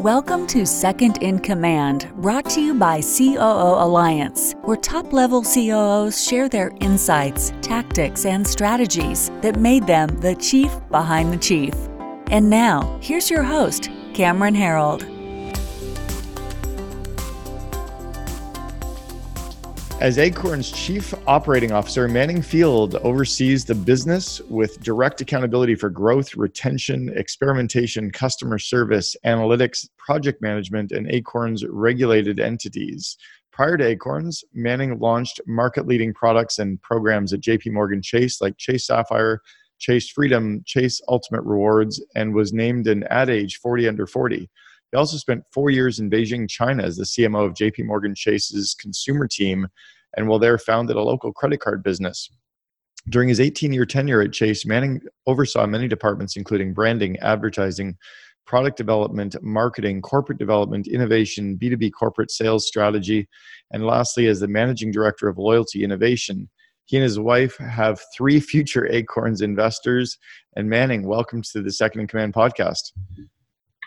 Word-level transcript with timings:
Welcome 0.00 0.46
to 0.46 0.64
Second 0.64 1.22
in 1.22 1.40
Command, 1.40 2.10
brought 2.14 2.48
to 2.52 2.62
you 2.62 2.72
by 2.72 3.02
COO 3.02 3.36
Alliance, 3.84 4.54
where 4.62 4.78
top 4.78 5.12
level 5.12 5.42
COOs 5.42 6.26
share 6.26 6.48
their 6.48 6.72
insights, 6.80 7.52
tactics, 7.60 8.24
and 8.24 8.46
strategies 8.46 9.30
that 9.42 9.60
made 9.60 9.86
them 9.86 10.08
the 10.22 10.36
chief 10.36 10.72
behind 10.90 11.30
the 11.30 11.36
chief. 11.36 11.74
And 12.30 12.48
now, 12.48 12.98
here's 13.02 13.28
your 13.28 13.42
host, 13.42 13.90
Cameron 14.14 14.54
Herold. 14.54 15.19
As 20.00 20.16
Acorn's 20.16 20.72
Chief 20.72 21.12
Operating 21.28 21.72
Officer, 21.72 22.08
Manning 22.08 22.40
Field 22.40 22.94
oversees 22.96 23.66
the 23.66 23.74
business 23.74 24.40
with 24.48 24.80
direct 24.80 25.20
accountability 25.20 25.74
for 25.74 25.90
growth, 25.90 26.34
retention, 26.36 27.12
experimentation, 27.14 28.10
customer 28.10 28.58
service, 28.58 29.14
analytics, 29.26 29.86
project 29.98 30.40
management, 30.40 30.92
and 30.92 31.06
Acorn's 31.10 31.66
regulated 31.66 32.40
entities. 32.40 33.18
Prior 33.52 33.76
to 33.76 33.88
Acorns, 33.88 34.42
Manning 34.54 34.98
launched 34.98 35.38
market 35.46 35.86
leading 35.86 36.14
products 36.14 36.58
and 36.58 36.80
programs 36.80 37.34
at 37.34 37.42
JP 37.42 37.72
Morgan 37.72 38.00
Chase 38.00 38.40
like 38.40 38.56
Chase 38.56 38.86
Sapphire, 38.86 39.42
Chase 39.80 40.08
Freedom, 40.08 40.62
Chase 40.64 41.02
Ultimate 41.08 41.42
Rewards, 41.42 42.02
and 42.14 42.34
was 42.34 42.54
named 42.54 42.86
an 42.86 43.04
Ad 43.10 43.28
Age 43.28 43.58
40 43.58 43.88
Under 43.88 44.06
40. 44.06 44.48
He 44.90 44.96
also 44.96 45.16
spent 45.16 45.44
four 45.52 45.70
years 45.70 46.00
in 46.00 46.10
Beijing, 46.10 46.48
China, 46.48 46.82
as 46.82 46.96
the 46.96 47.04
CMO 47.04 47.46
of 47.46 47.54
JP 47.54 47.86
Morgan 47.86 48.14
Chase's 48.14 48.74
consumer 48.74 49.28
team, 49.28 49.68
and 50.16 50.26
while 50.26 50.40
there, 50.40 50.58
founded 50.58 50.96
a 50.96 51.02
local 51.02 51.32
credit 51.32 51.60
card 51.60 51.82
business. 51.82 52.28
During 53.08 53.28
his 53.28 53.40
18 53.40 53.72
year 53.72 53.86
tenure 53.86 54.20
at 54.20 54.32
Chase, 54.32 54.66
Manning 54.66 55.00
oversaw 55.26 55.66
many 55.66 55.88
departments, 55.88 56.36
including 56.36 56.74
branding, 56.74 57.16
advertising, 57.18 57.96
product 58.46 58.76
development, 58.76 59.36
marketing, 59.42 60.02
corporate 60.02 60.38
development, 60.38 60.88
innovation, 60.88 61.56
B2B 61.56 61.92
corporate 61.92 62.32
sales 62.32 62.66
strategy, 62.66 63.28
and 63.72 63.86
lastly, 63.86 64.26
as 64.26 64.40
the 64.40 64.48
managing 64.48 64.90
director 64.90 65.28
of 65.28 65.38
loyalty 65.38 65.84
innovation. 65.84 66.50
He 66.86 66.96
and 66.96 67.04
his 67.04 67.20
wife 67.20 67.56
have 67.58 68.00
three 68.14 68.40
future 68.52 68.88
Acorns 68.90 69.40
investors. 69.40 70.18
And 70.56 70.68
Manning, 70.68 71.06
welcome 71.06 71.42
to 71.52 71.62
the 71.62 71.70
Second 71.70 72.00
in 72.00 72.06
Command 72.08 72.34
podcast. 72.34 72.90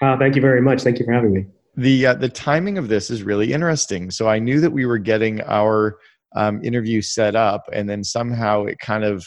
Uh, 0.01 0.17
thank 0.17 0.35
you 0.35 0.41
very 0.41 0.61
much. 0.61 0.81
Thank 0.81 0.99
you 0.99 1.05
for 1.05 1.13
having 1.13 1.33
me. 1.33 1.45
The 1.75 2.07
uh, 2.07 2.13
the 2.15 2.29
timing 2.29 2.77
of 2.77 2.87
this 2.87 3.09
is 3.09 3.23
really 3.23 3.53
interesting. 3.53 4.11
So 4.11 4.27
I 4.27 4.39
knew 4.39 4.59
that 4.59 4.71
we 4.71 4.85
were 4.85 4.97
getting 4.97 5.41
our 5.41 5.97
um, 6.35 6.63
interview 6.63 7.01
set 7.01 7.35
up, 7.35 7.67
and 7.73 7.89
then 7.89 8.03
somehow 8.03 8.65
it 8.65 8.79
kind 8.79 9.03
of 9.03 9.25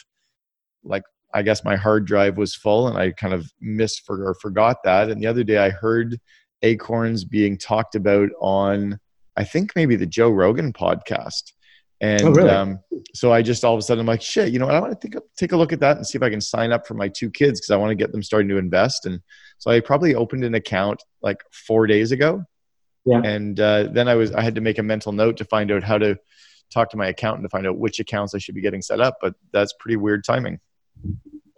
like 0.84 1.02
I 1.34 1.42
guess 1.42 1.64
my 1.64 1.76
hard 1.76 2.06
drive 2.06 2.36
was 2.36 2.54
full, 2.54 2.88
and 2.88 2.96
I 2.96 3.12
kind 3.12 3.34
of 3.34 3.50
missed 3.60 4.04
for, 4.06 4.28
or 4.28 4.34
forgot 4.34 4.78
that. 4.84 5.10
And 5.10 5.20
the 5.20 5.26
other 5.26 5.44
day 5.44 5.58
I 5.58 5.70
heard 5.70 6.18
Acorns 6.62 7.24
being 7.24 7.58
talked 7.58 7.94
about 7.94 8.30
on 8.40 8.98
I 9.36 9.44
think 9.44 9.72
maybe 9.76 9.96
the 9.96 10.06
Joe 10.06 10.30
Rogan 10.30 10.72
podcast. 10.72 11.52
And 12.00 12.22
oh, 12.22 12.30
really? 12.32 12.50
um, 12.50 12.80
so 13.14 13.32
I 13.32 13.42
just 13.42 13.64
all 13.64 13.72
of 13.72 13.78
a 13.78 13.82
sudden 13.82 14.00
I'm 14.00 14.06
like, 14.06 14.22
shit, 14.22 14.52
you 14.52 14.58
know 14.58 14.66
what? 14.66 14.74
I 14.74 14.80
want 14.80 14.92
to 14.92 14.98
think, 14.98 15.22
take 15.36 15.52
a 15.52 15.56
look 15.56 15.72
at 15.72 15.80
that 15.80 15.96
and 15.96 16.06
see 16.06 16.16
if 16.16 16.22
I 16.22 16.30
can 16.30 16.40
sign 16.40 16.72
up 16.72 16.86
for 16.86 16.94
my 16.94 17.08
two 17.08 17.30
kids 17.30 17.60
because 17.60 17.70
I 17.70 17.76
want 17.76 17.90
to 17.90 17.94
get 17.94 18.12
them 18.12 18.22
starting 18.22 18.48
to 18.50 18.58
invest. 18.58 19.06
And 19.06 19.20
so 19.58 19.70
I 19.70 19.80
probably 19.80 20.14
opened 20.14 20.44
an 20.44 20.54
account 20.54 21.02
like 21.22 21.42
four 21.52 21.86
days 21.86 22.12
ago. 22.12 22.44
Yeah. 23.06 23.22
And 23.22 23.58
uh, 23.58 23.84
then 23.92 24.08
I 24.08 24.14
was 24.14 24.32
I 24.32 24.42
had 24.42 24.56
to 24.56 24.60
make 24.60 24.78
a 24.78 24.82
mental 24.82 25.12
note 25.12 25.38
to 25.38 25.44
find 25.44 25.70
out 25.70 25.82
how 25.82 25.96
to 25.96 26.18
talk 26.70 26.90
to 26.90 26.96
my 26.96 27.06
accountant 27.06 27.44
to 27.44 27.48
find 27.48 27.66
out 27.66 27.78
which 27.78 28.00
accounts 28.00 28.34
I 28.34 28.38
should 28.38 28.54
be 28.54 28.60
getting 28.60 28.82
set 28.82 29.00
up. 29.00 29.18
But 29.20 29.34
that's 29.52 29.72
pretty 29.78 29.96
weird 29.96 30.24
timing. 30.24 30.60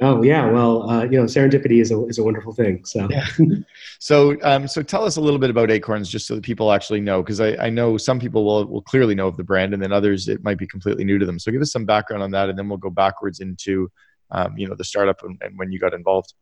Oh 0.00 0.22
yeah, 0.22 0.48
well, 0.48 0.88
uh, 0.88 1.02
you 1.04 1.18
know, 1.18 1.24
serendipity 1.24 1.80
is 1.80 1.90
a 1.90 2.06
is 2.06 2.18
a 2.18 2.22
wonderful 2.22 2.52
thing. 2.52 2.84
So, 2.84 3.08
yeah. 3.10 3.26
so, 3.98 4.36
um, 4.42 4.68
so 4.68 4.80
tell 4.80 5.04
us 5.04 5.16
a 5.16 5.20
little 5.20 5.40
bit 5.40 5.50
about 5.50 5.72
Acorns, 5.72 6.08
just 6.08 6.28
so 6.28 6.36
that 6.36 6.44
people 6.44 6.70
actually 6.70 7.00
know, 7.00 7.20
because 7.20 7.40
I, 7.40 7.56
I 7.56 7.68
know 7.68 7.96
some 7.96 8.20
people 8.20 8.44
will 8.44 8.64
will 8.66 8.82
clearly 8.82 9.16
know 9.16 9.26
of 9.26 9.36
the 9.36 9.42
brand, 9.42 9.74
and 9.74 9.82
then 9.82 9.92
others 9.92 10.28
it 10.28 10.44
might 10.44 10.56
be 10.56 10.68
completely 10.68 11.02
new 11.02 11.18
to 11.18 11.26
them. 11.26 11.40
So, 11.40 11.50
give 11.50 11.60
us 11.60 11.72
some 11.72 11.84
background 11.84 12.22
on 12.22 12.30
that, 12.30 12.48
and 12.48 12.56
then 12.56 12.68
we'll 12.68 12.78
go 12.78 12.90
backwards 12.90 13.40
into, 13.40 13.90
um, 14.30 14.56
you 14.56 14.68
know, 14.68 14.76
the 14.76 14.84
startup 14.84 15.24
and, 15.24 15.36
and 15.42 15.58
when 15.58 15.72
you 15.72 15.80
got 15.80 15.94
involved. 15.94 16.32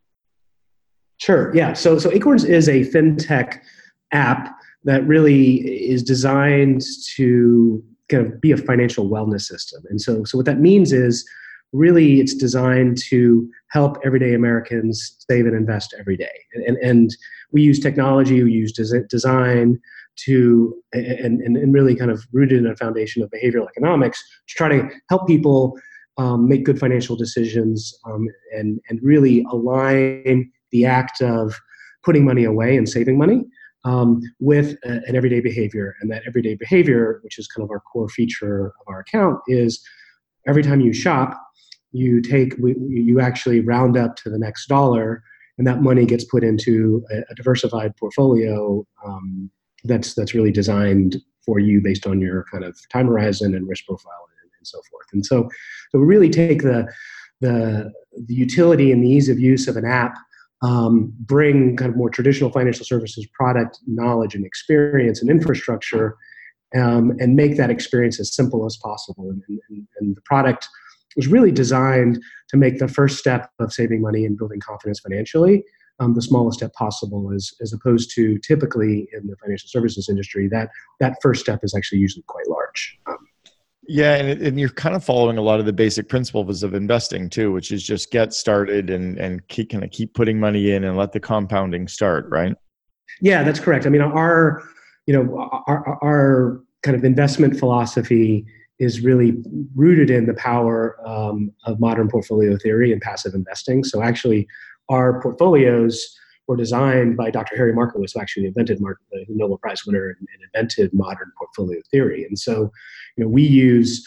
Sure. 1.18 1.54
Yeah. 1.56 1.72
So, 1.72 1.98
so 1.98 2.12
Acorns 2.12 2.44
is 2.44 2.68
a 2.68 2.80
fintech 2.80 3.60
app 4.12 4.54
that 4.84 5.06
really 5.06 5.56
is 5.88 6.02
designed 6.02 6.82
to 7.14 7.82
kind 8.08 8.26
of 8.26 8.40
be 8.40 8.52
a 8.52 8.56
financial 8.56 9.08
wellness 9.08 9.42
system. 9.42 9.82
And 9.88 10.00
so, 10.00 10.24
so 10.24 10.36
what 10.36 10.44
that 10.46 10.60
means 10.60 10.92
is 10.92 11.26
really 11.72 12.20
it's 12.20 12.34
designed 12.34 12.98
to 13.08 13.48
help 13.70 13.98
everyday 14.04 14.34
Americans 14.34 15.16
save 15.28 15.46
and 15.46 15.56
invest 15.56 15.94
every 15.98 16.16
day. 16.16 16.30
And, 16.54 16.64
and, 16.64 16.76
and 16.78 17.10
we 17.52 17.62
use 17.62 17.78
technology, 17.78 18.42
we 18.42 18.52
use 18.52 18.72
design 18.72 19.78
to, 20.24 20.74
and, 20.92 21.40
and, 21.40 21.74
really 21.74 21.94
kind 21.94 22.10
of 22.10 22.24
rooted 22.32 22.58
in 22.58 22.66
a 22.66 22.76
foundation 22.76 23.22
of 23.22 23.30
behavioral 23.30 23.68
economics 23.68 24.22
to 24.48 24.54
try 24.54 24.68
to 24.68 24.88
help 25.10 25.26
people 25.26 25.78
um, 26.16 26.48
make 26.48 26.64
good 26.64 26.78
financial 26.78 27.16
decisions 27.16 27.94
um, 28.06 28.26
and, 28.56 28.80
and 28.88 28.98
really 29.02 29.44
align 29.50 30.50
the 30.72 30.86
act 30.86 31.20
of 31.20 31.54
putting 32.02 32.24
money 32.24 32.44
away 32.44 32.76
and 32.76 32.88
saving 32.88 33.18
money 33.18 33.44
um, 33.84 34.20
with 34.40 34.76
a, 34.84 35.02
an 35.06 35.16
everyday 35.16 35.40
behavior. 35.40 35.94
And 36.00 36.10
that 36.10 36.22
everyday 36.26 36.54
behavior, 36.54 37.20
which 37.22 37.38
is 37.38 37.46
kind 37.46 37.64
of 37.64 37.70
our 37.70 37.80
core 37.80 38.08
feature 38.08 38.66
of 38.66 38.86
our 38.88 39.00
account, 39.00 39.40
is 39.48 39.84
every 40.46 40.62
time 40.62 40.80
you 40.80 40.92
shop, 40.92 41.38
you 41.92 42.20
take 42.20 42.54
you 42.58 43.20
actually 43.20 43.60
round 43.60 43.96
up 43.96 44.16
to 44.16 44.30
the 44.30 44.38
next 44.38 44.66
dollar, 44.66 45.22
and 45.58 45.66
that 45.66 45.82
money 45.82 46.06
gets 46.06 46.24
put 46.24 46.44
into 46.44 47.04
a, 47.30 47.34
diversified 47.34 47.96
portfolio 47.96 48.86
um, 49.04 49.50
that's 49.84 50.14
that's 50.14 50.34
really 50.34 50.52
designed 50.52 51.16
for 51.44 51.58
you 51.58 51.80
based 51.80 52.06
on 52.06 52.20
your 52.20 52.44
kind 52.50 52.64
of 52.64 52.76
time 52.90 53.06
horizon 53.06 53.54
and 53.54 53.68
risk 53.68 53.86
profile 53.86 54.26
and, 54.42 54.50
and 54.58 54.66
so 54.66 54.80
forth. 54.90 55.06
And 55.12 55.24
so, 55.24 55.48
so 55.92 55.98
we 55.98 56.04
really 56.04 56.30
take 56.30 56.62
the 56.62 56.92
the 57.40 57.92
the 58.26 58.34
utility 58.34 58.92
and 58.92 59.02
the 59.02 59.08
ease 59.08 59.28
of 59.28 59.38
use 59.38 59.68
of 59.68 59.76
an 59.76 59.84
app 59.84 60.16
um, 60.62 61.12
bring 61.20 61.76
kind 61.76 61.90
of 61.90 61.96
more 61.96 62.10
traditional 62.10 62.50
financial 62.50 62.84
services 62.84 63.26
product 63.32 63.78
knowledge 63.86 64.34
and 64.34 64.44
experience 64.44 65.20
and 65.20 65.30
infrastructure 65.30 66.16
um, 66.74 67.12
and 67.20 67.36
make 67.36 67.56
that 67.56 67.70
experience 67.70 68.18
as 68.18 68.34
simple 68.34 68.66
as 68.66 68.76
possible. 68.76 69.30
And, 69.30 69.42
and, 69.68 69.86
and, 70.00 70.16
the 70.16 70.20
product 70.22 70.66
was 71.16 71.28
really 71.28 71.50
designed 71.50 72.22
to 72.48 72.56
make 72.56 72.78
the 72.78 72.88
first 72.88 73.18
step 73.18 73.50
of 73.58 73.72
saving 73.72 74.00
money 74.00 74.24
and 74.24 74.36
building 74.36 74.60
confidence 74.60 75.00
financially 75.00 75.64
um, 75.98 76.14
the 76.14 76.22
smallest 76.22 76.58
step 76.58 76.72
possible 76.74 77.32
as, 77.34 77.52
as 77.62 77.72
opposed 77.72 78.10
to 78.14 78.38
typically 78.38 79.08
in 79.12 79.26
the 79.26 79.36
financial 79.42 79.68
services 79.68 80.08
industry 80.08 80.48
that 80.48 80.68
that 81.00 81.16
first 81.22 81.40
step 81.40 81.60
is 81.62 81.74
actually 81.74 81.98
usually 81.98 82.24
quite 82.26 82.46
large 82.48 82.98
um, 83.06 83.18
yeah, 83.88 84.14
and, 84.14 84.42
and 84.42 84.58
you're 84.58 84.68
kind 84.70 84.96
of 84.96 85.04
following 85.04 85.38
a 85.38 85.42
lot 85.42 85.60
of 85.60 85.66
the 85.66 85.72
basic 85.72 86.08
principles 86.08 86.62
of 86.62 86.74
investing 86.74 87.30
too, 87.30 87.52
which 87.52 87.70
is 87.70 87.82
just 87.82 88.10
get 88.10 88.32
started 88.32 88.90
and 88.90 89.18
and 89.18 89.46
keep 89.48 89.70
kind 89.70 89.84
of 89.84 89.90
keep 89.90 90.14
putting 90.14 90.40
money 90.40 90.72
in 90.72 90.84
and 90.84 90.96
let 90.96 91.12
the 91.12 91.20
compounding 91.20 91.86
start, 91.86 92.26
right? 92.28 92.54
Yeah, 93.20 93.42
that's 93.44 93.60
correct. 93.60 93.86
I 93.86 93.90
mean, 93.90 94.00
our 94.02 94.62
you 95.06 95.14
know 95.14 95.36
our 95.66 95.98
our 96.02 96.60
kind 96.82 96.96
of 96.96 97.04
investment 97.04 97.58
philosophy 97.58 98.44
is 98.78 99.00
really 99.00 99.34
rooted 99.74 100.10
in 100.10 100.26
the 100.26 100.34
power 100.34 100.96
um, 101.06 101.50
of 101.64 101.80
modern 101.80 102.08
portfolio 102.08 102.56
theory 102.56 102.92
and 102.92 103.00
passive 103.00 103.34
investing. 103.34 103.84
So 103.84 104.02
actually, 104.02 104.46
our 104.88 105.20
portfolios 105.20 106.16
were 106.46 106.56
designed 106.56 107.16
by 107.16 107.30
Dr. 107.30 107.56
Harry 107.56 107.72
Markowitz, 107.72 108.12
who 108.12 108.20
actually 108.20 108.46
invented 108.46 108.80
Mark, 108.80 109.00
the 109.10 109.24
Nobel 109.28 109.58
Prize 109.58 109.84
winner 109.86 110.08
and, 110.08 110.16
and 110.18 110.42
invented 110.54 110.92
modern 110.94 111.32
portfolio 111.36 111.80
theory. 111.90 112.24
And 112.24 112.38
so, 112.38 112.70
you 113.16 113.24
know, 113.24 113.28
we 113.28 113.42
use 113.42 114.06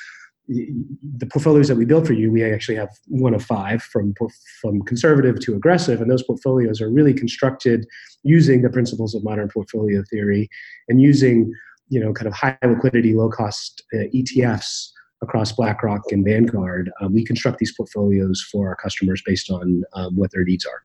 the 0.50 1.28
portfolios 1.28 1.68
that 1.68 1.76
we 1.76 1.86
build 1.86 2.08
for 2.08 2.14
you, 2.14 2.32
we 2.32 2.44
actually 2.44 2.76
have 2.76 2.90
one 3.08 3.36
of 3.36 3.44
five 3.46 3.84
from 3.84 4.16
from 4.60 4.82
conservative 4.82 5.40
to 5.42 5.54
aggressive, 5.54 6.02
and 6.02 6.10
those 6.10 6.24
portfolios 6.24 6.82
are 6.82 6.90
really 6.90 7.14
constructed 7.14 7.86
using 8.24 8.64
the 8.64 8.70
principles 8.70 9.14
of 9.14 9.24
modern 9.24 9.48
portfolio 9.48 10.04
theory 10.10 10.50
and 10.88 11.02
using 11.02 11.54
you 11.90 12.00
know 12.00 12.14
kind 12.14 12.28
of 12.28 12.34
high 12.34 12.58
liquidity, 12.64 13.14
low 13.14 13.30
cost 13.30 13.84
uh, 13.94 14.06
ETFs 14.14 14.90
across 15.22 15.52
BlackRock 15.52 16.02
and 16.12 16.24
Vanguard. 16.24 16.92
Um, 17.02 17.14
we 17.14 17.26
construct 17.26 17.60
these 17.60 17.74
portfolios 17.76 18.42
for 18.52 18.70
our 18.70 18.76
customers 18.76 19.22
based 19.26 19.52
on 19.52 19.84
um, 19.94 20.16
what 20.16 20.32
their 20.32 20.44
needs 20.44 20.66
are. 20.66 20.84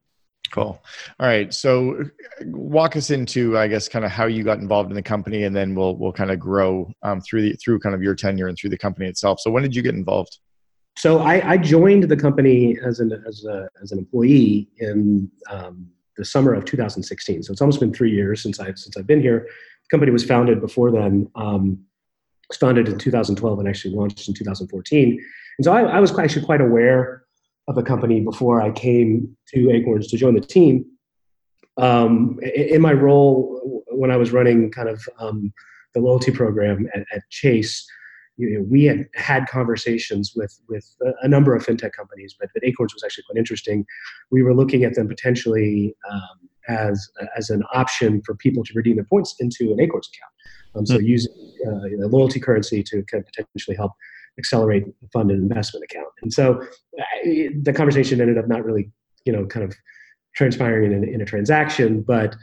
Cool. 0.50 0.80
All 1.18 1.26
right. 1.26 1.52
So 1.52 2.04
walk 2.44 2.94
us 2.96 3.10
into, 3.10 3.58
I 3.58 3.66
guess, 3.66 3.88
kind 3.88 4.04
of 4.04 4.10
how 4.10 4.26
you 4.26 4.44
got 4.44 4.58
involved 4.58 4.90
in 4.90 4.94
the 4.94 5.02
company, 5.02 5.44
and 5.44 5.54
then 5.54 5.74
we'll 5.74 5.96
we'll 5.96 6.12
kind 6.12 6.30
of 6.30 6.38
grow 6.38 6.92
um, 7.02 7.20
through 7.20 7.42
the 7.42 7.52
through 7.54 7.80
kind 7.80 7.94
of 7.94 8.02
your 8.02 8.14
tenure 8.14 8.48
and 8.48 8.56
through 8.56 8.70
the 8.70 8.78
company 8.78 9.08
itself. 9.08 9.40
So 9.40 9.50
when 9.50 9.62
did 9.62 9.74
you 9.74 9.82
get 9.82 9.94
involved? 9.94 10.38
So 10.96 11.18
I, 11.18 11.52
I 11.52 11.56
joined 11.56 12.04
the 12.04 12.16
company 12.16 12.78
as 12.84 13.00
an 13.00 13.12
as 13.26 13.44
a 13.44 13.68
as 13.82 13.90
an 13.90 13.98
employee 13.98 14.68
in 14.78 15.28
um, 15.50 15.88
the 16.16 16.24
summer 16.24 16.54
of 16.54 16.64
2016. 16.64 17.42
So 17.42 17.52
it's 17.52 17.60
almost 17.60 17.80
been 17.80 17.92
three 17.92 18.12
years 18.12 18.42
since 18.42 18.60
I've 18.60 18.78
since 18.78 18.96
I've 18.96 19.06
been 19.06 19.20
here. 19.20 19.48
Company 19.90 20.12
was 20.12 20.24
founded 20.24 20.60
before 20.60 20.90
then. 20.90 21.30
Um, 21.34 21.84
was 22.48 22.58
founded 22.58 22.88
in 22.88 22.98
2012 22.98 23.58
and 23.58 23.68
actually 23.68 23.94
launched 23.94 24.28
in 24.28 24.34
2014. 24.34 25.24
And 25.58 25.64
so 25.64 25.72
I, 25.72 25.82
I 25.82 26.00
was 26.00 26.16
actually 26.18 26.44
quite 26.44 26.60
aware 26.60 27.24
of 27.68 27.74
the 27.74 27.82
company 27.82 28.20
before 28.20 28.60
I 28.60 28.70
came 28.70 29.36
to 29.54 29.70
Acorns 29.70 30.08
to 30.08 30.16
join 30.16 30.34
the 30.34 30.40
team. 30.40 30.84
Um, 31.76 32.38
in 32.54 32.80
my 32.80 32.92
role 32.92 33.82
when 33.88 34.10
I 34.10 34.16
was 34.16 34.32
running 34.32 34.70
kind 34.70 34.88
of 34.88 35.08
um, 35.18 35.52
the 35.94 36.00
loyalty 36.00 36.30
program 36.30 36.86
at, 36.94 37.04
at 37.12 37.22
Chase, 37.30 37.86
you 38.36 38.58
know, 38.58 38.66
we 38.68 38.84
had 38.84 39.06
had 39.14 39.46
conversations 39.46 40.32
with 40.34 40.60
with 40.68 40.84
a, 41.22 41.28
number 41.28 41.54
of 41.54 41.64
fintech 41.64 41.92
companies, 41.92 42.34
but, 42.38 42.48
but 42.52 42.64
Acorns 42.64 42.92
was 42.92 43.04
actually 43.04 43.24
quite 43.28 43.38
interesting. 43.38 43.86
We 44.30 44.42
were 44.42 44.54
looking 44.54 44.82
at 44.84 44.94
them 44.94 45.08
potentially 45.08 45.94
um, 46.10 46.48
as 46.68 47.08
as 47.36 47.50
an 47.50 47.62
option 47.72 48.22
for 48.24 48.34
people 48.36 48.64
to 48.64 48.72
redeem 48.74 48.96
their 48.96 49.04
points 49.04 49.34
into 49.40 49.72
an 49.72 49.80
Acorns 49.80 50.08
account. 50.12 50.32
Um, 50.76 50.86
so 50.86 50.96
mm-hmm. 50.96 51.06
using 51.06 51.32
uh, 51.66 52.08
loyalty 52.08 52.40
currency 52.40 52.82
to 52.82 53.02
kind 53.04 53.22
of 53.22 53.26
potentially 53.26 53.76
help 53.76 53.92
accelerate 54.38 54.84
the 55.00 55.08
fund 55.12 55.30
and 55.30 55.42
investment 55.42 55.84
account. 55.84 56.08
And 56.22 56.32
so 56.32 56.60
uh, 56.98 57.28
the 57.62 57.72
conversation 57.72 58.20
ended 58.20 58.38
up 58.38 58.48
not 58.48 58.64
really, 58.64 58.90
you 59.24 59.32
know, 59.32 59.46
kind 59.46 59.64
of 59.64 59.74
transpiring 60.34 60.92
in, 60.92 61.08
in 61.08 61.20
a 61.20 61.24
transaction, 61.24 62.02
but 62.02 62.34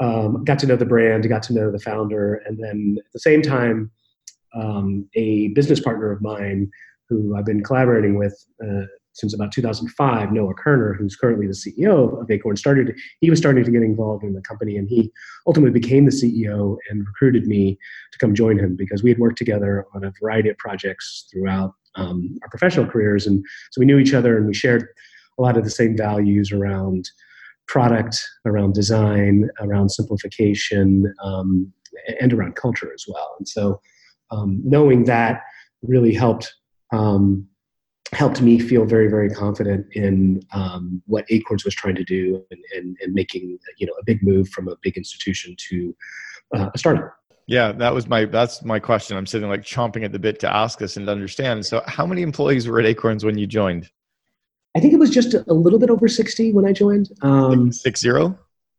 um, 0.00 0.44
got 0.44 0.58
to 0.60 0.66
know 0.66 0.76
the 0.76 0.86
brand, 0.86 1.28
got 1.28 1.42
to 1.44 1.52
know 1.52 1.70
the 1.70 1.78
founder, 1.78 2.42
and 2.46 2.62
then 2.62 2.96
at 2.98 3.12
the 3.12 3.20
same 3.20 3.42
time, 3.42 3.90
um, 4.54 5.08
a 5.14 5.48
business 5.48 5.80
partner 5.80 6.12
of 6.12 6.20
mine 6.20 6.70
who 7.08 7.36
I've 7.36 7.44
been 7.44 7.62
collaborating 7.62 8.16
with 8.16 8.34
uh, 8.64 8.86
since 9.14 9.34
about 9.34 9.52
2005, 9.52 10.32
Noah 10.32 10.54
Kerner, 10.54 10.94
who's 10.94 11.16
currently 11.16 11.46
the 11.46 11.52
CEO 11.52 12.20
of 12.20 12.30
Acorn, 12.30 12.56
started. 12.56 12.96
He 13.20 13.30
was 13.30 13.38
starting 13.38 13.64
to 13.64 13.70
get 13.70 13.82
involved 13.82 14.24
in 14.24 14.32
the 14.32 14.40
company, 14.40 14.76
and 14.76 14.88
he 14.88 15.10
ultimately 15.46 15.78
became 15.78 16.04
the 16.04 16.10
CEO 16.10 16.76
and 16.90 17.06
recruited 17.06 17.46
me 17.46 17.78
to 18.12 18.18
come 18.18 18.34
join 18.34 18.58
him 18.58 18.74
because 18.76 19.02
we 19.02 19.10
had 19.10 19.18
worked 19.18 19.38
together 19.38 19.86
on 19.94 20.04
a 20.04 20.12
variety 20.20 20.48
of 20.48 20.58
projects 20.58 21.28
throughout 21.30 21.74
um, 21.94 22.38
our 22.42 22.48
professional 22.48 22.86
careers, 22.86 23.26
and 23.26 23.44
so 23.70 23.80
we 23.80 23.86
knew 23.86 23.98
each 23.98 24.14
other 24.14 24.36
and 24.36 24.46
we 24.46 24.54
shared 24.54 24.88
a 25.38 25.42
lot 25.42 25.56
of 25.56 25.64
the 25.64 25.70
same 25.70 25.96
values 25.96 26.52
around 26.52 27.08
product, 27.68 28.22
around 28.44 28.74
design, 28.74 29.48
around 29.60 29.90
simplification, 29.90 31.12
um, 31.22 31.72
and 32.20 32.32
around 32.32 32.56
culture 32.56 32.92
as 32.92 33.04
well. 33.08 33.34
And 33.38 33.46
so, 33.46 33.80
um, 34.30 34.60
knowing 34.64 35.04
that 35.04 35.42
really 35.82 36.14
helped 36.14 36.54
um, 36.92 37.46
helped 38.12 38.42
me 38.42 38.58
feel 38.58 38.84
very, 38.84 39.08
very 39.08 39.30
confident 39.30 39.86
in 39.92 40.42
um, 40.52 41.02
what 41.06 41.24
Acorns 41.30 41.64
was 41.64 41.74
trying 41.74 41.94
to 41.94 42.04
do 42.04 42.44
and, 42.50 42.60
and, 42.76 42.96
and, 43.00 43.14
making 43.14 43.58
you 43.78 43.86
know 43.86 43.94
a 44.00 44.04
big 44.04 44.22
move 44.22 44.48
from 44.50 44.68
a 44.68 44.76
big 44.82 44.96
institution 44.96 45.56
to 45.70 45.96
uh, 46.54 46.70
a 46.74 46.78
startup. 46.78 47.14
Yeah, 47.46 47.72
that 47.72 47.92
was 47.92 48.06
my 48.06 48.24
that's 48.26 48.64
my 48.64 48.78
question. 48.78 49.16
I'm 49.16 49.26
sitting 49.26 49.48
like 49.48 49.62
chomping 49.62 50.04
at 50.04 50.12
the 50.12 50.18
bit 50.18 50.38
to 50.40 50.54
ask 50.54 50.78
this 50.78 50.96
and 50.96 51.06
to 51.06 51.12
understand. 51.12 51.64
So, 51.64 51.82
how 51.86 52.06
many 52.06 52.22
employees 52.22 52.68
were 52.68 52.78
at 52.78 52.86
Acorns 52.86 53.24
when 53.24 53.38
you 53.38 53.46
joined? 53.46 53.90
I 54.76 54.80
think 54.80 54.94
it 54.94 54.98
was 54.98 55.10
just 55.10 55.34
a, 55.34 55.52
little 55.52 55.78
bit 55.78 55.90
over 55.90 56.08
60 56.08 56.54
when 56.54 56.64
I 56.64 56.72
joined. 56.72 57.10
Um, 57.20 57.70
Six 57.70 58.00
zero. 58.00 58.38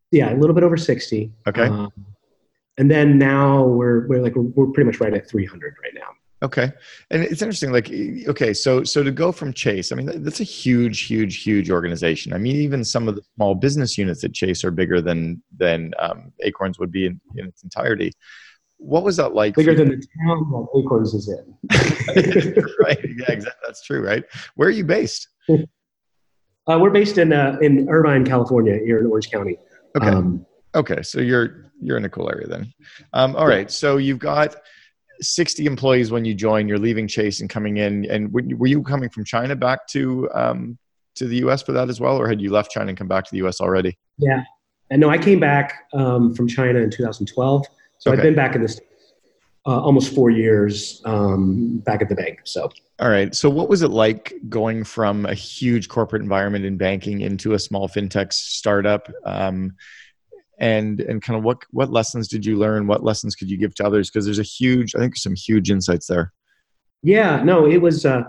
Yeah, 0.10 0.34
a 0.34 0.38
little 0.38 0.56
bit 0.56 0.64
over 0.64 0.76
60. 0.76 1.32
Okay. 1.48 1.68
Um, 1.68 1.92
and 2.78 2.90
then 2.90 3.20
now 3.20 3.64
we're 3.64 4.08
we're 4.08 4.22
like 4.22 4.36
we're 4.36 4.68
pretty 4.68 4.88
much 4.88 5.00
right 5.00 5.14
at 5.14 5.28
300 5.28 5.76
right 5.84 5.94
now. 5.94 6.13
Okay. 6.44 6.74
And 7.10 7.24
it's 7.24 7.42
interesting, 7.42 7.72
like, 7.72 7.90
okay, 8.28 8.54
so 8.54 8.84
so 8.84 9.02
to 9.02 9.12
go 9.12 9.32
from 9.32 9.54
Chase, 9.54 9.94
I 9.94 9.96
mean, 9.96 10.24
that's 10.24 10.42
a 10.42 10.44
huge, 10.44 11.06
huge, 11.06 11.42
huge 11.42 11.72
organization. 11.72 12.34
I 12.34 12.38
mean, 12.38 12.58
even 12.58 12.84
some 12.84 13.08
of 13.08 13.16
the 13.16 13.22
small 13.36 13.56
business 13.56 13.98
units 13.98 14.26
at 14.26 14.34
Chase 14.34 14.66
are 14.66 14.72
bigger 14.72 15.02
than 15.02 15.42
than 15.58 15.94
um, 16.00 16.34
Acorns 16.42 16.80
would 16.80 16.92
be 16.92 17.06
in, 17.06 17.22
in, 17.38 17.48
its 17.48 17.64
entirety. 17.64 18.12
What 18.78 19.04
was 19.04 19.16
that 19.18 19.34
like? 19.34 19.56
Bigger 19.56 19.74
than 19.74 19.88
the 19.88 19.96
town 19.96 20.52
that 20.52 20.80
Acorns 20.80 21.14
is 21.14 21.30
in. 21.30 22.64
right. 22.84 23.00
Yeah, 23.02 23.32
exactly. 23.32 23.62
That's 23.66 23.82
true. 23.86 24.06
Right. 24.06 24.26
Where 24.56 24.68
are 24.68 24.72
you 24.72 24.84
based? 24.84 25.30
Uh, 26.66 26.80
we're 26.80 26.90
based 26.90 27.18
in 27.18 27.34
uh, 27.34 27.58
in 27.62 27.90
Irvine, 27.90 28.24
California, 28.24 28.80
here 28.86 28.98
in 28.98 29.06
Orange 29.08 29.30
County. 29.30 29.58
Okay. 29.98 30.08
Um, 30.08 30.46
okay. 30.74 31.02
So 31.02 31.20
you're 31.20 31.74
you're 31.82 31.98
in 31.98 32.06
a 32.06 32.10
cool 32.10 32.30
area 32.30 32.48
then. 32.48 32.74
Um, 33.12 33.36
all 33.36 33.48
right. 33.48 33.70
So 33.70 33.98
you've 33.98 34.20
got 34.20 34.56
60 35.24 35.66
employees 35.66 36.12
when 36.12 36.26
you 36.26 36.34
join. 36.34 36.68
You're 36.68 36.78
leaving 36.78 37.08
Chase 37.08 37.42
and 37.42 37.50
coming 37.50 37.78
in. 37.78 38.06
And 38.06 38.32
were 38.32 38.68
you 38.68 38.84
coming 38.84 39.10
from 39.10 39.26
China 39.26 39.56
back 39.56 39.88
to 39.90 40.30
um, 40.34 40.78
to 41.16 41.28
the 41.28 41.38
U.S. 41.38 41.62
for 41.62 41.74
that 41.74 41.90
as 41.90 42.00
well, 42.00 42.18
or 42.18 42.28
had 42.28 42.42
you 42.42 42.52
left 42.52 42.72
China 42.72 42.90
and 42.90 42.98
come 42.98 43.08
back 43.08 43.24
to 43.26 43.32
the 43.32 43.38
U.S. 43.38 43.62
already? 43.62 43.98
Yeah, 44.18 44.44
and 44.90 45.00
no, 45.00 45.10
I 45.10 45.18
came 45.18 45.40
back 45.40 45.86
um, 45.94 46.34
from 46.36 46.48
China 46.48 46.80
in 46.80 46.90
2012. 46.90 47.66
So 48.00 48.12
okay. 48.12 48.18
I've 48.18 48.24
been 48.24 48.36
back 48.36 48.56
in 48.56 48.62
this 48.62 48.80
uh, 49.66 49.80
almost 49.80 50.14
four 50.14 50.30
years 50.30 51.02
um, 51.06 51.78
back 51.80 52.02
at 52.02 52.10
the 52.10 52.16
bank. 52.16 52.42
So. 52.44 52.70
All 53.00 53.10
right. 53.10 53.34
So, 53.34 53.50
what 53.50 53.70
was 53.70 53.82
it 53.82 53.90
like 53.90 54.34
going 54.50 54.84
from 54.84 55.26
a 55.26 55.34
huge 55.34 55.90
corporate 55.90 56.22
environment 56.22 56.66
in 56.66 56.78
banking 56.78 57.22
into 57.22 57.54
a 57.54 57.60
small 57.60 57.90
fintech 57.90 58.32
startup? 58.32 59.10
Um, 59.26 59.76
and 60.60 61.00
and 61.02 61.22
kind 61.22 61.38
of 61.38 61.44
what 61.44 61.60
what 61.72 61.92
lessons 61.92 62.28
did 62.28 62.46
you 62.46 62.58
learn? 62.58 62.88
What 62.88 63.04
lessons 63.04 63.36
could 63.36 63.50
you 63.50 63.58
give 63.58 63.76
to 63.76 63.86
others? 63.86 64.10
Because 64.10 64.26
there's 64.26 64.40
a 64.40 64.44
huge 64.44 64.96
i 64.96 65.00
think 65.00 65.16
some 65.16 65.36
huge 65.36 65.72
insights 65.72 66.08
there. 66.08 66.34
Yeah 67.02 67.44
no 67.44 67.66
it 67.66 67.78
was 67.78 68.06
uh 68.06 68.24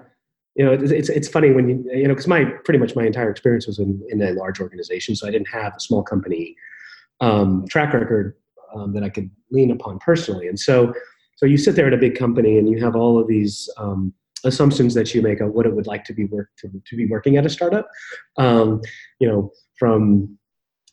you 0.56 0.64
know 0.64 0.72
it's 0.72 1.08
it's 1.08 1.28
funny 1.28 1.50
when 1.52 1.68
you 1.68 1.84
you 1.92 2.08
know 2.08 2.14
because 2.14 2.28
my 2.28 2.44
pretty 2.64 2.78
much 2.78 2.96
my 2.96 3.04
entire 3.04 3.30
experience 3.30 3.66
was 3.66 3.78
in, 3.78 4.00
in 4.08 4.22
a 4.22 4.32
large 4.32 4.60
organization 4.60 5.16
so 5.16 5.26
i 5.26 5.30
didn't 5.30 5.48
have 5.48 5.74
a 5.76 5.80
small 5.80 6.02
company 6.02 6.54
um, 7.20 7.64
track 7.68 7.92
record 7.92 8.36
um, 8.74 8.92
that 8.92 9.02
i 9.02 9.08
could 9.08 9.30
lean 9.54 9.70
upon 9.70 9.98
personally. 10.00 10.48
And 10.48 10.58
so 10.58 10.92
so 11.36 11.46
you 11.46 11.56
sit 11.56 11.74
there 11.76 11.86
at 11.86 11.94
a 11.94 11.98
big 11.98 12.16
company 12.16 12.58
and 12.58 12.68
you 12.68 12.78
have 12.84 12.94
all 12.94 13.18
of 13.18 13.26
these 13.26 13.68
um, 13.76 14.12
assumptions 14.44 14.94
that 14.94 15.14
you 15.14 15.22
make 15.22 15.40
of 15.40 15.52
what 15.52 15.66
it 15.66 15.74
would 15.74 15.86
like 15.86 16.04
to 16.04 16.12
be 16.12 16.26
work 16.26 16.50
to, 16.58 16.68
to 16.86 16.96
be 16.96 17.06
working 17.06 17.36
at 17.36 17.46
a 17.46 17.48
startup. 17.48 17.88
Um, 18.36 18.80
you 19.18 19.28
know 19.28 19.52
from 19.78 20.38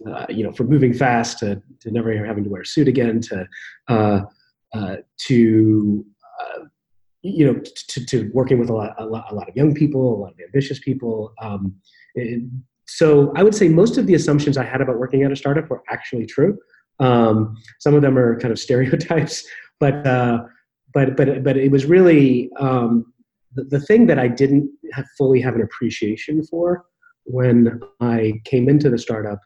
uh, 0.07 0.25
you 0.29 0.43
know, 0.43 0.51
from 0.51 0.67
moving 0.67 0.93
fast 0.93 1.39
to, 1.39 1.61
to 1.79 1.91
never 1.91 2.25
having 2.25 2.43
to 2.43 2.49
wear 2.49 2.61
a 2.61 2.65
suit 2.65 2.87
again 2.87 3.21
to, 3.21 3.47
uh, 3.87 4.21
uh, 4.73 4.95
to 5.27 6.05
uh, 6.39 6.59
you 7.21 7.45
know, 7.45 7.61
to, 7.87 8.05
to 8.05 8.31
working 8.33 8.59
with 8.59 8.69
a 8.69 8.73
lot, 8.73 8.95
a 8.97 9.05
lot, 9.05 9.31
a 9.31 9.35
lot 9.35 9.47
of 9.47 9.55
young 9.55 9.73
people, 9.73 10.15
a 10.15 10.19
lot 10.19 10.31
of 10.31 10.39
ambitious 10.45 10.79
people. 10.79 11.33
Um, 11.41 11.75
it, 12.15 12.43
so 12.87 13.31
I 13.35 13.43
would 13.43 13.55
say 13.55 13.69
most 13.69 13.97
of 13.97 14.07
the 14.07 14.15
assumptions 14.15 14.57
I 14.57 14.65
had 14.65 14.81
about 14.81 14.99
working 14.99 15.23
at 15.23 15.31
a 15.31 15.35
startup 15.35 15.69
were 15.69 15.83
actually 15.89 16.25
true. 16.25 16.57
Um, 16.99 17.55
some 17.79 17.95
of 17.95 18.01
them 18.01 18.17
are 18.17 18.39
kind 18.39 18.51
of 18.51 18.59
stereotypes, 18.59 19.47
but 19.79 20.05
uh, 20.05 20.43
but 20.93 21.15
but 21.15 21.43
but 21.43 21.57
it 21.57 21.71
was 21.71 21.85
really 21.85 22.49
um, 22.59 23.13
the, 23.53 23.63
the 23.63 23.79
thing 23.79 24.07
that 24.07 24.19
I 24.19 24.27
didn't 24.27 24.69
have 24.93 25.05
fully 25.17 25.41
have 25.41 25.55
an 25.55 25.61
appreciation 25.61 26.43
for 26.43 26.85
when 27.23 27.79
I 28.01 28.41
came 28.45 28.67
into 28.67 28.89
the 28.89 28.97
startup 28.97 29.39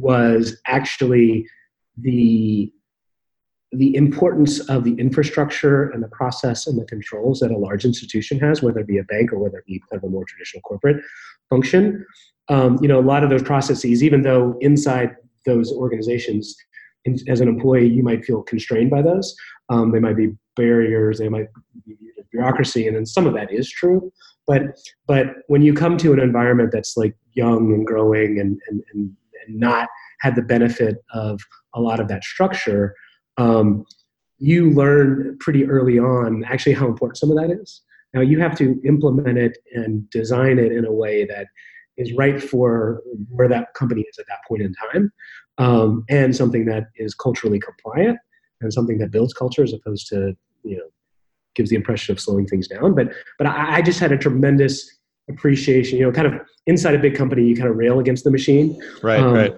was 0.00 0.56
actually 0.66 1.46
the 1.98 2.72
the 3.72 3.94
importance 3.94 4.58
of 4.68 4.82
the 4.82 4.94
infrastructure 4.94 5.90
and 5.90 6.02
the 6.02 6.08
process 6.08 6.66
and 6.66 6.76
the 6.76 6.84
controls 6.86 7.38
that 7.38 7.52
a 7.52 7.56
large 7.56 7.84
institution 7.84 8.36
has, 8.36 8.62
whether 8.62 8.80
it 8.80 8.86
be 8.88 8.98
a 8.98 9.04
bank 9.04 9.32
or 9.32 9.38
whether 9.38 9.58
it 9.58 9.66
be 9.66 9.80
kind 9.88 10.02
of 10.02 10.08
a 10.08 10.10
more 10.10 10.24
traditional 10.24 10.60
corporate 10.62 11.00
function. 11.48 12.04
Um, 12.48 12.78
you 12.82 12.88
know, 12.88 12.98
a 12.98 13.00
lot 13.00 13.22
of 13.22 13.30
those 13.30 13.44
processes, 13.44 14.02
even 14.02 14.22
though 14.22 14.56
inside 14.60 15.14
those 15.46 15.72
organizations, 15.72 16.56
in, 17.04 17.16
as 17.28 17.40
an 17.40 17.46
employee, 17.46 17.88
you 17.88 18.02
might 18.02 18.24
feel 18.24 18.42
constrained 18.42 18.90
by 18.90 19.02
those. 19.02 19.36
Um, 19.68 19.92
they 19.92 20.00
might 20.00 20.16
be 20.16 20.32
barriers, 20.56 21.18
they 21.18 21.28
might 21.28 21.46
be 21.86 21.96
bureaucracy, 22.32 22.88
and 22.88 22.96
then 22.96 23.06
some 23.06 23.26
of 23.26 23.34
that 23.34 23.52
is 23.52 23.70
true. 23.70 24.12
But 24.46 24.80
but 25.06 25.28
when 25.46 25.62
you 25.62 25.74
come 25.74 25.96
to 25.98 26.12
an 26.12 26.18
environment 26.18 26.70
that's 26.72 26.96
like 26.96 27.16
young 27.34 27.72
and 27.72 27.86
growing 27.86 28.40
and 28.40 28.60
and, 28.68 28.82
and 28.92 29.16
and 29.46 29.58
not 29.58 29.88
had 30.20 30.36
the 30.36 30.42
benefit 30.42 30.96
of 31.12 31.40
a 31.74 31.80
lot 31.80 32.00
of 32.00 32.08
that 32.08 32.24
structure, 32.24 32.94
um, 33.36 33.84
you 34.38 34.70
learn 34.70 35.36
pretty 35.40 35.66
early 35.66 35.98
on 35.98 36.44
actually 36.44 36.72
how 36.72 36.86
important 36.86 37.18
some 37.18 37.30
of 37.30 37.36
that 37.36 37.50
is. 37.50 37.82
Now 38.14 38.20
you 38.20 38.40
have 38.40 38.56
to 38.58 38.80
implement 38.84 39.38
it 39.38 39.58
and 39.72 40.08
design 40.10 40.58
it 40.58 40.72
in 40.72 40.84
a 40.84 40.92
way 40.92 41.24
that 41.26 41.46
is 41.96 42.12
right 42.14 42.42
for 42.42 43.02
where 43.28 43.48
that 43.48 43.74
company 43.74 44.02
is 44.02 44.18
at 44.18 44.26
that 44.28 44.38
point 44.48 44.62
in 44.62 44.74
time, 44.90 45.12
um, 45.58 46.04
and 46.08 46.34
something 46.34 46.64
that 46.64 46.84
is 46.96 47.14
culturally 47.14 47.60
compliant 47.60 48.18
and 48.60 48.72
something 48.72 48.98
that 48.98 49.10
builds 49.10 49.32
culture 49.32 49.62
as 49.62 49.72
opposed 49.72 50.06
to 50.08 50.34
you 50.64 50.76
know 50.76 50.86
gives 51.54 51.70
the 51.70 51.76
impression 51.76 52.12
of 52.12 52.20
slowing 52.20 52.46
things 52.46 52.66
down. 52.68 52.94
But 52.94 53.12
but 53.38 53.46
I, 53.46 53.76
I 53.76 53.82
just 53.82 54.00
had 54.00 54.12
a 54.12 54.18
tremendous 54.18 54.99
appreciation. 55.30 55.98
You 55.98 56.06
know, 56.06 56.12
kind 56.12 56.26
of 56.26 56.40
inside 56.66 56.94
a 56.94 56.98
big 56.98 57.14
company, 57.14 57.44
you 57.44 57.56
kind 57.56 57.68
of 57.68 57.76
rail 57.76 57.98
against 57.98 58.24
the 58.24 58.30
machine. 58.30 58.80
Right, 59.02 59.20
um, 59.20 59.32
right. 59.32 59.54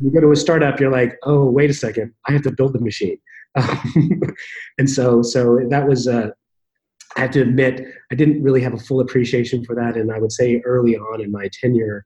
You 0.00 0.10
go 0.10 0.20
to 0.20 0.30
a 0.30 0.36
startup, 0.36 0.78
you're 0.78 0.92
like, 0.92 1.16
oh, 1.24 1.50
wait 1.50 1.70
a 1.70 1.74
second, 1.74 2.14
I 2.26 2.32
have 2.32 2.42
to 2.42 2.52
build 2.52 2.72
the 2.72 2.80
machine. 2.80 3.18
Um, 3.56 4.20
and 4.78 4.88
so, 4.88 5.22
so 5.22 5.60
that 5.68 5.86
was. 5.86 6.08
Uh, 6.08 6.30
I 7.16 7.22
have 7.22 7.30
to 7.32 7.40
admit, 7.40 7.84
I 8.12 8.14
didn't 8.14 8.42
really 8.42 8.60
have 8.60 8.74
a 8.74 8.78
full 8.78 9.00
appreciation 9.00 9.64
for 9.64 9.74
that, 9.74 9.96
and 9.96 10.12
I 10.12 10.20
would 10.20 10.30
say 10.30 10.60
early 10.64 10.96
on 10.96 11.20
in 11.20 11.32
my 11.32 11.48
tenure, 11.60 12.04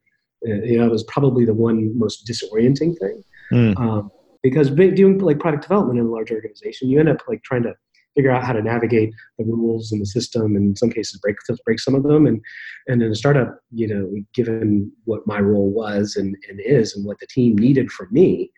uh, 0.49 0.55
you 0.63 0.79
know, 0.79 0.87
it 0.87 0.91
was 0.91 1.05
probably 1.05 1.45
the 1.45 1.53
one 1.53 1.97
most 1.99 2.27
disorienting 2.27 2.99
thing. 2.99 3.23
Mm. 3.53 3.79
Um, 3.79 4.11
because 4.43 4.71
doing 4.71 5.19
like 5.19 5.39
product 5.39 5.63
development 5.63 5.99
in 5.99 6.07
a 6.07 6.11
large 6.11 6.31
organization, 6.33 6.89
you 6.89 6.99
end 6.99 7.09
up 7.09 7.23
like 7.29 7.43
trying 7.43 7.63
to 7.63 7.75
figure 8.15 8.31
out 8.31 8.45
how 8.45 8.53
to 8.53 8.63
navigate 8.63 9.13
the 9.39 9.45
rules 9.45 9.91
and 9.93 10.01
the 10.01 10.07
system 10.07 10.57
and 10.57 10.71
in 10.71 10.77
some 10.77 10.91
cases 10.91 11.19
break 11.21 11.37
break 11.65 11.81
some 11.81 11.95
of 11.95 12.03
them 12.03 12.27
and 12.27 12.41
and 12.87 13.03
in 13.03 13.11
a 13.11 13.15
startup 13.15 13.59
you 13.71 13.89
know 13.89 14.11
given 14.35 14.91
what 15.05 15.27
my 15.27 15.41
role 15.41 15.71
was 15.71 16.17
and, 16.17 16.37
and 16.49 16.61
is 16.61 16.95
and 16.95 17.07
what 17.07 17.19
the 17.21 17.27
team 17.27 17.57
needed 17.57 17.91
from 17.91 18.09
me 18.11 18.51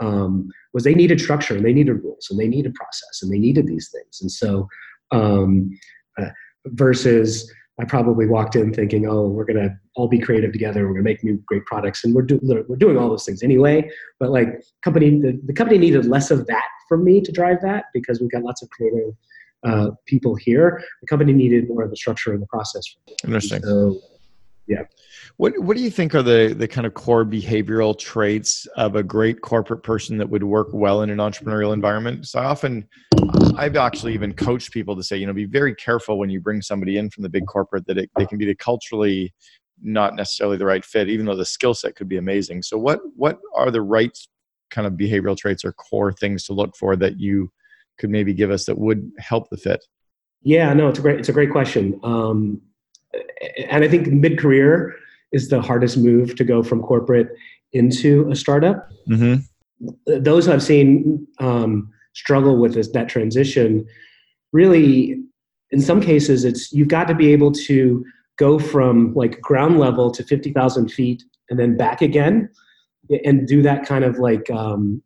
um, 0.00 0.48
was 0.72 0.84
they 0.84 0.94
needed 0.94 1.20
structure 1.20 1.54
and 1.54 1.64
they 1.64 1.72
needed 1.72 2.02
rules 2.02 2.28
and 2.30 2.40
they 2.40 2.48
needed 2.48 2.74
process 2.74 3.20
and 3.22 3.32
they 3.32 3.38
needed 3.38 3.66
these 3.66 3.90
things. 3.90 4.20
And 4.20 4.30
so, 4.30 4.66
um, 5.12 5.70
uh, 6.18 6.30
versus 6.66 7.50
I 7.80 7.84
probably 7.84 8.26
walked 8.26 8.56
in 8.56 8.74
thinking, 8.74 9.06
oh, 9.06 9.26
we're 9.28 9.44
gonna 9.44 9.70
all 9.96 10.08
be 10.08 10.18
creative 10.18 10.52
together. 10.52 10.86
We're 10.86 10.94
gonna 10.94 11.04
make 11.04 11.24
new 11.24 11.42
great 11.46 11.64
products, 11.64 12.04
and 12.04 12.14
we're 12.14 12.22
do- 12.22 12.40
we're 12.42 12.76
doing 12.76 12.98
all 12.98 13.08
those 13.08 13.24
things 13.24 13.42
anyway. 13.42 13.88
But 14.18 14.30
like 14.30 14.62
company, 14.82 15.18
the, 15.18 15.40
the 15.46 15.54
company 15.54 15.78
needed 15.78 16.04
less 16.04 16.30
of 16.30 16.46
that 16.46 16.68
from 16.90 17.04
me 17.04 17.20
to 17.22 17.32
drive 17.32 17.62
that 17.62 17.84
because 17.94 18.20
we've 18.20 18.30
got 18.30 18.42
lots 18.42 18.62
of 18.62 18.68
creative 18.68 19.14
uh, 19.64 19.90
people 20.06 20.34
here. 20.34 20.82
The 21.00 21.06
company 21.06 21.32
needed 21.32 21.68
more 21.68 21.84
of 21.84 21.90
the 21.90 21.96
structure 21.96 22.32
and 22.32 22.42
the 22.42 22.46
process. 22.46 22.82
Interesting. 23.24 23.62
So, 23.62 24.00
yeah. 24.66 24.82
What 25.36 25.58
What 25.60 25.76
do 25.76 25.82
you 25.82 25.90
think 25.90 26.14
are 26.14 26.22
the 26.22 26.54
the 26.56 26.68
kind 26.68 26.86
of 26.86 26.94
core 26.94 27.24
behavioral 27.24 27.98
traits 27.98 28.66
of 28.76 28.96
a 28.96 29.02
great 29.02 29.40
corporate 29.40 29.82
person 29.82 30.18
that 30.18 30.28
would 30.28 30.42
work 30.42 30.68
well 30.72 31.02
in 31.02 31.10
an 31.10 31.18
entrepreneurial 31.18 31.72
environment? 31.72 32.26
So 32.26 32.40
I 32.40 32.44
often, 32.44 32.88
I've 33.56 33.76
actually 33.76 34.14
even 34.14 34.32
coached 34.34 34.72
people 34.72 34.96
to 34.96 35.02
say, 35.02 35.16
you 35.16 35.26
know, 35.26 35.32
be 35.32 35.46
very 35.46 35.74
careful 35.74 36.18
when 36.18 36.30
you 36.30 36.40
bring 36.40 36.60
somebody 36.60 36.98
in 36.98 37.08
from 37.10 37.22
the 37.22 37.28
big 37.28 37.46
corporate 37.46 37.86
that 37.86 37.98
it, 37.98 38.10
they 38.16 38.26
can 38.26 38.38
be 38.38 38.46
the 38.46 38.54
culturally 38.56 39.32
not 39.82 40.14
necessarily 40.14 40.56
the 40.56 40.66
right 40.66 40.84
fit, 40.84 41.08
even 41.08 41.24
though 41.26 41.36
the 41.36 41.44
skill 41.44 41.74
set 41.74 41.96
could 41.96 42.08
be 42.08 42.18
amazing. 42.18 42.62
So 42.62 42.76
what 42.76 43.00
what 43.16 43.38
are 43.54 43.70
the 43.70 43.82
right 43.82 44.16
kind 44.70 44.86
of 44.86 44.94
behavioral 44.94 45.36
traits 45.36 45.64
or 45.64 45.72
core 45.72 46.12
things 46.12 46.44
to 46.44 46.52
look 46.52 46.76
for 46.76 46.96
that 46.96 47.20
you 47.20 47.50
could 47.98 48.10
maybe 48.10 48.32
give 48.32 48.50
us 48.50 48.64
that 48.66 48.78
would 48.78 49.10
help 49.18 49.50
the 49.50 49.56
fit? 49.56 49.84
Yeah, 50.42 50.72
no, 50.72 50.88
it's 50.88 50.98
a 50.98 51.02
great 51.02 51.18
it's 51.20 51.28
a 51.28 51.34
great 51.34 51.50
question. 51.50 52.00
Um, 52.02 52.62
and 53.68 53.84
I 53.84 53.88
think 53.88 54.08
mid 54.08 54.38
career 54.38 54.96
is 55.32 55.48
the 55.48 55.60
hardest 55.60 55.96
move 55.98 56.34
to 56.36 56.44
go 56.44 56.62
from 56.62 56.82
corporate 56.82 57.28
into 57.72 58.28
a 58.30 58.36
startup. 58.36 58.88
Mm-hmm. 59.08 60.22
Those 60.22 60.48
I've 60.48 60.62
seen 60.62 61.26
um, 61.38 61.90
struggle 62.14 62.58
with 62.58 62.74
this, 62.74 62.88
that 62.92 63.08
transition. 63.08 63.86
Really, 64.52 65.22
in 65.70 65.80
some 65.80 66.00
cases, 66.00 66.44
it's 66.44 66.72
you've 66.72 66.88
got 66.88 67.06
to 67.08 67.14
be 67.14 67.32
able 67.32 67.52
to 67.52 68.04
go 68.38 68.58
from 68.58 69.14
like 69.14 69.40
ground 69.40 69.78
level 69.78 70.10
to 70.10 70.24
fifty 70.24 70.52
thousand 70.52 70.90
feet 70.90 71.22
and 71.50 71.58
then 71.58 71.76
back 71.76 72.00
again, 72.00 72.48
and 73.24 73.46
do 73.46 73.62
that 73.62 73.86
kind 73.86 74.04
of 74.04 74.18
like 74.18 74.50
um, 74.50 75.02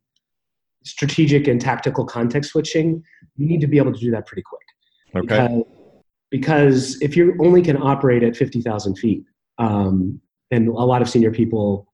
strategic 0.85 1.49
and 1.49 1.61
tactical 1.61 2.05
context 2.05 2.51
switching. 2.51 3.03
You 3.37 3.47
need 3.47 3.61
to 3.61 3.67
be 3.67 3.79
able 3.79 3.93
to 3.93 4.01
do 4.01 4.11
that 4.11 4.27
pretty 4.27 4.43
quick. 4.43 5.25
Okay. 5.25 5.49
Because, 5.49 5.65
because 6.31 7.03
if 7.03 7.17
you 7.17 7.37
only 7.41 7.63
can 7.63 7.77
operate 7.81 8.23
at 8.23 8.37
fifty 8.37 8.61
thousand 8.61 8.97
feet, 8.97 9.25
um, 9.59 10.21
and 10.51 10.69
a 10.69 10.73
lot 10.73 11.03
of 11.03 11.09
senior 11.09 11.31
people 11.31 11.93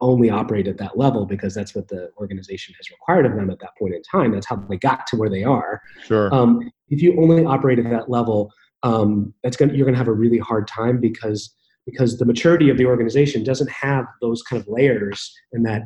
only 0.00 0.30
operate 0.30 0.66
at 0.66 0.76
that 0.78 0.98
level 0.98 1.24
because 1.24 1.54
that's 1.54 1.74
what 1.74 1.86
the 1.88 2.10
organization 2.18 2.74
has 2.76 2.90
required 2.90 3.24
of 3.24 3.36
them 3.36 3.48
at 3.50 3.60
that 3.60 3.70
point 3.78 3.94
in 3.94 4.02
time. 4.02 4.32
That's 4.32 4.46
how 4.46 4.56
they 4.56 4.76
got 4.76 5.06
to 5.08 5.16
where 5.16 5.30
they 5.30 5.44
are. 5.44 5.80
Sure. 6.04 6.34
Um, 6.34 6.70
if 6.88 7.00
you 7.00 7.20
only 7.20 7.44
operate 7.44 7.78
at 7.78 7.88
that 7.90 8.10
level, 8.10 8.52
um, 8.82 9.32
that's 9.42 9.56
going 9.56 9.74
you're 9.74 9.84
going 9.84 9.94
to 9.94 9.98
have 9.98 10.08
a 10.08 10.12
really 10.12 10.38
hard 10.38 10.66
time 10.66 11.00
because 11.00 11.54
because 11.86 12.18
the 12.18 12.24
maturity 12.24 12.70
of 12.70 12.78
the 12.78 12.86
organization 12.86 13.42
doesn't 13.42 13.70
have 13.70 14.06
those 14.20 14.42
kind 14.42 14.60
of 14.60 14.68
layers 14.68 15.32
and 15.52 15.64
that 15.66 15.82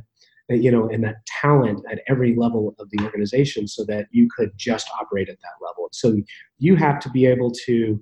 you 0.49 0.71
know 0.71 0.89
and 0.89 1.03
that 1.03 1.17
talent 1.41 1.81
at 1.91 2.01
every 2.09 2.37
level 2.37 2.75
of 2.79 2.89
the 2.91 3.03
organization 3.05 3.67
so 3.67 3.85
that 3.85 4.07
you 4.11 4.29
could 4.37 4.51
just 4.57 4.89
operate 5.01 5.29
at 5.29 5.39
that 5.41 5.67
level 5.67 5.89
so 5.93 6.17
you 6.59 6.77
have 6.77 7.01
to 7.01 7.11
be 7.11 7.27
able 7.27 7.51
to 7.51 8.01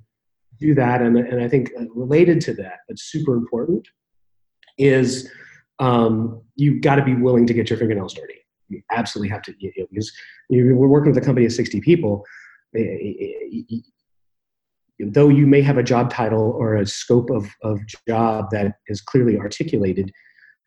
do 0.61 0.75
that. 0.75 1.03
And, 1.03 1.17
and 1.17 1.43
I 1.43 1.49
think 1.49 1.73
uh, 1.79 1.85
related 1.95 2.41
to 2.43 2.55
that, 2.55 2.79
but 2.89 2.99
super 2.99 3.35
important, 3.35 3.87
is 4.79 5.31
um, 5.79 6.41
you've 6.57 6.83
got 6.83 6.97
to 6.97 7.05
be 7.05 7.15
willing 7.15 7.47
to 7.47 7.55
get 7.55 7.71
your 7.71 7.79
fingernails 7.79 8.15
dirty. 8.15 8.35
You 8.69 8.83
absolutely 8.91 9.29
have 9.31 9.43
to, 9.43 9.55
you 9.59 9.73
know, 9.77 9.87
because 9.91 10.13
we're 10.49 10.75
working 10.75 11.13
with 11.13 11.23
a 11.23 11.25
company 11.25 11.47
of 11.47 11.53
60 11.53 11.81
people. 11.81 12.25
Though 15.01 15.29
you 15.29 15.47
may 15.47 15.61
have 15.63 15.79
a 15.79 15.83
job 15.83 16.11
title 16.11 16.53
or 16.57 16.77
a 16.77 16.87
scope 16.87 17.31
of, 17.31 17.49
of 17.63 17.81
job 18.07 18.51
that 18.53 18.77
is 18.87 19.01
clearly 19.01 19.39
articulated, 19.39 20.13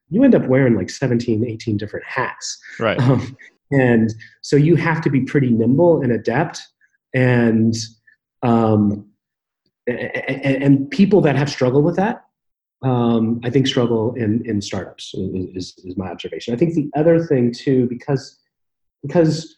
you 0.10 0.24
end 0.24 0.36
up 0.36 0.48
wearing 0.48 0.76
like 0.76 0.90
17, 0.90 1.46
18 1.46 1.78
different 1.78 2.06
hats. 2.06 2.60
Right. 2.80 3.00
Um, 3.00 3.38
and 3.72 4.14
so 4.42 4.56
you 4.56 4.76
have 4.76 5.02
to 5.02 5.10
be 5.10 5.22
pretty 5.22 5.50
nimble 5.50 6.02
and 6.02 6.12
adept 6.12 6.62
and 7.14 7.76
um, 8.44 9.08
and, 9.88 10.64
and, 10.64 10.92
people 10.92 11.22
that 11.22 11.36
have 11.36 11.50
struggled 11.50 11.84
with 11.84 11.96
that, 11.96 12.26
um, 12.84 13.40
I 13.44 13.50
think 13.50 13.68
struggle 13.68 14.14
in, 14.16 14.44
in 14.46 14.62
startups 14.62 15.14
is, 15.16 15.74
is, 15.84 15.98
my 15.98 16.10
observation. 16.10 16.54
I 16.54 16.58
think 16.58 16.76
the 16.76 16.90
other 16.96 17.24
thing 17.24 17.52
too, 17.52 17.88
because 17.88 18.38
because 19.02 19.58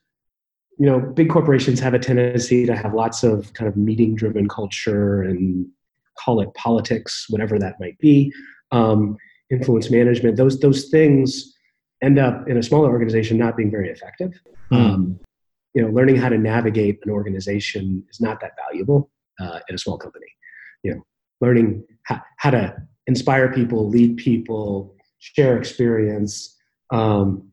you 0.79 0.85
know 0.85 0.99
big 0.99 1.29
corporations 1.29 1.79
have 1.79 1.93
a 1.93 1.99
tendency 1.99 2.65
to 2.65 2.75
have 2.75 2.93
lots 2.93 3.23
of 3.23 3.53
kind 3.53 3.67
of 3.67 3.75
meeting 3.75 4.15
driven 4.15 4.47
culture 4.47 5.21
and 5.21 5.67
call 6.17 6.41
it 6.41 6.53
politics, 6.53 7.25
whatever 7.29 7.59
that 7.59 7.75
might 7.79 7.97
be, 7.99 8.31
um, 8.71 9.17
influence 9.51 9.91
management. 9.91 10.37
Those 10.37 10.59
those 10.59 10.89
things 10.89 11.53
end 12.01 12.17
up 12.17 12.47
in 12.47 12.57
a 12.57 12.63
smaller 12.63 12.89
organization 12.89 13.37
not 13.37 13.57
being 13.57 13.69
very 13.69 13.89
effective. 13.89 14.31
Mm. 14.71 14.77
Um, 14.77 15.19
you 15.73 15.81
know, 15.81 15.89
learning 15.89 16.15
how 16.15 16.29
to 16.29 16.37
navigate 16.37 16.99
an 17.03 17.11
organization 17.11 18.03
is 18.09 18.19
not 18.21 18.39
that 18.41 18.51
valuable 18.67 19.11
uh, 19.39 19.59
in 19.67 19.75
a 19.75 19.77
small 19.77 19.97
company. 19.97 20.25
You 20.83 20.95
know, 20.95 21.01
learning 21.41 21.83
how, 22.03 22.21
how 22.37 22.51
to 22.51 22.75
inspire 23.05 23.51
people, 23.51 23.89
lead 23.89 24.17
people, 24.17 24.95
share 25.19 25.57
experience, 25.57 26.57
um, 26.91 27.48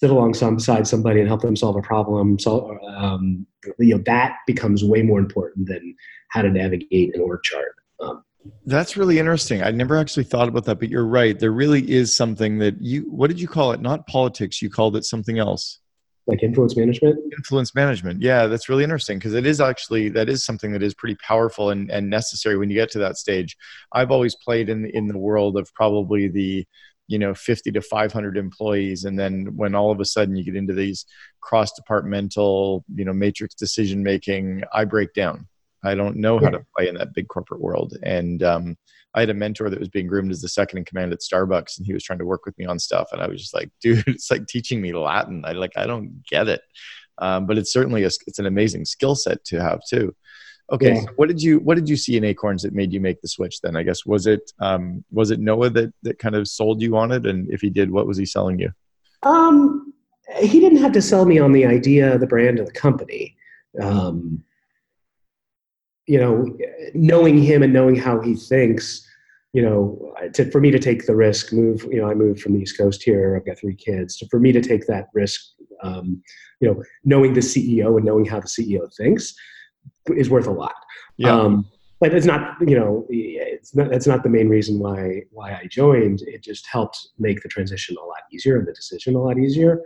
sit 0.00 0.10
alongside 0.10 0.86
somebody 0.86 1.20
and 1.20 1.28
help 1.28 1.42
them 1.42 1.56
solve 1.56 1.76
a 1.76 1.82
problem. 1.82 2.38
So, 2.38 2.78
um, 2.96 3.46
you 3.78 3.96
know, 3.96 4.02
that 4.06 4.36
becomes 4.46 4.84
way 4.84 5.02
more 5.02 5.18
important 5.18 5.68
than 5.68 5.94
how 6.28 6.42
to 6.42 6.50
navigate 6.50 7.14
an 7.14 7.20
org 7.20 7.42
chart. 7.42 7.74
Um, 8.00 8.22
that's 8.64 8.96
really 8.96 9.18
interesting. 9.18 9.62
I 9.62 9.70
never 9.72 9.96
actually 9.96 10.24
thought 10.24 10.48
about 10.48 10.64
that, 10.66 10.78
but 10.78 10.88
you're 10.88 11.06
right. 11.06 11.38
There 11.38 11.50
really 11.50 11.90
is 11.90 12.16
something 12.16 12.58
that 12.58 12.80
you, 12.80 13.02
what 13.10 13.28
did 13.28 13.40
you 13.40 13.48
call 13.48 13.72
it? 13.72 13.80
Not 13.80 14.06
politics. 14.06 14.62
You 14.62 14.70
called 14.70 14.96
it 14.96 15.04
something 15.04 15.38
else 15.38 15.80
like 16.28 16.42
influence 16.42 16.76
management 16.76 17.18
influence 17.36 17.74
management 17.74 18.22
yeah 18.22 18.46
that's 18.46 18.68
really 18.68 18.84
interesting 18.84 19.18
because 19.18 19.34
it 19.34 19.46
is 19.46 19.60
actually 19.60 20.10
that 20.10 20.28
is 20.28 20.44
something 20.44 20.72
that 20.72 20.82
is 20.82 20.94
pretty 20.94 21.16
powerful 21.26 21.70
and, 21.70 21.90
and 21.90 22.08
necessary 22.08 22.56
when 22.56 22.70
you 22.70 22.76
get 22.76 22.90
to 22.90 22.98
that 22.98 23.16
stage 23.16 23.56
i've 23.92 24.10
always 24.10 24.36
played 24.36 24.68
in 24.68 24.84
in 24.90 25.08
the 25.08 25.18
world 25.18 25.56
of 25.56 25.72
probably 25.74 26.28
the 26.28 26.66
you 27.08 27.18
know 27.18 27.34
50 27.34 27.72
to 27.72 27.82
500 27.82 28.36
employees. 28.36 29.04
And 29.04 29.18
then 29.18 29.56
when 29.56 29.74
all 29.74 29.90
of 29.90 30.00
a 30.00 30.04
sudden 30.04 30.36
you 30.36 30.44
get 30.44 30.56
into 30.56 30.74
these 30.74 31.04
cross 31.40 31.72
departmental 31.72 32.84
you 32.94 33.04
know 33.04 33.12
matrix 33.12 33.54
decision 33.54 34.02
making 34.02 34.62
i 34.72 34.84
break 34.84 35.12
down. 35.14 35.48
I 35.84 35.94
don't 35.94 36.16
know 36.16 36.38
how 36.38 36.50
to 36.50 36.64
play 36.76 36.88
in 36.88 36.96
that 36.96 37.14
big 37.14 37.28
corporate 37.28 37.60
world. 37.60 37.96
And 38.02 38.42
um, 38.42 38.76
I 39.14 39.20
had 39.20 39.30
a 39.30 39.34
mentor 39.34 39.70
that 39.70 39.78
was 39.78 39.88
being 39.88 40.06
groomed 40.06 40.30
as 40.30 40.40
the 40.40 40.48
second 40.48 40.78
in 40.78 40.84
command 40.84 41.12
at 41.12 41.20
Starbucks, 41.20 41.78
and 41.78 41.86
he 41.86 41.92
was 41.92 42.04
trying 42.04 42.18
to 42.18 42.26
work 42.26 42.44
with 42.44 42.58
me 42.58 42.66
on 42.66 42.78
stuff, 42.78 43.08
and 43.12 43.22
I 43.22 43.26
was 43.26 43.40
just 43.40 43.54
like, 43.54 43.70
dude, 43.80 44.06
it's 44.06 44.30
like 44.30 44.46
teaching 44.46 44.80
me 44.80 44.92
Latin. 44.92 45.44
I 45.44 45.52
like, 45.52 45.76
I 45.76 45.86
don't 45.86 46.22
get 46.28 46.48
it, 46.48 46.60
um, 47.18 47.46
but 47.46 47.58
it's 47.58 47.72
certainly 47.72 48.04
a, 48.04 48.10
it's 48.26 48.38
an 48.38 48.46
amazing 48.46 48.84
skill 48.84 49.14
set 49.14 49.44
to 49.46 49.62
have 49.62 49.80
too. 49.88 50.14
Okay, 50.70 50.94
yeah. 50.94 51.00
so 51.00 51.08
what 51.16 51.28
did 51.28 51.42
you 51.42 51.60
what 51.60 51.76
did 51.76 51.88
you 51.88 51.96
see 51.96 52.16
in 52.16 52.24
Acorns 52.24 52.62
that 52.62 52.74
made 52.74 52.92
you 52.92 53.00
make 53.00 53.20
the 53.22 53.28
switch? 53.28 53.60
Then 53.60 53.74
I 53.74 53.82
guess 53.82 54.04
was 54.04 54.26
it 54.26 54.52
um, 54.60 55.02
was 55.10 55.30
it 55.30 55.40
Noah 55.40 55.70
that 55.70 55.92
that 56.02 56.18
kind 56.18 56.34
of 56.34 56.46
sold 56.46 56.82
you 56.82 56.96
on 56.96 57.10
it, 57.10 57.26
and 57.26 57.50
if 57.50 57.60
he 57.62 57.70
did, 57.70 57.90
what 57.90 58.06
was 58.06 58.18
he 58.18 58.26
selling 58.26 58.58
you? 58.58 58.70
Um, 59.22 59.94
he 60.38 60.60
didn't 60.60 60.82
have 60.82 60.92
to 60.92 61.02
sell 61.02 61.24
me 61.24 61.38
on 61.38 61.52
the 61.52 61.64
idea, 61.64 62.18
the 62.18 62.26
brand, 62.26 62.58
of 62.58 62.66
the 62.66 62.72
company. 62.72 63.34
Um, 63.80 64.44
you 66.06 66.18
know, 66.18 66.56
knowing 66.94 67.42
him 67.42 67.62
and 67.62 67.72
knowing 67.72 67.94
how 67.94 68.20
he 68.20 68.34
thinks, 68.34 69.06
you 69.52 69.62
know, 69.62 70.14
to, 70.34 70.50
for 70.50 70.60
me 70.60 70.70
to 70.70 70.78
take 70.78 71.06
the 71.06 71.14
risk, 71.14 71.52
move, 71.52 71.86
you 71.90 72.00
know, 72.00 72.10
I 72.10 72.14
moved 72.14 72.40
from 72.40 72.54
the 72.54 72.60
East 72.60 72.78
Coast 72.78 73.02
here. 73.02 73.36
I've 73.36 73.44
got 73.44 73.58
three 73.58 73.74
kids. 73.74 74.18
So 74.18 74.26
for 74.30 74.40
me 74.40 74.50
to 74.52 74.60
take 74.62 74.86
that 74.86 75.08
risk, 75.12 75.40
um, 75.82 76.22
you 76.60 76.68
know, 76.68 76.82
knowing 77.04 77.34
the 77.34 77.40
CEO 77.40 77.96
and 77.96 78.06
knowing 78.06 78.24
how 78.24 78.40
the 78.40 78.46
CEO 78.46 78.94
thinks 78.96 79.34
is 80.16 80.30
worth 80.30 80.46
a 80.46 80.52
lot. 80.52 80.74
Yeah. 81.16 81.34
Um, 81.34 81.66
but 82.00 82.14
it's 82.14 82.26
not, 82.26 82.56
you 82.60 82.78
know, 82.78 83.06
it's 83.10 83.74
not, 83.74 83.90
that's 83.90 84.06
not 84.06 84.22
the 84.22 84.28
main 84.28 84.48
reason 84.48 84.78
why, 84.78 85.22
why 85.32 85.52
I 85.52 85.66
joined. 85.68 86.22
It 86.22 86.44
just 86.44 86.66
helped 86.66 87.08
make 87.18 87.42
the 87.42 87.48
transition 87.48 87.96
a 88.00 88.04
lot 88.04 88.20
easier 88.32 88.56
and 88.56 88.66
the 88.66 88.72
decision 88.72 89.16
a 89.16 89.20
lot 89.20 89.36
easier. 89.38 89.82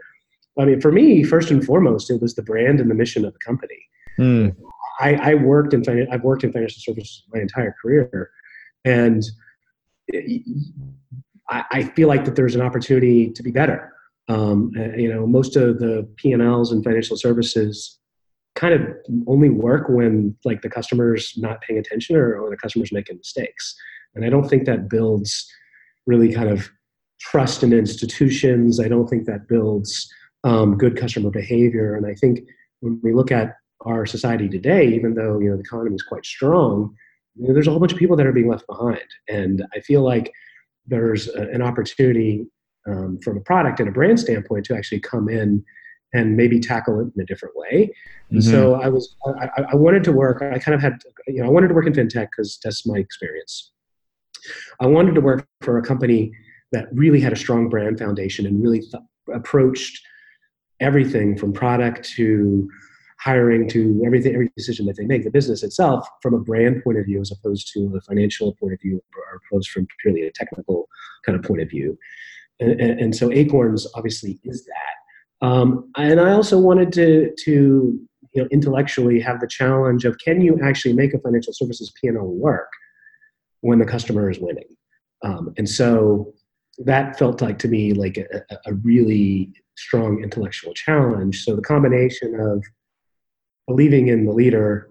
I 0.59 0.67
mean, 0.67 0.81
for 0.81 0.93
me, 0.93 1.25
first 1.25 1.51
and 1.51 1.65
foremost, 1.65 2.11
it 2.11 2.21
was 2.21 2.35
the 2.35 2.43
brand 2.43 2.81
and 2.81 2.91
the 2.91 2.95
mission 2.95 3.25
of 3.25 3.33
the 3.33 3.39
company. 3.39 3.79
Mm. 4.19 4.55
I, 5.01 5.15
I 5.15 5.35
worked 5.35 5.73
in 5.73 5.83
I've 6.11 6.23
worked 6.23 6.45
in 6.45 6.53
financial 6.53 6.81
services 6.81 7.25
my 7.33 7.41
entire 7.41 7.75
career, 7.81 8.31
and 8.85 9.23
I, 11.49 11.65
I 11.71 11.83
feel 11.97 12.09
like 12.09 12.27
that 12.27 12.37
there's 12.37 12.55
an 12.55 12.61
opportunity 12.61 13.31
to 13.31 13.43
be 13.43 13.51
better. 13.51 13.91
Um, 14.29 14.71
you 14.97 15.13
know, 15.13 15.27
most 15.27 15.57
of 15.57 15.79
the 15.79 16.07
P 16.17 16.33
and 16.33 16.43
Ls 16.43 16.73
in 16.73 16.83
financial 16.83 17.17
services 17.17 17.99
kind 18.55 18.75
of 18.75 18.83
only 19.27 19.49
work 19.49 19.89
when 19.89 20.37
like 20.45 20.63
the 20.63 20.69
customer's 20.69 21.33
not 21.37 21.61
paying 21.63 21.79
attention 21.79 22.17
or, 22.17 22.39
or 22.39 22.51
the 22.51 22.57
customer's 22.57 22.93
making 22.93 23.17
mistakes, 23.17 23.75
and 24.15 24.25
I 24.25 24.31
don't 24.31 24.49
think 24.49 24.67
that 24.67 24.89
builds 24.89 25.51
really 26.07 26.33
kind 26.33 26.49
of 26.49 26.71
trust 27.21 27.63
in 27.63 27.73
institutions. 27.73 28.81
I 28.81 28.89
don't 28.89 29.09
think 29.09 29.27
that 29.27 29.49
builds 29.49 30.13
um, 30.45 30.77
good 30.77 30.97
customer 30.97 31.31
behavior. 31.31 31.95
And 31.95 32.07
I 32.07 32.15
think 32.15 32.41
when 32.81 33.01
we 33.03 33.15
look 33.15 33.31
at 33.31 33.55
our 33.83 34.07
society 34.07 34.49
today, 34.49 34.89
even 34.89 35.15
though 35.15 35.39
you 35.39 35.49
know 35.49 35.57
the 35.57 35.63
economy 35.63 35.95
is 35.95 36.03
quite 36.03 36.27
strong, 36.27 36.95
you 37.37 37.47
know, 37.47 37.55
there's 37.55 37.67
a 37.67 37.71
whole 37.71 37.81
bunch 37.81 37.93
of 37.93 37.99
people 37.99 38.17
that 38.17 38.27
are 38.27 38.33
being 38.33 38.49
left 38.49 38.67
behind. 38.67 39.05
And 39.29 39.65
I 39.75 39.81
feel 39.81 40.03
like 40.03 40.33
there's 40.87 41.29
a, 41.29 41.43
an 41.43 41.63
opportunity 41.63 42.47
um, 42.89 43.19
from 43.23 43.37
a 43.37 43.41
product 43.41 43.81
and 43.81 43.89
a 43.89 43.93
brand 43.93 44.19
standpoint 44.21 44.67
to 44.67 44.77
actually 44.77 45.01
come 45.01 45.29
in 45.29 45.65
and 46.13 46.37
maybe 46.37 46.61
tackle 46.61 47.01
it 47.01 47.09
in 47.15 47.23
a 47.23 47.27
different 47.27 47.57
way. 47.57 47.91
Mm-hmm. 48.31 48.41
so 48.41 48.75
I 48.75 48.89
was, 48.89 49.17
I, 49.27 49.65
I, 49.73 49.77
wanted 49.77 50.05
to 50.05 50.13
work. 50.13 50.43
I 50.43 50.59
kind 50.59 50.75
of 50.75 50.81
had, 50.81 51.01
you 51.27 51.43
know, 51.43 51.47
I 51.47 51.51
wanted 51.51 51.69
to 51.69 51.75
work 51.75 51.87
in 51.87 51.93
fintech 51.93 52.29
because 52.31 52.59
that's 52.63 52.87
my 52.87 52.99
experience. 52.99 53.73
I 54.81 54.87
wanted 54.87 55.15
to 55.15 55.21
work 55.21 55.47
for 55.61 55.79
a 55.79 55.83
company 55.83 56.33
that 56.73 56.87
really 56.93 57.21
had 57.21 57.33
a 57.33 57.37
strong 57.37 57.69
brand 57.69 57.99
foundation 57.99 58.47
and 58.47 58.63
really 58.63 58.81
th- 58.81 59.03
approached 59.33 60.01
everything 60.81 61.37
from 61.37 61.53
product 61.53 62.09
to 62.17 62.69
hiring 63.21 63.69
to 63.69 64.03
everything, 64.05 64.35
every 64.35 64.51
decision 64.57 64.85
that 64.87 64.97
they 64.97 65.05
make, 65.05 65.23
the 65.23 65.31
business 65.31 65.63
itself 65.63 66.09
from 66.21 66.35
a 66.35 66.41
brand 66.41 66.83
point 66.83 66.99
of 66.99 67.07
view 67.07 67.21
as 67.21 67.31
opposed 67.31 67.71
to 67.73 67.95
a 67.97 68.01
financial 68.01 68.55
point 68.57 68.73
of 68.73 68.81
view 68.81 69.01
or 69.17 69.41
opposed 69.47 69.71
from 69.71 69.87
purely 70.01 70.23
a 70.23 70.33
technical 70.33 70.89
kind 71.25 71.39
of 71.39 71.45
point 71.45 71.63
of 71.63 71.71
view. 71.71 71.97
And, 72.59 72.81
and, 72.81 73.01
and 73.01 73.17
so 73.17 73.31
Acorns 73.31 73.87
obviously 73.95 74.41
is 74.45 74.65
that. 74.65 75.02
Um, 75.43 75.91
and 75.97 76.21
I 76.21 76.33
also 76.33 76.59
wanted 76.59 76.93
to, 76.95 77.35
to 77.45 78.01
you 78.33 78.43
know, 78.43 78.49
intellectually 78.51 79.21
have 79.21 79.41
the 79.41 79.49
challenge 79.49 80.05
of 80.05 80.17
can 80.19 80.41
you 80.41 80.59
actually 80.63 80.95
make 80.95 81.13
a 81.13 81.19
financial 81.19 81.53
services 81.53 81.93
P&L 82.01 82.15
work 82.15 82.69
when 83.61 83.79
the 83.79 83.85
customer 83.85 84.31
is 84.31 84.39
winning? 84.39 84.77
Um, 85.25 85.53
and 85.59 85.69
so 85.69 86.33
that 86.79 87.19
felt 87.19 87.43
like 87.43 87.59
to 87.61 87.69
me 87.69 87.93
like 87.93 88.17
a, 88.17 88.43
a 88.67 88.75
really 88.75 89.53
strong 89.77 90.23
intellectual 90.23 90.73
challenge. 90.75 91.45
So 91.45 91.57
the 91.57 91.63
combination 91.63 92.39
of 92.41 92.65
believing 93.67 94.09
in 94.09 94.25
the 94.25 94.33
leader, 94.33 94.89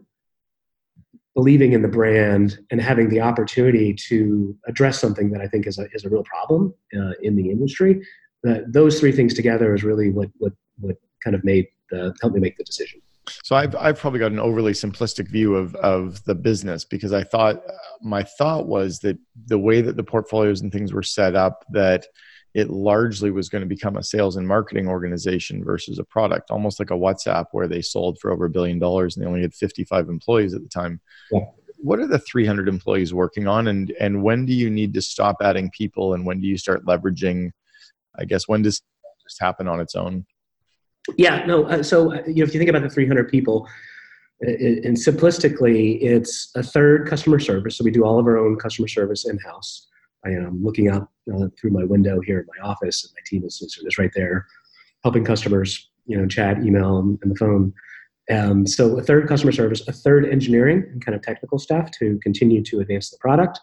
believing 1.34 1.74
in 1.74 1.82
the 1.82 1.88
brand, 1.88 2.60
and 2.72 2.82
having 2.82 3.10
the 3.10 3.22
opportunity 3.22 3.94
to 3.94 4.56
address 4.68 5.00
something 5.00 5.32
that 5.32 5.42
I 5.42 5.48
think 5.48 5.66
is 5.66 5.80
a, 5.80 5.88
is 5.94 6.06
a 6.06 6.10
real 6.10 6.24
problem 6.24 6.74
uh, 6.96 7.14
in 7.22 7.36
the 7.36 7.50
industry. 7.50 8.02
Uh, 8.48 8.60
those 8.68 9.00
three 9.00 9.12
things 9.12 9.34
together 9.34 9.74
is 9.76 9.84
really 9.84 10.10
what 10.10 10.30
what 10.38 10.54
what 10.80 10.96
kind 11.24 11.36
of 11.36 11.44
made 11.44 11.68
the 11.90 12.14
helped 12.22 12.36
me 12.36 12.42
make 12.42 12.58
the 12.58 12.64
decision. 12.64 13.02
So 13.44 13.56
I've 13.56 13.76
I've 13.76 14.00
probably 14.00 14.20
got 14.20 14.32
an 14.32 14.40
overly 14.40 14.74
simplistic 14.74 15.30
view 15.30 15.56
of 15.56 15.76
of 15.76 16.24
the 16.26 16.36
business 16.36 16.84
because 16.84 17.14
I 17.14 17.24
thought 17.24 17.62
my 18.02 18.24
thought 18.24 18.68
was 18.68 19.00
that 19.00 19.18
the 19.46 19.60
way 19.60 19.82
that 19.82 19.96
the 19.96 20.04
portfolios 20.04 20.62
and 20.62 20.72
things 20.72 20.94
were 20.94 21.04
set 21.04 21.36
up 21.36 21.66
that 21.72 22.08
it 22.54 22.70
largely 22.70 23.32
was 23.32 23.48
going 23.48 23.62
to 23.62 23.68
become 23.68 23.96
a 23.96 24.04
sales 24.04 24.36
and 24.36 24.48
marketing 24.48 24.88
organization 24.88 25.64
versus 25.64 26.00
a 26.00 26.04
product, 26.04 26.52
almost 26.52 26.80
like 26.80 26.92
a 26.92 26.96
WhatsApp 26.96 27.46
where 27.52 27.68
they 27.68 27.82
sold 27.82 28.20
for 28.20 28.32
over 28.32 28.46
a 28.46 28.50
billion 28.50 28.78
dollars 28.78 29.16
and 29.16 29.24
they 29.24 29.28
only 29.28 29.42
had 29.42 29.54
55 29.54 30.10
employees 30.10 30.54
at 30.54 30.62
the 30.62 30.68
time. 30.68 31.00
Yeah. 31.32 31.46
What 31.78 32.00
are 32.00 32.08
the 32.08 32.20
300 32.20 32.68
employees 32.68 33.14
working 33.14 33.48
on, 33.48 33.68
and 33.68 33.92
and 34.00 34.22
when 34.22 34.46
do 34.46 34.54
you 34.54 34.70
need 34.70 34.94
to 34.94 35.02
stop 35.02 35.38
adding 35.42 35.72
people, 35.72 36.14
and 36.14 36.26
when 36.26 36.40
do 36.40 36.48
you 36.48 36.58
start 36.58 36.86
leveraging? 36.86 37.52
I 38.18 38.26
guess 38.26 38.48
when 38.48 38.62
does 38.62 38.82
just 39.24 39.40
happen 39.40 39.68
on 39.68 39.80
its 39.80 39.96
own? 39.96 40.26
Yeah, 41.18 41.46
no. 41.46 41.66
Uh, 41.66 41.84
so 41.84 42.14
uh, 42.14 42.22
you 42.28 42.36
know, 42.36 42.44
if 42.44 42.54
you 42.54 42.60
think 42.60 42.70
about 42.70 42.84
the 42.84 42.90
300 42.90 43.30
people, 43.30 43.68
and 44.42 44.98
simplistically, 44.98 46.02
it's 46.02 46.52
a 46.56 46.64
third 46.64 47.08
customer 47.08 47.40
service. 47.40 47.78
So 47.78 47.84
we 47.84 47.92
do 47.92 48.04
all 48.04 48.20
of 48.20 48.26
our 48.26 48.38
own 48.38 48.56
customer 48.56 48.88
service 48.88 49.28
in 49.28 49.38
house. 49.40 49.88
I 50.26 50.30
am 50.30 50.64
looking 50.64 50.90
out 50.90 51.10
uh, 51.34 51.48
through 51.60 51.72
my 51.72 51.84
window 51.84 52.20
here 52.22 52.40
in 52.40 52.46
my 52.58 52.68
office, 52.68 53.04
and 53.04 53.14
my 53.14 53.22
team 53.26 53.46
is, 53.46 53.62
is 53.62 53.98
right 53.98 54.12
there, 54.16 54.48
helping 55.04 55.24
customers, 55.24 55.90
you 56.06 56.18
know, 56.18 56.28
chat, 56.28 56.64
email, 56.64 57.00
and, 57.00 57.20
the 57.24 57.36
phone. 57.36 57.74
Um, 58.32 58.66
so 58.66 58.98
a 58.98 59.04
third 59.04 59.28
customer 59.28 59.52
service, 59.52 59.88
a 59.88 59.92
third 59.92 60.26
engineering 60.26 60.86
and 60.92 61.04
kind 61.04 61.16
of 61.16 61.22
technical 61.22 61.60
staff 61.60 61.92
to 62.00 62.20
continue 62.24 62.64
to 62.64 62.80
advance 62.80 63.10
the 63.10 63.18
product, 63.20 63.60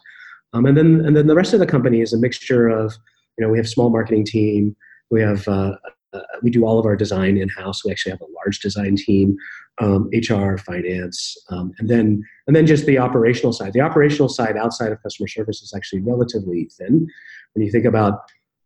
um, 0.53 0.65
and 0.65 0.77
then 0.77 1.05
and 1.05 1.15
then 1.15 1.27
the 1.27 1.35
rest 1.35 1.53
of 1.53 1.59
the 1.59 1.65
company 1.65 2.01
is 2.01 2.13
a 2.13 2.17
mixture 2.17 2.67
of, 2.67 2.93
you 3.39 3.45
know, 3.45 3.51
we 3.51 3.57
have 3.57 3.69
small 3.69 3.89
marketing 3.89 4.25
team, 4.25 4.75
we 5.09 5.21
have 5.21 5.47
uh, 5.47 5.75
uh, 6.11 6.21
we 6.41 6.49
do 6.49 6.65
all 6.65 6.77
of 6.77 6.85
our 6.85 6.95
design 6.95 7.37
in 7.37 7.47
house. 7.49 7.85
We 7.85 7.91
actually 7.91 8.11
have 8.11 8.21
a 8.21 8.33
large 8.43 8.59
design 8.59 8.95
team, 8.95 9.37
um, 9.79 10.09
HR, 10.11 10.57
finance, 10.57 11.37
um, 11.49 11.71
and 11.79 11.87
then 11.87 12.23
and 12.47 12.55
then 12.55 12.65
just 12.65 12.85
the 12.85 12.97
operational 12.97 13.53
side. 13.53 13.73
The 13.73 13.81
operational 13.81 14.27
side 14.27 14.57
outside 14.57 14.91
of 14.91 15.01
customer 15.01 15.27
service 15.27 15.61
is 15.61 15.73
actually 15.75 16.01
relatively 16.01 16.69
thin. 16.77 17.07
When 17.53 17.65
you 17.65 17.71
think 17.71 17.85
about 17.85 18.19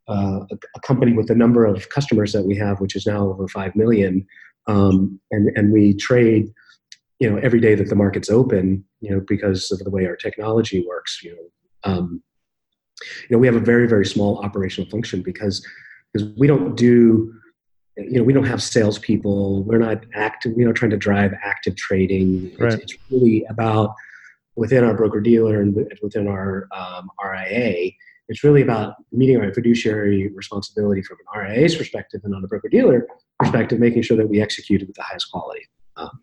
uh, 0.10 0.40
a, 0.52 0.58
a, 0.76 0.80
company 0.82 1.14
with 1.14 1.28
the 1.28 1.36
number 1.36 1.66
of 1.66 1.90
customers 1.90 2.34
that 2.34 2.44
we 2.44 2.58
have, 2.58 2.82
which 2.82 2.96
is 2.96 3.06
now 3.06 3.30
over 3.30 3.48
five 3.48 3.76
million, 3.76 4.26
um, 4.68 5.20
and 5.32 5.50
and 5.56 5.72
we 5.72 5.94
trade, 5.94 6.48
you 7.20 7.30
know, 7.30 7.38
every 7.38 7.60
day 7.60 7.76
that 7.76 7.90
the 7.90 7.96
market's 7.96 8.30
open, 8.30 8.84
you 9.02 9.12
know, 9.12 9.22
because 9.28 9.72
of 9.72 9.80
the 9.80 9.92
way 9.92 10.08
our 10.08 10.16
technology 10.16 10.84
works, 10.88 11.22
you 11.24 11.36
know. 11.36 11.92
Um, 11.92 12.24
you 13.30 13.36
know, 13.36 13.38
we 13.38 13.48
have 13.48 13.56
a 13.56 13.60
very, 13.60 13.88
very 13.88 14.06
small 14.06 14.40
operational 14.40 14.90
function 14.90 15.22
because 15.22 15.66
because 16.12 16.30
we 16.38 16.48
don't 16.48 16.76
do 16.76 17.34
you 17.98 18.18
know 18.18 18.24
we 18.24 18.34
don't 18.34 18.46
have 18.46 18.62
salespeople. 18.62 19.64
We're 19.64 19.78
not 19.78 20.06
active 20.14 20.54
you 20.58 20.66
know 20.66 20.74
trying 20.74 20.92
to 20.92 20.98
drive 20.98 21.34
active 21.44 21.76
trading. 21.76 22.56
Right. 22.58 22.74
it's, 22.74 22.94
it's, 22.94 22.98
really 23.10 23.46
about 23.50 23.94
within 24.56 24.84
our 24.84 24.94
broker 24.94 25.20
dealer 25.20 25.62
and 25.62 25.76
within 26.02 26.28
our 26.28 26.68
um, 26.76 27.10
ria 27.24 27.92
it's 28.30 28.44
really 28.44 28.62
about 28.62 28.96
meeting 29.12 29.38
our 29.38 29.54
fiduciary 29.54 30.30
responsibility 30.30 31.02
from 31.02 31.18
an 31.20 31.42
ria's 31.42 31.76
perspective 31.76 32.22
and 32.24 32.34
on 32.34 32.44
a 32.44 32.48
broker 32.48 32.70
dealer 32.70 33.08
perspective 33.40 33.80
making 33.80 34.02
sure 34.02 34.16
that 34.16 34.28
we 34.28 34.42
execute 34.42 34.82
it 34.82 34.88
with 34.88 34.96
the 34.96 35.02
highest 35.02 35.32
quality. 35.32 35.66
Um, 35.98 36.20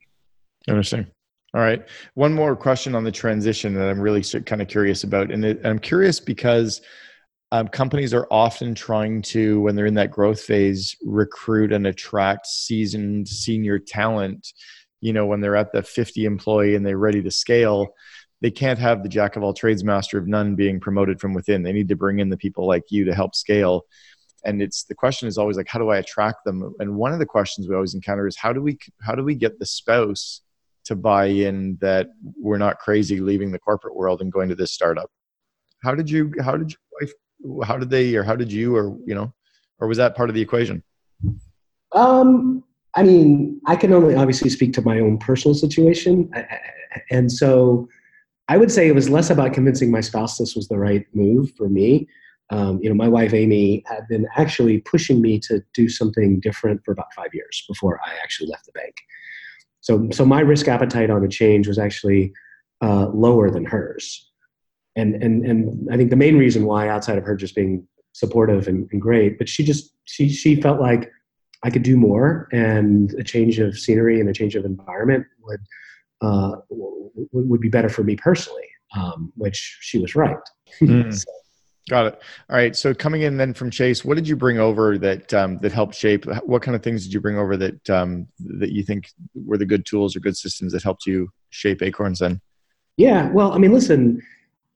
interesting 0.69 1.07
all 1.55 1.61
right 1.61 1.87
one 2.15 2.33
more 2.33 2.55
question 2.55 2.95
on 2.95 3.05
the 3.05 3.13
transition 3.13 3.75
that 3.75 3.89
i'm 3.89 4.01
really 4.01 4.23
kind 4.45 4.63
of 4.63 4.69
curious 4.69 5.05
about 5.05 5.31
and, 5.31 5.45
i'm 5.67 5.79
curious 5.79 6.21
because 6.21 6.81
um, 7.53 7.69
companies 7.69 8.15
are 8.15 8.29
often 8.31 8.75
trying 8.75 9.23
to, 9.23 9.61
when 9.61 9.75
they're 9.75 9.87
in 9.87 9.95
that 9.95 10.13
growth 10.13 10.41
phase, 10.41 10.97
recruit 11.03 11.73
and 11.73 11.87
attract 11.87 12.47
seasoned 12.47 13.27
senior 13.27 13.79
talent. 13.79 14.53
You 15.01 15.13
know, 15.13 15.27
when 15.27 15.41
they're 15.41 15.57
at 15.57 15.73
the 15.73 15.83
50 15.83 16.27
employee 16.27 16.77
and 16.77 16.87
they're 16.87 16.99
ready 16.99 17.23
to 17.23 17.31
scale, 17.31 17.89
they 18.41 18.51
can't 18.51 18.79
have 18.79 19.03
the 19.03 19.09
jack 19.09 19.37
of 19.37 19.43
all 19.43 19.53
trades, 19.53 19.83
master 19.83 20.17
of 20.17 20.29
none 20.29 20.55
being 20.55 20.79
promoted 20.79 21.21
from 21.21 21.35
within. 21.35 21.63
They 21.63 21.73
need 21.73 21.89
to 21.89 21.97
bring 21.97 22.21
in 22.21 22.31
the 22.31 22.37
people 22.37 22.67
like 22.67 22.85
you 22.91 23.05
to 23.07 23.15
help 23.15 23.35
scale. 23.35 23.83
And 24.45 24.63
it's 24.63 24.85
the 24.85 24.95
question 24.95 25.27
is 25.27 25.37
always 25.37 25.57
like, 25.57 25.69
how 25.69 25.81
do 25.81 25.91
I 25.91 25.99
attract 25.99 26.45
them? 26.45 26.75
And 26.79 26.97
one 26.97 27.13
of 27.13 27.19
the 27.19 27.27
questions 27.27 27.69
we 27.69 27.75
always 27.75 27.95
encounter 27.95 28.27
is 28.27 28.37
how 28.37 28.53
do 28.53 28.63
we 28.63 28.79
how 29.03 29.15
do 29.15 29.23
we 29.23 29.35
get 29.35 29.59
the 29.59 29.67
spouse 29.67 30.41
to 30.85 30.97
buy 30.97 31.27
in 31.27 31.79
that 31.81 32.09
we're 32.39 32.59
not 32.59 32.79
crazy 32.79 33.21
leaving 33.21 33.53
the 33.53 33.59
corporate 33.59 33.97
world 33.97 34.21
and 34.21 34.33
going 34.33 34.49
to 34.49 34.55
this 34.55 34.73
startup? 34.73 35.11
How 35.83 35.95
did 35.95 36.11
you 36.11 36.33
how 36.43 36.57
did 36.57 36.73
your 36.73 36.81
wife 37.01 37.67
how 37.67 37.77
did 37.77 37.91
they 37.91 38.15
or 38.15 38.23
how 38.23 38.37
did 38.37 38.53
you 38.53 38.77
or 38.77 38.97
you 39.07 39.15
know 39.15 39.33
or 39.79 39.89
was 39.89 39.99
that 39.99 40.15
part 40.15 40.29
of 40.29 40.35
the 40.35 40.43
equation? 40.43 40.83
Um 41.93 42.65
i 42.97 43.03
mean 43.03 43.61
i 43.67 43.77
can 43.77 43.93
only 43.93 44.15
obviously 44.17 44.51
speak 44.51 44.73
to 44.75 44.83
my 44.83 44.99
own 44.99 45.19
personal 45.19 45.55
situation. 45.55 46.31
And 47.11 47.31
so 47.31 47.89
i 48.49 48.57
would 48.57 48.71
say 48.71 48.89
it 48.89 48.95
was 48.95 49.09
less 49.09 49.31
about 49.31 49.53
convincing 49.53 49.91
my 49.91 50.01
spouse 50.01 50.39
this 50.39 50.57
was 50.57 50.69
the 50.69 50.79
right 50.79 51.07
move 51.15 51.53
for 51.57 51.69
me. 51.69 52.09
Um, 52.53 52.81
you 52.83 52.89
know 52.89 52.97
my 52.97 53.07
wife 53.07 53.33
amy 53.33 53.85
had 53.87 54.09
been 54.09 54.27
actually 54.37 54.79
pushing 54.81 55.23
me 55.23 55.39
to 55.41 55.63
do 55.73 55.89
something 55.89 56.41
different 56.41 56.85
for 56.85 56.91
about 56.91 57.15
five 57.15 57.33
years 57.33 57.65
before 57.69 58.01
i 58.05 58.13
actually 58.25 58.49
left 58.49 58.67
the 58.67 58.73
bank 58.73 58.97
so 59.81 60.09
so 60.13 60.25
my 60.25 60.41
risk 60.41 60.69
appetite 60.69 61.11
on 61.11 61.25
a 61.25 61.29
change 61.29 61.67
was 61.69 61.79
actually 61.79 62.33
uh, 62.83 63.09
lower 63.09 63.51
than 63.51 63.65
hers 63.65 64.31
and 64.97 65.23
and 65.23 65.45
and 65.45 65.89
I 65.91 65.97
think 65.97 66.11
the 66.11 66.17
main 66.17 66.37
reason 66.37 66.65
why, 66.65 66.89
outside 66.89 67.19
of 67.19 67.25
her 67.25 67.37
just 67.37 67.55
being 67.55 67.87
supportive 68.13 68.67
and, 68.67 68.89
and 68.93 69.01
great, 69.01 69.39
but 69.39 69.49
she 69.49 69.65
just 69.65 69.95
she 70.05 70.29
she 70.29 70.61
felt 70.61 70.81
like 70.81 71.11
I 71.63 71.71
could 71.71 71.83
do 71.83 71.97
more, 71.97 72.49
and 72.53 73.13
a 73.15 73.25
change 73.25 73.59
of 73.59 73.79
scenery 73.79 74.21
and 74.21 74.29
a 74.29 74.33
change 74.33 74.57
of 74.57 74.65
environment 74.65 75.27
would 75.43 75.61
uh, 76.23 76.57
would 77.33 77.61
be 77.61 77.69
better 77.69 77.89
for 77.89 78.03
me 78.03 78.17
personally, 78.17 78.69
um, 78.97 79.33
which 79.37 79.79
she 79.81 79.99
was 79.99 80.15
right. 80.15 80.37
Mm. 80.81 81.15
so. 81.19 81.31
Got 81.91 82.07
it. 82.07 82.21
All 82.49 82.57
right. 82.57 82.75
So 82.75 82.95
coming 82.95 83.23
in 83.23 83.37
then 83.37 83.53
from 83.53 83.71
Chase, 83.71 84.05
what 84.05 84.15
did 84.15 84.27
you 84.27 84.37
bring 84.37 84.59
over 84.59 84.97
that 84.99 85.35
um, 85.35 85.59
that 85.59 85.73
helped 85.73 85.95
shape? 85.95 86.25
What 86.45 86.63
kind 86.63 86.75
of 86.75 86.83
things 86.83 87.05
did 87.05 87.13
you 87.13 87.21
bring 87.21 87.37
over 87.37 87.57
that 87.57 87.91
um, 87.91 88.29
that 88.39 88.73
you 88.73 88.83
think 88.83 89.11
were 89.35 89.59
the 89.59 89.67
good 89.67 89.85
tools 89.85 90.15
or 90.15 90.21
good 90.21 90.37
systems 90.37 90.73
that 90.73 90.83
helped 90.83 91.05
you 91.05 91.29
shape 91.51 91.83
Acorns? 91.83 92.21
Then. 92.21 92.41
Yeah. 92.97 93.29
Well, 93.31 93.53
I 93.53 93.59
mean, 93.59 93.73
listen 93.73 94.23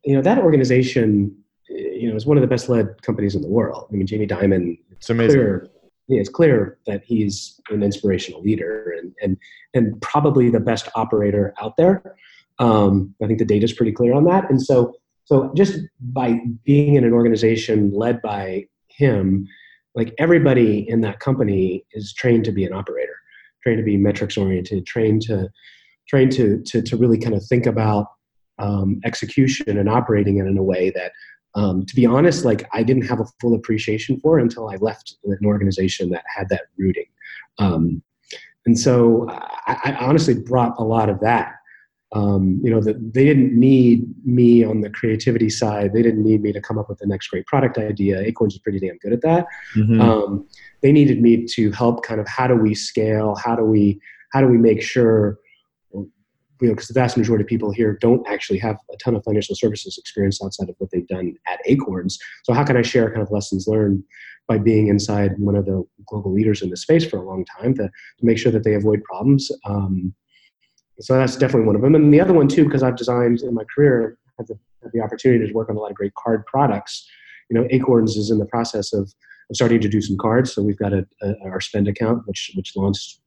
you 0.04 0.14
know 0.14 0.22
that 0.22 0.38
organization 0.38 1.34
you 1.68 2.10
know 2.10 2.16
is 2.16 2.26
one 2.26 2.36
of 2.36 2.42
the 2.42 2.46
best 2.46 2.68
led 2.68 3.00
companies 3.02 3.34
in 3.34 3.42
the 3.42 3.48
world 3.48 3.86
i 3.90 3.94
mean 3.94 4.06
jamie 4.06 4.26
dimon 4.26 4.78
it's 4.90 5.10
amazing 5.10 5.38
clear, 5.38 5.68
yeah, 6.08 6.20
it's 6.20 6.28
clear 6.28 6.78
that 6.86 7.02
he's 7.04 7.60
an 7.70 7.82
inspirational 7.82 8.42
leader 8.42 8.94
and 9.00 9.12
and 9.22 9.36
and 9.74 10.00
probably 10.02 10.50
the 10.50 10.60
best 10.60 10.88
operator 10.94 11.54
out 11.60 11.76
there 11.76 12.16
um, 12.58 13.14
i 13.22 13.26
think 13.26 13.38
the 13.38 13.44
data 13.44 13.64
is 13.64 13.72
pretty 13.72 13.92
clear 13.92 14.14
on 14.14 14.24
that 14.24 14.48
and 14.50 14.62
so 14.62 14.94
so 15.24 15.52
just 15.56 15.78
by 16.00 16.38
being 16.64 16.94
in 16.96 17.04
an 17.04 17.12
organization 17.12 17.92
led 17.92 18.20
by 18.22 18.66
him 18.88 19.46
like 19.94 20.14
everybody 20.18 20.88
in 20.88 21.00
that 21.02 21.20
company 21.20 21.84
is 21.92 22.12
trained 22.12 22.44
to 22.44 22.52
be 22.52 22.64
an 22.64 22.72
operator, 22.72 23.14
trained 23.62 23.78
to 23.78 23.84
be 23.84 23.96
metrics 23.96 24.36
oriented, 24.36 24.86
trained 24.86 25.22
to 25.22 25.48
trained 26.08 26.32
to 26.32 26.62
to 26.62 26.82
to 26.82 26.96
really 26.96 27.18
kind 27.18 27.34
of 27.34 27.44
think 27.44 27.66
about 27.66 28.06
um, 28.58 29.00
execution 29.04 29.78
and 29.78 29.88
operating 29.88 30.38
it 30.38 30.46
in 30.46 30.58
a 30.58 30.62
way 30.62 30.90
that 30.90 31.12
um, 31.54 31.86
to 31.86 31.94
be 31.94 32.04
honest, 32.04 32.44
like 32.44 32.68
I 32.72 32.82
didn't 32.82 33.06
have 33.06 33.20
a 33.20 33.26
full 33.40 33.54
appreciation 33.54 34.18
for 34.20 34.38
until 34.38 34.68
I 34.68 34.76
left 34.76 35.16
an 35.24 35.46
organization 35.46 36.10
that 36.10 36.24
had 36.34 36.48
that 36.48 36.62
rooting. 36.76 37.06
Um, 37.58 38.02
and 38.66 38.78
so 38.78 39.28
I, 39.30 39.78
I, 39.84 39.96
honestly 40.00 40.34
brought 40.34 40.74
a 40.78 40.82
lot 40.82 41.08
of 41.08 41.20
that. 41.20 41.52
Um, 42.14 42.60
you 42.62 42.70
know, 42.70 42.80
that 42.80 43.12
they 43.12 43.24
didn't 43.24 43.58
need 43.58 44.06
me 44.24 44.64
on 44.64 44.82
the 44.82 44.90
creativity 44.90 45.50
side. 45.50 45.92
They 45.92 46.02
didn't 46.02 46.24
need 46.24 46.42
me 46.42 46.52
to 46.52 46.60
come 46.60 46.78
up 46.78 46.88
with 46.88 46.98
the 46.98 47.08
next 47.08 47.26
great 47.26 47.44
product 47.46 47.76
idea. 47.76 48.20
Acorns 48.20 48.54
is 48.54 48.60
pretty 48.60 48.78
damn 48.78 48.98
good 48.98 49.12
at 49.12 49.22
that. 49.22 49.46
Mm-hmm. 49.76 50.00
Um, 50.00 50.46
they 50.80 50.92
needed 50.92 51.20
me 51.20 51.44
to 51.54 51.72
help 51.72 52.04
kind 52.04 52.20
of 52.20 52.28
how 52.28 52.46
do 52.46 52.54
we 52.54 52.72
scale? 52.74 53.34
How 53.34 53.56
do 53.56 53.64
we 53.64 54.00
how 54.32 54.40
do 54.40 54.46
we 54.46 54.58
make 54.58 54.80
sure 54.80 55.38
you 56.60 56.68
know, 56.68 56.74
because 56.74 56.88
the 56.88 56.94
vast 56.94 57.16
majority 57.16 57.42
of 57.42 57.48
people 57.48 57.72
here 57.72 57.98
don't 58.00 58.26
actually 58.28 58.58
have 58.58 58.76
a 58.92 58.96
ton 58.96 59.14
of 59.14 59.24
financial 59.24 59.54
services 59.54 59.98
experience 59.98 60.42
outside 60.42 60.68
of 60.68 60.76
what 60.78 60.90
they've 60.90 61.06
done 61.08 61.34
at 61.48 61.60
Acorns. 61.66 62.18
So 62.44 62.52
how 62.52 62.64
can 62.64 62.76
I 62.76 62.82
share 62.82 63.10
kind 63.10 63.22
of 63.22 63.30
lessons 63.30 63.66
learned 63.66 64.02
by 64.46 64.58
being 64.58 64.88
inside 64.88 65.38
one 65.38 65.56
of 65.56 65.66
the 65.66 65.84
global 66.06 66.32
leaders 66.32 66.62
in 66.62 66.70
the 66.70 66.76
space 66.76 67.04
for 67.04 67.18
a 67.18 67.26
long 67.26 67.44
time 67.60 67.74
to, 67.74 67.84
to 67.84 68.24
make 68.24 68.38
sure 68.38 68.52
that 68.52 68.64
they 68.64 68.74
avoid 68.74 69.02
problems? 69.04 69.50
Um, 69.64 70.14
so 71.00 71.16
that's 71.16 71.36
definitely 71.36 71.66
one 71.66 71.76
of 71.76 71.82
them. 71.82 71.94
And 71.94 72.12
the 72.12 72.20
other 72.20 72.32
one 72.32 72.48
too, 72.48 72.64
because 72.64 72.82
I've 72.82 72.96
designed 72.96 73.40
in 73.40 73.54
my 73.54 73.64
career, 73.64 74.16
had 74.38 74.46
the, 74.46 74.58
had 74.82 74.92
the 74.92 75.00
opportunity 75.00 75.46
to 75.46 75.52
work 75.52 75.68
on 75.68 75.76
a 75.76 75.80
lot 75.80 75.90
of 75.90 75.96
great 75.96 76.14
card 76.14 76.44
products. 76.46 77.08
You 77.50 77.58
know, 77.58 77.66
Acorns 77.70 78.16
is 78.16 78.30
in 78.30 78.38
the 78.38 78.46
process 78.46 78.92
of, 78.92 79.02
of 79.02 79.56
starting 79.56 79.80
to 79.80 79.88
do 79.88 80.00
some 80.00 80.16
cards. 80.16 80.52
So 80.52 80.62
we've 80.62 80.78
got 80.78 80.92
a, 80.92 81.06
a 81.22 81.34
our 81.44 81.60
spend 81.60 81.88
account, 81.88 82.26
which 82.26 82.52
which 82.54 82.74
launched 82.76 83.20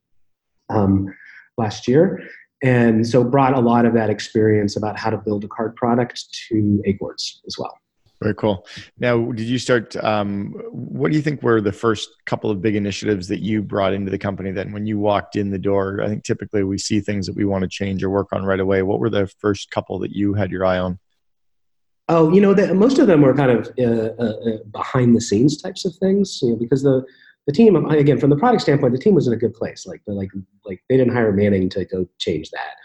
um, 0.70 1.14
last 1.58 1.88
year, 1.88 2.28
and 2.64 3.08
so 3.08 3.24
brought 3.24 3.54
a 3.54 3.60
lot 3.60 3.86
of 3.86 3.94
that 3.94 4.10
experience 4.10 4.76
about 4.76 4.98
how 4.98 5.10
to 5.10 5.18
build 5.18 5.44
a 5.44 5.48
card 5.48 5.76
product 5.76 6.26
to 6.50 6.82
Acorns 6.86 7.42
as 7.46 7.58
well. 7.60 7.78
Very 8.22 8.34
cool. 8.34 8.66
Now, 8.98 9.32
did 9.32 9.46
you 9.46 9.60
start? 9.60 9.96
Um, 9.98 10.54
what 10.72 11.12
do 11.12 11.18
you 11.18 11.22
think 11.22 11.44
were 11.44 11.62
the 11.62 11.72
first 11.72 12.10
couple 12.26 12.50
of 12.50 12.62
big 12.62 12.76
initiatives 12.76 13.28
that 13.28 13.42
you 13.42 13.62
brought 13.62 13.94
into 13.94 14.10
the 14.10 14.18
company? 14.18 14.52
Then, 14.52 14.72
when 14.72 14.88
you 14.88 14.98
walked 14.98 15.36
in 15.36 15.52
the 15.52 15.60
door, 15.60 16.02
I 16.02 16.08
think 16.08 16.24
typically 16.24 16.64
we 16.64 16.80
see 16.80 17.00
things 17.00 17.28
that 17.28 17.36
we 17.36 17.46
want 17.46 17.62
to 17.62 17.68
change 17.68 18.04
or 18.04 18.10
work 18.10 18.30
on 18.32 18.44
right 18.44 18.60
away. 18.60 18.82
What 18.82 19.00
were 19.00 19.12
the 19.12 19.28
first 19.28 19.70
couple 19.70 20.00
that 20.00 20.14
you 20.14 20.34
had 20.34 20.50
your 20.50 20.66
eye 20.66 20.80
on? 20.80 20.98
Oh, 22.10 22.34
you 22.34 22.42
know, 22.42 22.56
the, 22.56 22.74
most 22.74 22.98
of 22.98 23.06
them 23.06 23.22
were 23.22 23.36
kind 23.36 23.52
of 23.52 23.70
uh, 23.78 24.14
uh, 24.20 24.24
uh 24.24 24.58
behind 24.72 25.16
the 25.16 25.22
scenes 25.22 25.62
types 25.62 25.86
of 25.86 25.94
things, 25.98 26.40
you 26.42 26.52
know, 26.52 26.56
because 26.56 26.82
the 26.82 27.06
the 27.46 27.54
team 27.54 27.76
again 27.76 28.20
from 28.20 28.30
the 28.30 28.36
product 28.36 28.62
standpoint 28.62 28.94
the 28.94 29.00
team 29.00 29.16
was 29.16 29.26
in 29.26 29.34
a 29.34 29.38
good 29.38 29.54
place 29.54 29.88
like 29.88 30.02
like 30.06 30.30
like 30.66 30.84
they 30.90 30.98
didn't 30.98 31.14
hire 31.14 31.32
manning 31.32 31.70
to 31.70 31.86
go 31.86 32.06
change 32.20 32.52
that 32.52 32.76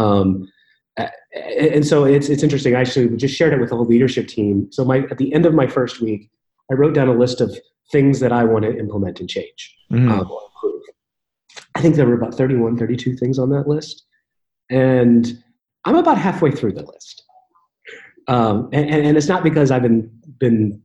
um, 0.00 0.46
and 0.96 1.86
so 1.86 2.04
it's 2.04 2.28
it's 2.28 2.42
interesting. 2.42 2.76
I 2.76 2.80
actually 2.80 3.16
just 3.16 3.34
shared 3.34 3.52
it 3.52 3.60
with 3.60 3.70
the 3.70 3.76
whole 3.76 3.86
leadership 3.86 4.28
team. 4.28 4.70
So 4.70 4.84
my 4.84 4.98
at 5.10 5.18
the 5.18 5.32
end 5.32 5.46
of 5.46 5.54
my 5.54 5.66
first 5.66 6.00
week 6.00 6.30
i 6.70 6.74
wrote 6.74 6.94
down 6.94 7.08
a 7.08 7.14
list 7.14 7.40
of 7.40 7.56
things 7.90 8.20
that 8.20 8.32
i 8.32 8.44
want 8.44 8.64
to 8.64 8.78
implement 8.78 9.20
and 9.20 9.28
change. 9.28 9.76
Mm-hmm. 9.90 10.10
um, 10.10 10.30
or 10.30 10.40
improve 10.54 10.82
i 11.74 11.80
think 11.80 11.96
there 11.96 12.06
were 12.06 12.14
about 12.14 12.34
31 12.34 12.76
32 12.76 13.16
things 13.16 13.38
on 13.38 13.50
that 13.50 13.66
list. 13.66 14.04
And 14.70 15.42
i'm 15.84 15.96
about 15.96 16.18
halfway 16.18 16.50
through 16.50 16.72
the 16.72 16.82
list. 16.82 17.24
Um, 18.28 18.68
and, 18.72 18.88
and, 18.88 19.16
it's 19.16 19.28
not 19.28 19.42
because 19.42 19.70
i've 19.70 19.82
been 19.82 20.10
been 20.38 20.82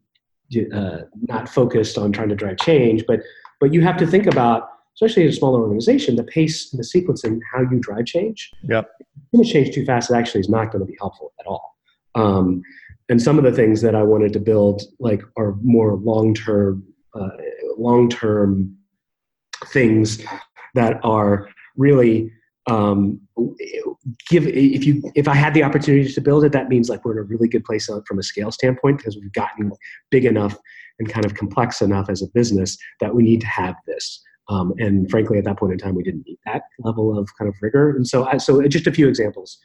uh, 0.74 1.02
not 1.22 1.48
focused 1.48 1.98
on 1.98 2.12
trying 2.12 2.30
to 2.30 2.36
drive 2.36 2.58
change, 2.58 3.04
but 3.08 3.20
but 3.60 3.74
you 3.74 3.82
have 3.82 3.98
to 3.98 4.08
think 4.08 4.28
about, 4.28 4.70
especially 4.98 5.24
in 5.24 5.30
a 5.30 5.34
smaller 5.34 5.62
organization, 5.62 6.16
the 6.16 6.24
pace 6.24 6.74
and 6.74 6.80
the 6.80 6.84
sequencing, 6.84 7.40
how 7.54 7.62
you 7.62 7.80
drive 7.80 8.06
change. 8.06 8.50
Yep. 8.64 8.90
Going 9.32 9.44
to 9.46 9.52
change 9.52 9.74
too 9.74 9.86
fast, 9.86 10.10
it 10.10 10.16
actually 10.16 10.42
is 10.42 10.50
not 10.50 10.72
going 10.72 10.80
to 10.80 10.92
be 10.92 10.98
helpful 11.00 11.34
at 11.40 11.46
all. 11.46 11.78
Um, 12.16 12.64
and 13.08 13.22
some 13.22 13.38
of 13.38 13.44
the 13.44 13.52
things 13.52 13.82
that 13.82 13.94
I 13.94 14.02
wanted 14.02 14.34
to 14.34 14.40
build, 14.40 14.82
like, 15.00 15.22
are 15.38 15.56
more 15.62 15.96
long 15.96 16.34
term, 16.34 16.84
uh, 17.14 17.30
long 17.78 18.10
term 18.10 18.76
things 19.68 20.24
that 20.74 21.00
are 21.04 21.48
really 21.76 22.32
um, 22.68 23.22
give 24.30 24.46
if 24.46 24.84
you 24.84 25.02
if 25.16 25.28
I 25.28 25.36
had 25.36 25.54
the 25.54 25.64
opportunity 25.64 26.12
to 26.12 26.22
build 26.22 26.44
it, 26.44 26.52
that 26.52 26.70
means 26.70 26.90
like 26.90 27.06
we're 27.06 27.14
in 27.14 27.20
a 27.20 27.22
really 27.22 27.48
good 27.48 27.64
place 27.64 27.90
from 28.06 28.20
a 28.20 28.24
scale 28.24 28.52
standpoint 28.52 28.98
because 28.98 29.16
we've 29.16 29.32
gotten 29.32 29.72
big 30.10 30.26
enough 30.26 30.58
and 31.00 31.08
kind 31.08 31.26
of 31.26 31.36
complex 31.36 31.82
enough 31.82 32.10
as 32.10 32.22
a 32.22 32.28
business 32.28 32.78
that 33.00 33.16
we 33.16 33.24
need 33.24 33.40
to 33.42 33.48
have 33.48 33.76
this. 33.86 34.22
Um, 34.50 34.74
and 34.78 35.10
frankly, 35.10 35.38
at 35.38 35.44
that 35.44 35.58
point 35.58 35.74
in 35.74 35.78
time, 35.78 35.96
we 35.96 36.04
didn't 36.04 36.26
need 36.26 36.38
that 36.46 36.64
level 36.80 37.18
of 37.18 37.30
kind 37.38 37.50
of 37.50 37.56
rigor. 37.62 37.90
And 37.90 38.08
so, 38.08 38.26
I, 38.26 38.38
so 38.38 38.66
just 38.68 38.88
a 38.88 38.92
few 38.92 39.08
examples. 39.08 39.58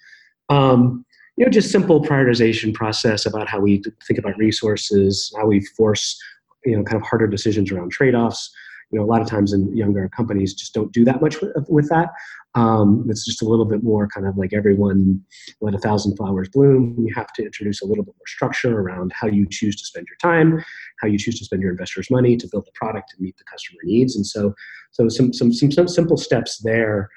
Um, 0.48 1.04
you 1.36 1.44
know, 1.44 1.50
just 1.50 1.70
simple 1.70 2.02
prioritization 2.02 2.74
process 2.74 3.24
about 3.24 3.48
how 3.48 3.60
we 3.60 3.82
think 4.06 4.18
about 4.18 4.36
resources, 4.36 5.32
how 5.36 5.46
we 5.46 5.60
force 5.60 6.20
you 6.64 6.76
know 6.76 6.82
kind 6.82 7.00
of 7.00 7.06
harder 7.06 7.26
decisions 7.26 7.70
around 7.70 7.90
trade-offs 7.90 8.54
you 8.90 8.98
know 8.98 9.04
a 9.04 9.06
lot 9.06 9.20
of 9.20 9.28
times 9.28 9.52
in 9.52 9.74
younger 9.76 10.08
companies 10.08 10.54
just 10.54 10.74
don't 10.74 10.92
do 10.92 11.04
that 11.04 11.20
much 11.20 11.40
with, 11.40 11.52
with 11.68 11.88
that 11.88 12.10
um, 12.54 13.06
it's 13.08 13.24
just 13.24 13.42
a 13.42 13.46
little 13.46 13.64
bit 13.64 13.82
more 13.82 14.06
kind 14.08 14.26
of 14.26 14.36
like 14.36 14.52
everyone 14.52 15.22
let 15.60 15.74
a 15.74 15.78
thousand 15.78 16.16
flowers 16.16 16.48
bloom. 16.48 16.94
You 16.98 17.14
have 17.14 17.32
to 17.34 17.44
introduce 17.44 17.80
a 17.80 17.86
little 17.86 18.04
bit 18.04 18.14
more 18.18 18.26
structure 18.26 18.80
around 18.80 19.12
how 19.12 19.28
you 19.28 19.46
choose 19.50 19.76
to 19.76 19.84
spend 19.84 20.06
your 20.06 20.18
time 20.18 20.62
how 21.02 21.08
you 21.08 21.18
choose 21.18 21.38
to 21.38 21.44
spend 21.44 21.60
your 21.60 21.72
investors 21.72 22.10
money 22.10 22.36
to 22.36 22.48
build 22.50 22.64
the 22.64 22.72
product 22.74 23.12
and 23.12 23.22
meet 23.22 23.36
the 23.36 23.44
customer 23.44 23.80
needs. 23.84 24.16
And 24.16 24.26
so 24.26 24.54
so 24.92 25.08
some 25.08 25.32
some 25.32 25.52
some, 25.52 25.70
some 25.70 25.88
simple 25.88 26.16
steps 26.16 26.58
there 26.58 27.10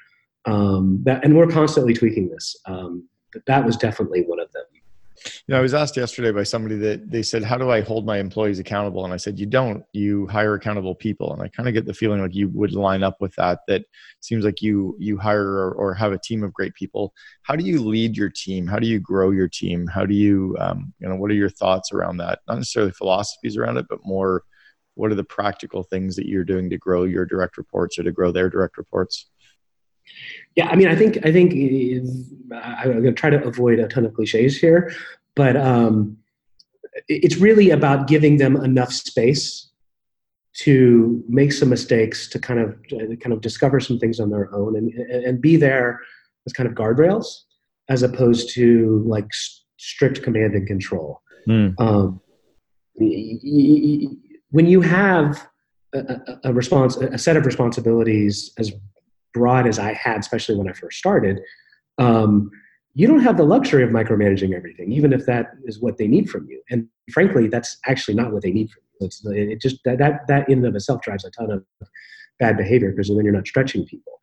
um, 0.44 1.00
that 1.04 1.24
and 1.24 1.36
we're 1.36 1.46
constantly 1.46 1.94
tweaking 1.94 2.28
this 2.28 2.56
um, 2.66 3.08
but 3.32 3.42
that 3.46 3.64
was 3.64 3.76
definitely 3.76 4.22
one 4.22 4.40
of 4.40 4.50
them 4.52 4.64
you 5.24 5.52
know, 5.52 5.58
I 5.58 5.62
was 5.62 5.74
asked 5.74 5.96
yesterday 5.96 6.30
by 6.30 6.42
somebody 6.42 6.76
that 6.76 7.10
they 7.10 7.22
said, 7.22 7.42
"How 7.42 7.56
do 7.58 7.70
I 7.70 7.80
hold 7.80 8.06
my 8.06 8.18
employees 8.18 8.58
accountable?" 8.58 9.04
And 9.04 9.14
I 9.14 9.16
said, 9.16 9.38
"You 9.38 9.46
don't. 9.46 9.84
You 9.92 10.26
hire 10.26 10.54
accountable 10.54 10.94
people." 10.94 11.32
And 11.32 11.42
I 11.42 11.48
kind 11.48 11.68
of 11.68 11.74
get 11.74 11.86
the 11.86 11.94
feeling 11.94 12.20
like 12.20 12.34
you 12.34 12.48
would 12.50 12.72
line 12.72 13.02
up 13.02 13.20
with 13.20 13.34
that. 13.36 13.60
That 13.68 13.84
seems 14.20 14.44
like 14.44 14.62
you 14.62 14.96
you 14.98 15.18
hire 15.18 15.46
or, 15.46 15.72
or 15.72 15.94
have 15.94 16.12
a 16.12 16.18
team 16.18 16.42
of 16.42 16.52
great 16.52 16.74
people. 16.74 17.12
How 17.42 17.56
do 17.56 17.64
you 17.64 17.82
lead 17.82 18.16
your 18.16 18.30
team? 18.30 18.66
How 18.66 18.78
do 18.78 18.86
you 18.86 18.98
grow 18.98 19.30
your 19.30 19.48
team? 19.48 19.86
How 19.86 20.06
do 20.06 20.14
you, 20.14 20.56
um, 20.58 20.92
you 21.00 21.08
know, 21.08 21.16
what 21.16 21.30
are 21.30 21.34
your 21.34 21.50
thoughts 21.50 21.92
around 21.92 22.18
that? 22.18 22.40
Not 22.48 22.56
necessarily 22.56 22.92
philosophies 22.92 23.56
around 23.56 23.76
it, 23.78 23.86
but 23.88 24.00
more, 24.04 24.42
what 24.94 25.12
are 25.12 25.14
the 25.16 25.24
practical 25.24 25.82
things 25.82 26.16
that 26.16 26.26
you're 26.26 26.44
doing 26.44 26.70
to 26.70 26.78
grow 26.78 27.04
your 27.04 27.26
direct 27.26 27.58
reports 27.58 27.98
or 27.98 28.02
to 28.02 28.12
grow 28.12 28.32
their 28.32 28.50
direct 28.50 28.78
reports? 28.78 29.28
Yeah, 30.54 30.68
I 30.68 30.76
mean, 30.76 30.88
I 30.88 30.96
think 30.96 31.18
I 31.24 31.32
think 31.32 31.52
I'm 32.52 32.92
going 32.92 33.04
to 33.04 33.12
try 33.12 33.30
to 33.30 33.42
avoid 33.44 33.78
a 33.78 33.88
ton 33.88 34.06
of 34.06 34.14
cliches 34.14 34.56
here, 34.58 34.92
but 35.34 35.56
um, 35.56 36.16
it's 37.08 37.36
really 37.36 37.70
about 37.70 38.06
giving 38.06 38.38
them 38.38 38.56
enough 38.56 38.92
space 38.92 39.70
to 40.54 41.22
make 41.28 41.52
some 41.52 41.68
mistakes, 41.68 42.28
to 42.28 42.38
kind 42.38 42.60
of 42.60 42.76
kind 43.20 43.32
of 43.32 43.42
discover 43.42 43.80
some 43.80 43.98
things 43.98 44.18
on 44.18 44.30
their 44.30 44.52
own, 44.54 44.76
and 44.76 44.92
and 44.92 45.40
be 45.40 45.56
there 45.56 46.00
as 46.46 46.52
kind 46.52 46.68
of 46.68 46.74
guardrails, 46.74 47.26
as 47.88 48.02
opposed 48.02 48.54
to 48.54 49.04
like 49.06 49.28
strict 49.76 50.22
command 50.22 50.54
and 50.54 50.66
control. 50.66 51.20
Mm. 51.46 51.78
Um, 51.78 52.20
when 54.50 54.66
you 54.66 54.80
have 54.80 55.46
a, 55.94 56.38
a, 56.44 56.52
response, 56.52 56.96
a 56.96 57.18
set 57.18 57.36
of 57.36 57.44
responsibilities 57.46 58.52
as 58.58 58.72
broad 59.36 59.66
as 59.66 59.78
I 59.78 59.92
had, 59.92 60.18
especially 60.20 60.56
when 60.56 60.68
I 60.68 60.72
first 60.72 60.98
started, 60.98 61.40
um, 61.98 62.50
you 62.94 63.06
don't 63.06 63.20
have 63.20 63.36
the 63.36 63.44
luxury 63.44 63.82
of 63.84 63.90
micromanaging 63.90 64.54
everything, 64.54 64.90
even 64.90 65.12
if 65.12 65.26
that 65.26 65.52
is 65.64 65.80
what 65.80 65.98
they 65.98 66.06
need 66.06 66.30
from 66.30 66.48
you. 66.48 66.62
And 66.70 66.88
frankly, 67.12 67.48
that's 67.48 67.76
actually 67.86 68.14
not 68.14 68.32
what 68.32 68.42
they 68.42 68.52
need 68.52 68.70
from 68.70 68.82
you. 68.82 69.06
It's, 69.06 69.24
it 69.26 69.60
just 69.60 69.76
that, 69.84 69.98
that 69.98 70.26
that 70.28 70.48
in 70.48 70.58
and 70.58 70.66
of 70.66 70.74
itself 70.74 71.02
drives 71.02 71.24
a 71.24 71.30
ton 71.30 71.50
of 71.50 71.62
bad 72.40 72.56
behavior 72.56 72.90
because 72.90 73.08
then 73.08 73.24
you're 73.24 73.32
not 73.32 73.46
stretching 73.46 73.84
people. 73.84 74.14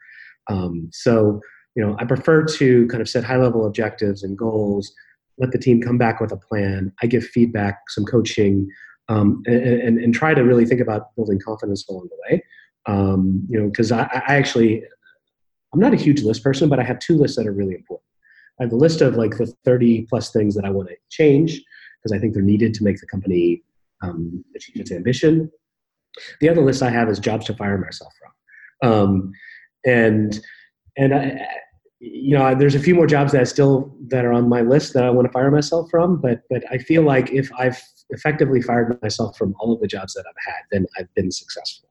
Um, 0.49 0.89
so 0.91 1.39
you 1.75 1.85
know, 1.85 1.95
I 1.99 2.05
prefer 2.05 2.43
to 2.45 2.87
kind 2.87 3.01
of 3.01 3.09
set 3.09 3.23
high 3.23 3.37
level 3.37 3.65
objectives 3.65 4.23
and 4.23 4.37
goals, 4.37 4.93
let 5.37 5.51
the 5.51 5.57
team 5.57 5.81
come 5.81 5.97
back 5.97 6.19
with 6.19 6.31
a 6.31 6.37
plan. 6.37 6.91
I 7.01 7.07
give 7.07 7.23
feedback, 7.23 7.81
some 7.89 8.05
coaching, 8.05 8.67
um, 9.09 9.41
and, 9.45 9.63
and, 9.63 9.99
and, 9.99 10.13
try 10.13 10.33
to 10.33 10.43
really 10.43 10.65
think 10.65 10.79
about 10.79 11.13
building 11.15 11.39
confidence 11.43 11.85
along 11.89 12.07
the 12.09 12.17
way. 12.29 12.43
Um, 12.85 13.45
you 13.49 13.59
know, 13.59 13.67
because 13.67 13.91
I, 13.91 14.03
I, 14.27 14.35
actually 14.35 14.83
I'm 15.73 15.79
not 15.79 15.93
a 15.93 15.97
huge 15.97 16.21
list 16.21 16.43
person, 16.43 16.69
but 16.69 16.79
I 16.79 16.83
have 16.83 16.99
two 16.99 17.17
lists 17.17 17.37
that 17.37 17.47
are 17.47 17.51
really 17.51 17.75
important. 17.75 18.05
I 18.59 18.63
have 18.63 18.69
the 18.69 18.77
list 18.77 19.01
of 19.01 19.15
like 19.15 19.37
the 19.37 19.47
30 19.65 20.03
plus 20.03 20.31
things 20.31 20.55
that 20.55 20.65
I 20.65 20.69
want 20.69 20.89
to 20.89 20.95
change 21.09 21.61
because 22.01 22.15
I 22.15 22.19
think 22.19 22.33
they're 22.33 22.43
needed 22.43 22.73
to 22.75 22.83
make 22.83 22.99
the 22.99 23.07
company 23.07 23.63
um, 24.01 24.43
achieve 24.55 24.79
its 24.79 24.91
ambition. 24.91 25.51
The 26.41 26.49
other 26.49 26.63
list 26.63 26.83
I 26.83 26.89
have 26.89 27.09
is 27.09 27.17
jobs 27.17 27.47
to 27.47 27.55
fire 27.55 27.77
myself 27.77 28.13
from. 28.19 28.91
Um, 28.91 29.31
and 29.85 30.39
and 30.95 31.15
I, 31.15 31.47
you 31.99 32.37
know, 32.37 32.53
there's 32.53 32.75
a 32.75 32.79
few 32.79 32.93
more 32.93 33.07
jobs 33.07 33.31
that 33.31 33.41
I 33.41 33.45
still 33.45 33.95
that 34.09 34.25
are 34.25 34.33
on 34.33 34.49
my 34.49 34.61
list 34.61 34.93
that 34.93 35.05
I 35.05 35.09
want 35.09 35.25
to 35.25 35.31
fire 35.31 35.49
myself 35.49 35.89
from. 35.89 36.21
But 36.21 36.41
but 36.49 36.63
I 36.69 36.77
feel 36.77 37.01
like 37.01 37.31
if 37.31 37.49
I've 37.57 37.81
effectively 38.09 38.61
fired 38.61 39.01
myself 39.01 39.37
from 39.37 39.55
all 39.59 39.73
of 39.73 39.79
the 39.79 39.87
jobs 39.87 40.13
that 40.13 40.25
I've 40.27 40.53
had, 40.53 40.63
then 40.71 40.85
I've 40.97 41.13
been 41.15 41.31
successful. 41.31 41.89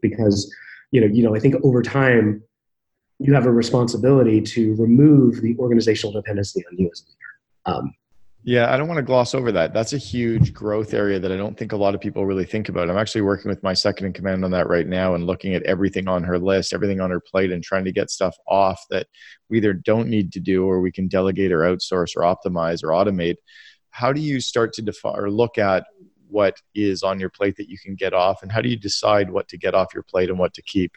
Because, 0.00 0.52
you 0.90 1.00
know, 1.00 1.06
you 1.06 1.22
know, 1.22 1.34
I 1.34 1.40
think 1.40 1.54
over 1.62 1.82
time, 1.82 2.42
you 3.18 3.32
have 3.34 3.46
a 3.46 3.52
responsibility 3.52 4.40
to 4.40 4.74
remove 4.76 5.40
the 5.40 5.56
organizational 5.58 6.12
dependency 6.12 6.64
on 6.70 6.76
you 6.76 6.90
as 6.92 7.02
a 7.02 7.04
leader. 7.06 7.78
Um, 7.78 7.94
yeah, 8.46 8.72
I 8.72 8.76
don't 8.76 8.88
want 8.88 8.98
to 8.98 9.02
gloss 9.02 9.34
over 9.34 9.50
that. 9.52 9.72
That's 9.72 9.94
a 9.94 9.98
huge 9.98 10.52
growth 10.52 10.92
area 10.92 11.18
that 11.18 11.32
I 11.32 11.36
don't 11.38 11.56
think 11.56 11.72
a 11.72 11.76
lot 11.76 11.94
of 11.94 12.00
people 12.02 12.26
really 12.26 12.44
think 12.44 12.68
about. 12.68 12.90
I'm 12.90 12.98
actually 12.98 13.22
working 13.22 13.48
with 13.48 13.62
my 13.62 13.72
second 13.72 14.06
in 14.06 14.12
command 14.12 14.44
on 14.44 14.50
that 14.50 14.68
right 14.68 14.86
now 14.86 15.14
and 15.14 15.26
looking 15.26 15.54
at 15.54 15.62
everything 15.62 16.08
on 16.08 16.22
her 16.24 16.38
list, 16.38 16.74
everything 16.74 17.00
on 17.00 17.10
her 17.10 17.20
plate, 17.20 17.50
and 17.50 17.64
trying 17.64 17.86
to 17.86 17.92
get 17.92 18.10
stuff 18.10 18.36
off 18.46 18.84
that 18.90 19.06
we 19.48 19.56
either 19.56 19.72
don't 19.72 20.08
need 20.08 20.30
to 20.32 20.40
do 20.40 20.66
or 20.66 20.82
we 20.82 20.92
can 20.92 21.08
delegate 21.08 21.52
or 21.52 21.60
outsource 21.60 22.14
or 22.16 22.20
optimize 22.20 22.84
or 22.84 22.88
automate. 22.88 23.36
How 23.88 24.12
do 24.12 24.20
you 24.20 24.40
start 24.40 24.74
to 24.74 24.82
define 24.82 25.18
or 25.18 25.30
look 25.30 25.56
at 25.56 25.86
what 26.28 26.60
is 26.74 27.02
on 27.02 27.18
your 27.18 27.30
plate 27.30 27.56
that 27.56 27.70
you 27.70 27.78
can 27.78 27.94
get 27.94 28.12
off, 28.12 28.42
and 28.42 28.52
how 28.52 28.60
do 28.60 28.68
you 28.68 28.76
decide 28.76 29.30
what 29.30 29.48
to 29.48 29.56
get 29.56 29.74
off 29.74 29.94
your 29.94 30.02
plate 30.02 30.28
and 30.28 30.38
what 30.38 30.52
to 30.52 30.62
keep? 30.62 30.92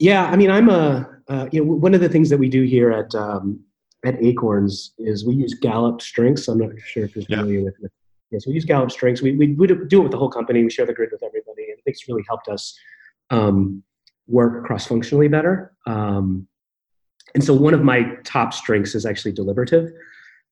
Yeah, 0.00 0.24
I 0.24 0.36
mean, 0.36 0.50
I'm 0.50 0.68
a 0.68 1.08
uh, 1.28 1.46
you 1.52 1.64
know 1.64 1.72
one 1.72 1.94
of 1.94 2.00
the 2.00 2.08
things 2.08 2.30
that 2.30 2.38
we 2.38 2.48
do 2.48 2.62
here 2.62 2.90
at 2.90 3.14
um, 3.14 3.60
at 4.04 4.22
Acorns 4.24 4.92
is 4.98 5.24
we 5.24 5.34
use 5.34 5.54
Gallup 5.54 6.00
strengths. 6.00 6.48
I'm 6.48 6.58
not 6.58 6.70
sure 6.86 7.04
if 7.04 7.14
you're 7.14 7.24
familiar 7.26 7.58
yeah. 7.58 7.64
with 7.66 7.74
it. 7.84 7.92
Yeah, 8.30 8.38
so 8.38 8.50
we 8.50 8.54
use 8.54 8.64
Gallup 8.64 8.90
strengths. 8.90 9.22
We, 9.22 9.36
we, 9.36 9.54
we 9.54 9.66
do 9.66 9.82
it 9.82 10.02
with 10.02 10.12
the 10.12 10.18
whole 10.18 10.30
company. 10.30 10.62
We 10.62 10.70
share 10.70 10.86
the 10.86 10.94
grid 10.94 11.10
with 11.12 11.22
everybody. 11.22 11.64
And 11.64 11.78
I 11.78 11.82
think 11.82 11.94
it's 11.94 12.08
really 12.08 12.24
helped 12.28 12.48
us 12.48 12.78
um, 13.30 13.82
work 14.26 14.64
cross 14.64 14.86
functionally 14.86 15.28
better. 15.28 15.72
Um, 15.86 16.46
and 17.34 17.42
so 17.44 17.52
one 17.52 17.74
of 17.74 17.82
my 17.82 18.14
top 18.24 18.54
strengths 18.54 18.94
is 18.94 19.04
actually 19.04 19.32
deliberative. 19.32 19.90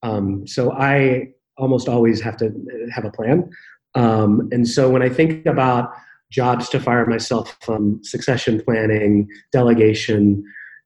Um, 0.03 0.47
so 0.47 0.73
I 0.73 1.33
almost 1.57 1.89
always 1.89 2.21
have 2.21 2.37
to 2.39 2.53
have 2.93 3.05
a 3.05 3.11
plan. 3.11 3.49
Um, 3.95 4.49
and 4.53 4.67
so 4.67 4.91
when 4.91 5.03
I 5.03 5.09
think 5.09 5.47
about 5.47 5.93
jobs 6.31 6.69
to 6.71 6.81
fire 6.81 7.07
myself 7.07 7.57
from 7.63 8.01
succession 8.03 8.63
planning, 8.63 9.29
delegation, 9.53 10.45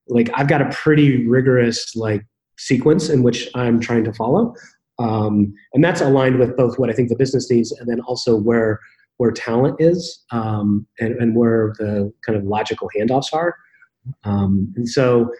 like 0.09 0.31
I've 0.35 0.48
got 0.48 0.62
a 0.62 0.70
pretty 0.70 1.26
rigorous 1.26 1.94
like 1.96 2.24
sequence 2.59 3.09
in 3.09 3.22
which 3.22 3.48
I'm 3.55 3.81
trying 3.81 4.05
to 4.05 4.12
follow. 4.12 4.55
Um, 4.98 5.52
and 5.74 5.83
that's 5.83 6.00
aligned 6.00 6.38
with 6.38 6.57
both 6.57 6.78
what 6.78 6.90
I 6.90 6.92
think 6.92 7.09
the 7.09 7.16
business 7.16 7.50
needs 7.50 7.72
and 7.72 7.88
then 7.88 8.00
also 8.00 8.37
where 8.37 8.78
where 9.18 9.31
talent 9.31 9.76
is 9.78 10.24
um, 10.33 10.87
and, 10.98 11.14
and, 11.16 11.37
where 11.37 11.74
the 11.78 12.12
kind 12.26 12.37
of 12.37 12.44
logical 12.44 12.90
handoffs 12.96 13.33
are. 13.33 13.55
Um, 14.24 14.72
and 14.74 14.88
so 14.88 15.31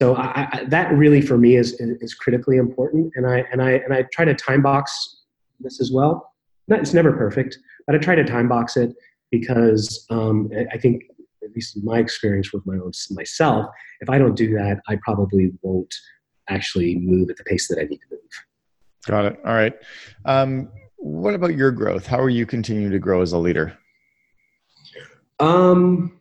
so 0.00 0.16
I, 0.16 0.48
I, 0.52 0.64
that 0.68 0.92
really 0.94 1.20
for 1.20 1.36
me 1.36 1.56
is, 1.56 1.74
is 1.74 2.14
critically 2.14 2.56
important. 2.56 3.12
And 3.16 3.26
I 3.26 3.44
and 3.52 3.62
I 3.62 3.72
and 3.72 3.92
I 3.92 4.04
try 4.12 4.24
to 4.24 4.34
time 4.34 4.62
box 4.62 5.22
this 5.60 5.80
as 5.80 5.90
well. 5.92 6.32
It's 6.68 6.94
never 6.94 7.12
perfect, 7.12 7.58
but 7.86 7.94
I 7.96 7.98
try 7.98 8.14
to 8.14 8.24
time 8.24 8.48
box 8.48 8.76
it 8.76 8.94
because 9.30 10.06
um, 10.10 10.50
I 10.72 10.78
think 10.78 11.04
at 11.42 11.50
least 11.54 11.76
in 11.76 11.84
my 11.84 11.98
experience 11.98 12.52
with 12.52 12.64
my 12.66 12.74
own 12.74 12.92
myself, 13.10 13.66
if 14.00 14.10
I 14.10 14.18
don't 14.18 14.34
do 14.34 14.54
that, 14.54 14.80
I 14.88 14.98
probably 15.02 15.52
won't 15.62 15.94
actually 16.48 16.96
move 16.96 17.30
at 17.30 17.36
the 17.36 17.44
pace 17.44 17.68
that 17.68 17.78
I 17.78 17.84
need 17.84 17.98
to 17.98 18.06
move. 18.10 18.20
Got 19.06 19.24
it. 19.26 19.40
All 19.44 19.54
right. 19.54 19.74
Um, 20.24 20.70
what 20.96 21.34
about 21.34 21.54
your 21.54 21.70
growth? 21.70 22.06
How 22.06 22.18
are 22.18 22.28
you 22.28 22.44
continuing 22.44 22.92
to 22.92 22.98
grow 22.98 23.22
as 23.22 23.32
a 23.32 23.38
leader? 23.38 23.76
Um, 25.38 26.20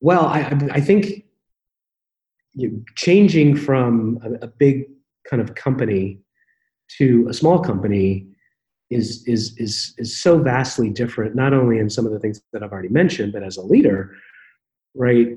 well, 0.00 0.26
I, 0.26 0.58
I 0.70 0.80
think 0.80 1.24
you 2.54 2.70
know, 2.70 2.82
changing 2.96 3.56
from 3.56 4.18
a, 4.24 4.46
a, 4.46 4.48
big 4.48 4.84
kind 5.28 5.42
of 5.42 5.54
company 5.54 6.20
to 6.96 7.26
a 7.28 7.34
small 7.34 7.58
company 7.58 8.27
is, 8.90 9.22
is, 9.26 9.54
is, 9.58 9.94
is 9.98 10.16
so 10.16 10.38
vastly 10.38 10.90
different, 10.90 11.34
not 11.34 11.52
only 11.52 11.78
in 11.78 11.90
some 11.90 12.06
of 12.06 12.12
the 12.12 12.18
things 12.18 12.40
that 12.52 12.62
I've 12.62 12.72
already 12.72 12.88
mentioned, 12.88 13.32
but 13.32 13.42
as 13.42 13.56
a 13.56 13.62
leader, 13.62 14.14
right? 14.94 15.36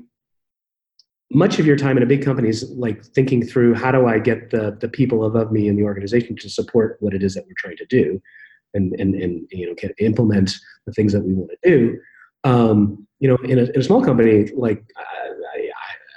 much 1.34 1.58
of 1.58 1.66
your 1.66 1.76
time 1.76 1.96
in 1.96 2.02
a 2.02 2.06
big 2.06 2.24
company 2.24 2.48
is 2.48 2.70
like 2.72 3.04
thinking 3.04 3.44
through 3.44 3.74
how 3.74 3.90
do 3.90 4.06
I 4.06 4.18
get 4.18 4.50
the 4.50 4.76
the 4.80 4.88
people 4.88 5.24
above 5.24 5.50
me 5.52 5.68
in 5.68 5.76
the 5.76 5.84
organization 5.84 6.36
to 6.36 6.48
support 6.48 6.96
what 7.00 7.14
it 7.14 7.22
is 7.22 7.34
that 7.34 7.44
we're 7.46 7.54
trying 7.56 7.76
to 7.78 7.86
do, 7.86 8.20
and 8.74 8.92
and 9.00 9.14
and 9.14 9.46
you 9.50 9.66
know 9.66 9.74
implement 9.98 10.52
the 10.86 10.92
things 10.92 11.12
that 11.12 11.22
we 11.22 11.34
want 11.34 11.50
to 11.50 11.68
do. 11.68 11.98
Um, 12.44 13.06
you 13.20 13.28
know, 13.28 13.36
in 13.36 13.58
a, 13.58 13.62
in 13.62 13.80
a 13.80 13.82
small 13.82 14.04
company, 14.04 14.50
like 14.54 14.82
I, 14.96 15.28
I, 15.58 15.70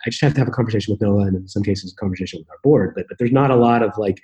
I 0.06 0.10
just 0.10 0.22
have 0.22 0.34
to 0.34 0.40
have 0.40 0.48
a 0.48 0.52
conversation 0.52 0.92
with 0.92 1.02
Noah, 1.02 1.28
and 1.28 1.36
in 1.36 1.48
some 1.48 1.64
cases, 1.64 1.94
a 1.94 1.96
conversation 1.96 2.40
with 2.40 2.50
our 2.50 2.60
board. 2.64 2.94
But 2.96 3.06
but 3.08 3.18
there's 3.18 3.32
not 3.32 3.52
a 3.52 3.56
lot 3.56 3.84
of 3.84 3.98
like 3.98 4.22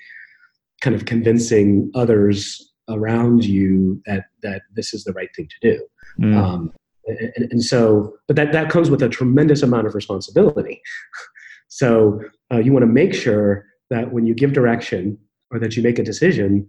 kind 0.81 0.95
of 0.95 1.05
convincing 1.05 1.91
others 1.93 2.70
around 2.91 3.45
you 3.45 4.01
that 4.05 4.25
that 4.43 4.63
this 4.75 4.93
is 4.93 5.03
the 5.03 5.13
right 5.13 5.29
thing 5.35 5.47
to 5.47 5.71
do. 5.71 5.87
Mm. 6.19 6.37
Um, 6.37 6.73
and, 7.07 7.51
and, 7.51 7.63
so 7.63 8.15
but 8.27 8.35
that 8.35 8.51
that 8.51 8.69
comes 8.69 8.89
with 8.89 9.01
a 9.01 9.09
tremendous 9.09 9.63
amount 9.63 9.87
of 9.87 9.95
responsibility 9.95 10.81
so 11.67 12.21
uh, 12.51 12.57
you 12.57 12.71
want 12.71 12.83
to 12.83 12.87
make 12.87 13.13
sure 13.13 13.65
that 13.89 14.13
when 14.13 14.25
you 14.25 14.33
give 14.33 14.53
direction 14.53 15.17
or 15.51 15.59
that 15.59 15.75
you 15.75 15.83
make 15.83 15.99
a 15.99 16.03
decision 16.03 16.67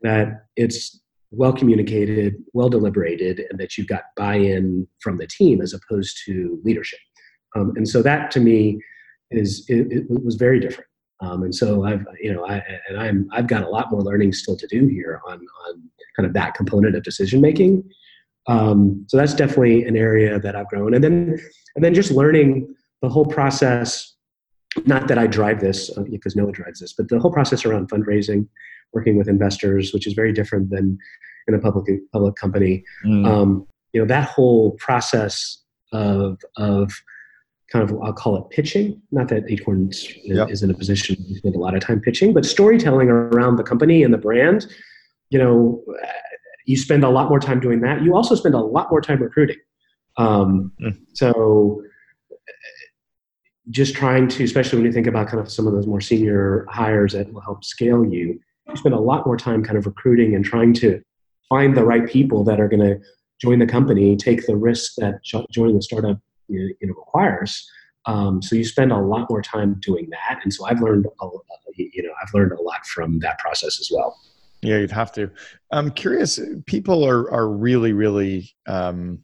that 0.00 0.46
it's 0.56 1.00
well 1.30 1.52
communicated 1.52 2.34
well 2.52 2.68
deliberated 2.68 3.42
and 3.50 3.60
that 3.60 3.76
you've 3.76 3.86
got 3.86 4.04
buy-in 4.16 4.86
from 5.00 5.18
the 5.18 5.26
team 5.26 5.60
as 5.60 5.74
opposed 5.74 6.18
to 6.24 6.58
leadership 6.64 7.00
um, 7.54 7.72
and 7.76 7.88
so 7.88 8.02
that 8.02 8.30
to 8.30 8.40
me 8.40 8.80
is 9.30 9.64
it, 9.68 9.88
it 9.90 10.24
was 10.24 10.36
very 10.36 10.60
different 10.60 10.88
um, 11.20 11.42
and 11.42 11.54
so 11.54 11.84
I've, 11.84 12.04
you 12.20 12.32
know, 12.32 12.46
I, 12.46 12.62
and 12.88 12.98
I'm, 12.98 13.28
I've 13.32 13.46
got 13.46 13.62
a 13.62 13.68
lot 13.68 13.90
more 13.90 14.02
learning 14.02 14.32
still 14.32 14.56
to 14.56 14.66
do 14.66 14.86
here 14.86 15.20
on, 15.26 15.34
on 15.34 15.82
kind 16.16 16.26
of 16.26 16.34
that 16.34 16.54
component 16.54 16.94
of 16.94 17.02
decision 17.02 17.40
making. 17.40 17.88
Um, 18.48 19.04
so 19.08 19.16
that's 19.16 19.34
definitely 19.34 19.84
an 19.84 19.96
area 19.96 20.38
that 20.38 20.54
I've 20.54 20.68
grown, 20.68 20.94
and 20.94 21.02
then 21.02 21.38
and 21.74 21.84
then 21.84 21.94
just 21.94 22.12
learning 22.12 22.72
the 23.02 23.08
whole 23.08 23.26
process. 23.26 24.14
Not 24.84 25.08
that 25.08 25.18
I 25.18 25.26
drive 25.26 25.60
this 25.60 25.90
uh, 25.96 26.02
because 26.02 26.36
Noah 26.36 26.52
drives 26.52 26.80
this, 26.80 26.92
but 26.92 27.08
the 27.08 27.18
whole 27.18 27.32
process 27.32 27.64
around 27.64 27.90
fundraising, 27.90 28.46
working 28.92 29.16
with 29.16 29.26
investors, 29.26 29.92
which 29.92 30.06
is 30.06 30.12
very 30.12 30.32
different 30.32 30.70
than 30.70 30.98
in 31.48 31.54
a 31.54 31.58
public 31.58 31.86
public 32.12 32.36
company. 32.36 32.84
Mm. 33.04 33.26
Um, 33.26 33.66
you 33.92 34.00
know 34.00 34.06
that 34.06 34.28
whole 34.28 34.72
process 34.72 35.62
of 35.92 36.38
of 36.56 36.92
kind 37.70 37.88
of 37.88 37.96
I'll 38.02 38.12
call 38.12 38.36
it 38.36 38.48
pitching. 38.50 39.00
Not 39.10 39.28
that 39.28 39.50
Acorn 39.50 39.90
yep. 40.24 40.50
is 40.50 40.62
in 40.62 40.70
a 40.70 40.74
position 40.74 41.16
to 41.16 41.34
spend 41.34 41.56
a 41.56 41.58
lot 41.58 41.74
of 41.74 41.80
time 41.80 42.00
pitching, 42.00 42.32
but 42.32 42.44
storytelling 42.44 43.08
around 43.08 43.56
the 43.56 43.64
company 43.64 44.02
and 44.02 44.14
the 44.14 44.18
brand. 44.18 44.66
You 45.30 45.38
know, 45.38 45.84
you 46.66 46.76
spend 46.76 47.04
a 47.04 47.08
lot 47.08 47.28
more 47.28 47.40
time 47.40 47.60
doing 47.60 47.80
that. 47.80 48.02
You 48.02 48.14
also 48.14 48.34
spend 48.34 48.54
a 48.54 48.60
lot 48.60 48.90
more 48.90 49.00
time 49.00 49.20
recruiting. 49.20 49.56
Um, 50.16 50.72
mm. 50.80 50.96
So 51.14 51.82
just 53.70 53.94
trying 53.94 54.28
to, 54.28 54.44
especially 54.44 54.78
when 54.78 54.86
you 54.86 54.92
think 54.92 55.08
about 55.08 55.28
kind 55.28 55.40
of 55.40 55.50
some 55.50 55.66
of 55.66 55.72
those 55.72 55.86
more 55.86 56.00
senior 56.00 56.66
hires 56.70 57.12
that 57.12 57.32
will 57.32 57.40
help 57.40 57.64
scale 57.64 58.04
you, 58.04 58.40
you 58.68 58.76
spend 58.76 58.94
a 58.94 59.00
lot 59.00 59.26
more 59.26 59.36
time 59.36 59.64
kind 59.64 59.76
of 59.76 59.86
recruiting 59.86 60.34
and 60.34 60.44
trying 60.44 60.72
to 60.74 61.02
find 61.48 61.76
the 61.76 61.84
right 61.84 62.08
people 62.08 62.44
that 62.44 62.60
are 62.60 62.68
going 62.68 62.80
to 62.80 63.00
join 63.40 63.58
the 63.58 63.66
company, 63.66 64.16
take 64.16 64.46
the 64.46 64.56
risk 64.56 64.94
that 64.96 65.20
joining 65.50 65.76
the 65.76 65.82
startup 65.82 66.18
you 66.48 66.74
know, 66.82 66.94
requires. 66.94 67.68
Um, 68.06 68.40
so 68.40 68.54
you 68.54 68.64
spend 68.64 68.92
a 68.92 68.98
lot 68.98 69.28
more 69.28 69.42
time 69.42 69.80
doing 69.80 70.08
that, 70.10 70.40
and 70.42 70.52
so 70.52 70.66
I've 70.66 70.80
learned, 70.80 71.06
a, 71.06 71.26
you 71.76 72.02
know, 72.02 72.12
I've 72.22 72.32
learned 72.32 72.52
a 72.52 72.62
lot 72.62 72.86
from 72.86 73.18
that 73.20 73.38
process 73.38 73.80
as 73.80 73.90
well. 73.92 74.16
Yeah, 74.62 74.78
you'd 74.78 74.90
have 74.90 75.12
to. 75.12 75.30
I'm 75.70 75.90
curious. 75.90 76.40
People 76.66 77.04
are 77.04 77.30
are 77.30 77.48
really 77.48 77.92
really 77.92 78.50
um, 78.66 79.20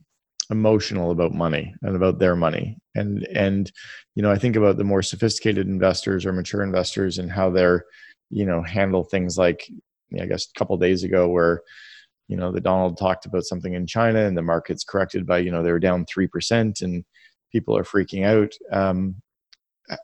emotional 0.50 1.10
about 1.10 1.32
money 1.32 1.74
and 1.82 1.96
about 1.96 2.18
their 2.18 2.36
money, 2.36 2.78
and 2.94 3.26
and 3.34 3.72
you 4.14 4.22
know 4.22 4.30
I 4.30 4.38
think 4.38 4.56
about 4.56 4.76
the 4.76 4.84
more 4.84 5.02
sophisticated 5.02 5.66
investors 5.66 6.26
or 6.26 6.32
mature 6.32 6.62
investors 6.62 7.18
and 7.18 7.30
how 7.30 7.50
they're 7.50 7.84
you 8.30 8.44
know 8.44 8.62
handle 8.62 9.04
things 9.04 9.38
like 9.38 9.68
I 10.20 10.26
guess 10.26 10.46
a 10.46 10.58
couple 10.58 10.76
days 10.76 11.02
ago 11.02 11.28
where 11.28 11.62
you 12.28 12.36
know 12.36 12.52
the 12.52 12.60
Donald 12.60 12.98
talked 12.98 13.26
about 13.26 13.44
something 13.44 13.74
in 13.74 13.86
China 13.86 14.20
and 14.20 14.36
the 14.36 14.42
market's 14.42 14.84
corrected 14.84 15.26
by 15.26 15.38
you 15.38 15.50
know 15.50 15.62
they 15.62 15.72
were 15.72 15.78
down 15.78 16.04
three 16.06 16.26
percent 16.26 16.80
and 16.80 17.04
people 17.52 17.76
are 17.76 17.84
freaking 17.84 18.24
out. 18.24 18.52
Um, 18.72 19.16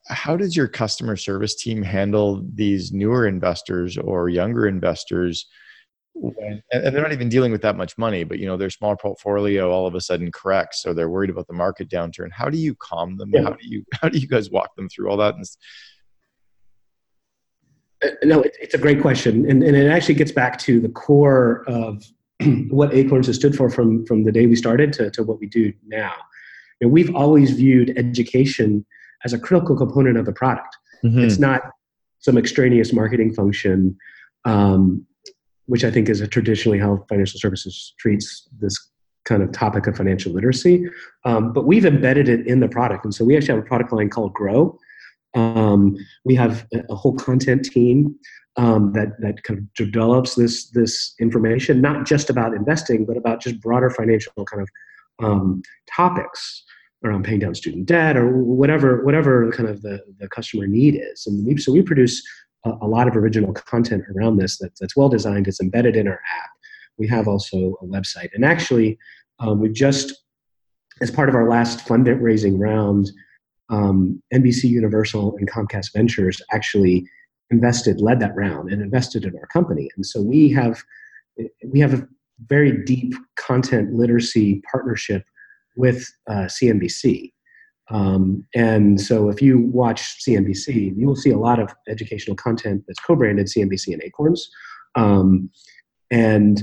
how 0.08 0.36
does 0.36 0.56
your 0.56 0.68
customer 0.68 1.16
service 1.16 1.54
team 1.54 1.82
handle 1.82 2.44
these 2.54 2.92
newer 2.92 3.26
investors 3.26 3.96
or 3.96 4.28
younger 4.28 4.66
investors 4.66 5.46
when, 6.14 6.62
and 6.72 6.94
they're 6.94 7.02
not 7.02 7.12
even 7.12 7.28
dealing 7.28 7.52
with 7.52 7.62
that 7.62 7.76
much 7.76 7.96
money 7.96 8.24
but 8.24 8.38
you 8.38 8.46
know 8.46 8.56
their 8.56 8.70
small 8.70 8.96
portfolio 8.96 9.70
all 9.70 9.86
of 9.86 9.94
a 9.94 10.00
sudden 10.00 10.32
corrects 10.32 10.82
so 10.82 10.92
they're 10.92 11.08
worried 11.08 11.30
about 11.30 11.46
the 11.46 11.54
market 11.54 11.88
downturn 11.88 12.28
how 12.32 12.50
do 12.50 12.58
you 12.58 12.74
calm 12.74 13.16
them 13.16 13.30
yeah. 13.32 13.42
how 13.42 13.50
do 13.50 13.68
you 13.68 13.84
how 13.92 14.08
do 14.08 14.18
you 14.18 14.26
guys 14.26 14.50
walk 14.50 14.74
them 14.74 14.88
through 14.88 15.08
all 15.08 15.16
that 15.16 15.34
uh, 15.34 15.44
no 18.22 18.42
it's 18.60 18.74
a 18.74 18.78
great 18.78 19.00
question 19.00 19.48
and, 19.48 19.62
and 19.62 19.76
it 19.76 19.88
actually 19.88 20.14
gets 20.14 20.32
back 20.32 20.58
to 20.58 20.80
the 20.80 20.88
core 20.88 21.64
of 21.66 22.04
what 22.68 22.94
acorns 22.94 23.26
has 23.26 23.36
stood 23.36 23.56
for 23.56 23.68
from 23.68 24.04
from 24.06 24.24
the 24.24 24.32
day 24.32 24.46
we 24.46 24.56
started 24.56 24.92
to, 24.92 25.10
to 25.10 25.22
what 25.22 25.40
we 25.40 25.46
do 25.46 25.72
now 25.86 26.14
and 26.80 26.90
we've 26.90 27.14
always 27.14 27.52
viewed 27.52 27.96
education 27.96 28.84
as 29.24 29.32
a 29.32 29.38
critical 29.38 29.76
component 29.76 30.16
of 30.16 30.26
the 30.26 30.32
product. 30.32 30.76
Mm-hmm. 31.04 31.20
It's 31.20 31.38
not 31.38 31.62
some 32.20 32.38
extraneous 32.38 32.92
marketing 32.92 33.34
function. 33.34 33.96
Um, 34.44 35.06
which 35.66 35.84
I 35.84 35.90
think 35.90 36.08
is 36.08 36.26
traditionally 36.30 36.78
how 36.78 37.04
financial 37.10 37.38
services 37.38 37.92
treats 37.98 38.48
this 38.58 38.88
kind 39.26 39.42
of 39.42 39.52
topic 39.52 39.86
of 39.86 39.98
financial 39.98 40.32
literacy. 40.32 40.88
Um, 41.26 41.52
but 41.52 41.66
we've 41.66 41.84
embedded 41.84 42.26
it 42.26 42.46
in 42.46 42.60
the 42.60 42.68
product, 42.68 43.04
and 43.04 43.14
so 43.14 43.22
we 43.22 43.36
actually 43.36 43.56
have 43.56 43.64
a 43.64 43.66
product 43.66 43.92
line 43.92 44.08
called 44.08 44.32
Grow. 44.32 44.78
Um, 45.34 45.96
we 46.24 46.34
have 46.34 46.66
a, 46.72 46.94
whole 46.94 47.14
content 47.14 47.64
team 47.64 48.14
um, 48.56 48.92
that 48.92 49.20
that 49.20 49.42
kind 49.44 49.58
of 49.58 49.74
develops 49.74 50.34
this 50.34 50.70
this 50.70 51.14
information, 51.20 51.80
not 51.80 52.06
just 52.06 52.30
about 52.30 52.54
investing, 52.54 53.04
but 53.04 53.16
about 53.16 53.40
just 53.40 53.60
broader 53.60 53.90
financial 53.90 54.32
kind 54.44 54.62
of 54.62 54.68
um, 55.24 55.62
topics 55.94 56.64
around 57.04 57.24
paying 57.24 57.38
down 57.38 57.54
student 57.54 57.86
debt 57.86 58.16
or 58.16 58.36
whatever 58.36 59.04
whatever 59.04 59.52
kind 59.52 59.68
of 59.68 59.82
the, 59.82 60.00
the 60.18 60.28
customer 60.28 60.66
need 60.66 60.96
is. 60.96 61.26
And 61.26 61.46
we, 61.46 61.56
so 61.56 61.72
we 61.72 61.82
produce 61.82 62.22
a, 62.64 62.72
a, 62.82 62.86
lot 62.88 63.06
of 63.06 63.16
original 63.16 63.52
content 63.52 64.02
around 64.16 64.38
this 64.38 64.58
that, 64.58 64.72
that's 64.80 64.96
well 64.96 65.08
designed. 65.08 65.46
It's 65.46 65.60
embedded 65.60 65.94
in 65.94 66.08
our 66.08 66.20
app. 66.42 66.50
We 66.96 67.06
have 67.08 67.28
also 67.28 67.76
a 67.80 67.86
website, 67.86 68.30
and 68.34 68.44
actually, 68.44 68.98
um, 69.38 69.60
we 69.60 69.68
just 69.68 70.24
as 71.00 71.10
part 71.10 71.28
of 71.28 71.34
our 71.34 71.48
last 71.48 71.86
fundraising 71.86 72.58
round, 72.58 73.10
um, 73.70 74.22
NBC 74.32 74.64
Universal 74.64 75.36
and 75.38 75.50
Comcast 75.50 75.92
Ventures 75.92 76.40
actually 76.52 77.06
invested, 77.50 78.00
led 78.00 78.20
that 78.20 78.34
round, 78.34 78.70
and 78.72 78.82
invested 78.82 79.24
in 79.24 79.34
our 79.36 79.46
company. 79.46 79.88
And 79.96 80.04
so 80.04 80.22
we 80.22 80.50
have 80.52 80.82
we 81.64 81.80
have 81.80 81.94
a 81.94 82.08
very 82.46 82.84
deep 82.84 83.14
content 83.36 83.94
literacy 83.94 84.62
partnership 84.70 85.24
with 85.76 86.06
uh, 86.28 86.46
CNBC. 86.46 87.32
Um, 87.90 88.44
and 88.54 89.00
so 89.00 89.28
if 89.28 89.40
you 89.40 89.60
watch 89.72 90.22
CNBC, 90.24 90.96
you 90.96 91.06
will 91.06 91.16
see 91.16 91.30
a 91.30 91.38
lot 91.38 91.58
of 91.58 91.74
educational 91.88 92.36
content 92.36 92.84
that's 92.86 93.00
co-branded 93.00 93.46
CNBC 93.46 93.94
and 93.94 94.02
Acorns. 94.02 94.50
Um, 94.94 95.50
and 96.10 96.62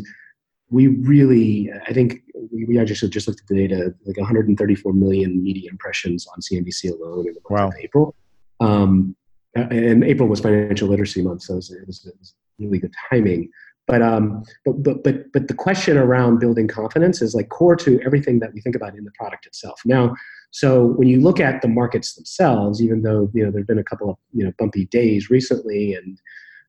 we 0.69 0.87
really, 0.87 1.71
I 1.87 1.93
think 1.93 2.21
we, 2.51 2.65
we 2.65 2.79
actually 2.79 3.09
just 3.09 3.27
looked 3.27 3.41
at 3.41 3.47
the 3.47 3.55
data, 3.55 3.93
like 4.05 4.17
134 4.17 4.93
million 4.93 5.43
media 5.43 5.69
impressions 5.69 6.27
on 6.27 6.39
CNBC 6.41 6.91
alone 6.91 7.27
in 7.27 7.33
the 7.33 7.41
month 7.49 7.61
wow. 7.61 7.67
of 7.67 7.73
April. 7.79 8.15
Um, 8.59 9.15
and 9.55 10.03
April 10.03 10.27
was 10.27 10.41
Financial 10.41 10.89
Literacy 10.89 11.21
Month, 11.21 11.43
so 11.43 11.53
it 11.53 11.57
was, 11.57 11.71
it 11.71 11.87
was, 11.87 12.05
it 12.05 12.13
was 12.19 12.35
really 12.59 12.79
good 12.79 12.93
timing. 13.09 13.49
But, 13.87 14.01
um, 14.01 14.43
but, 14.65 14.83
but, 14.83 15.03
but, 15.03 15.31
but 15.31 15.47
the 15.47 15.53
question 15.53 15.97
around 15.97 16.39
building 16.39 16.67
confidence 16.67 17.21
is 17.21 17.35
like 17.35 17.49
core 17.49 17.75
to 17.77 18.01
everything 18.01 18.39
that 18.39 18.53
we 18.53 18.59
think 18.59 18.75
about 18.75 18.95
in 18.95 19.05
the 19.05 19.11
product 19.11 19.45
itself. 19.45 19.79
Now, 19.85 20.15
so 20.55 20.85
when 20.85 21.07
you 21.07 21.19
look 21.19 21.41
at 21.41 21.61
the 21.61 21.67
markets 21.67 22.15
themselves, 22.15 22.81
even 22.81 23.01
though 23.01 23.29
you 23.33 23.43
know 23.43 23.51
there've 23.51 23.67
been 23.67 23.77
a 23.77 23.83
couple 23.83 24.09
of 24.09 24.15
you 24.33 24.45
know 24.45 24.53
bumpy 24.57 24.85
days 24.85 25.29
recently, 25.29 25.93
and 25.93 26.17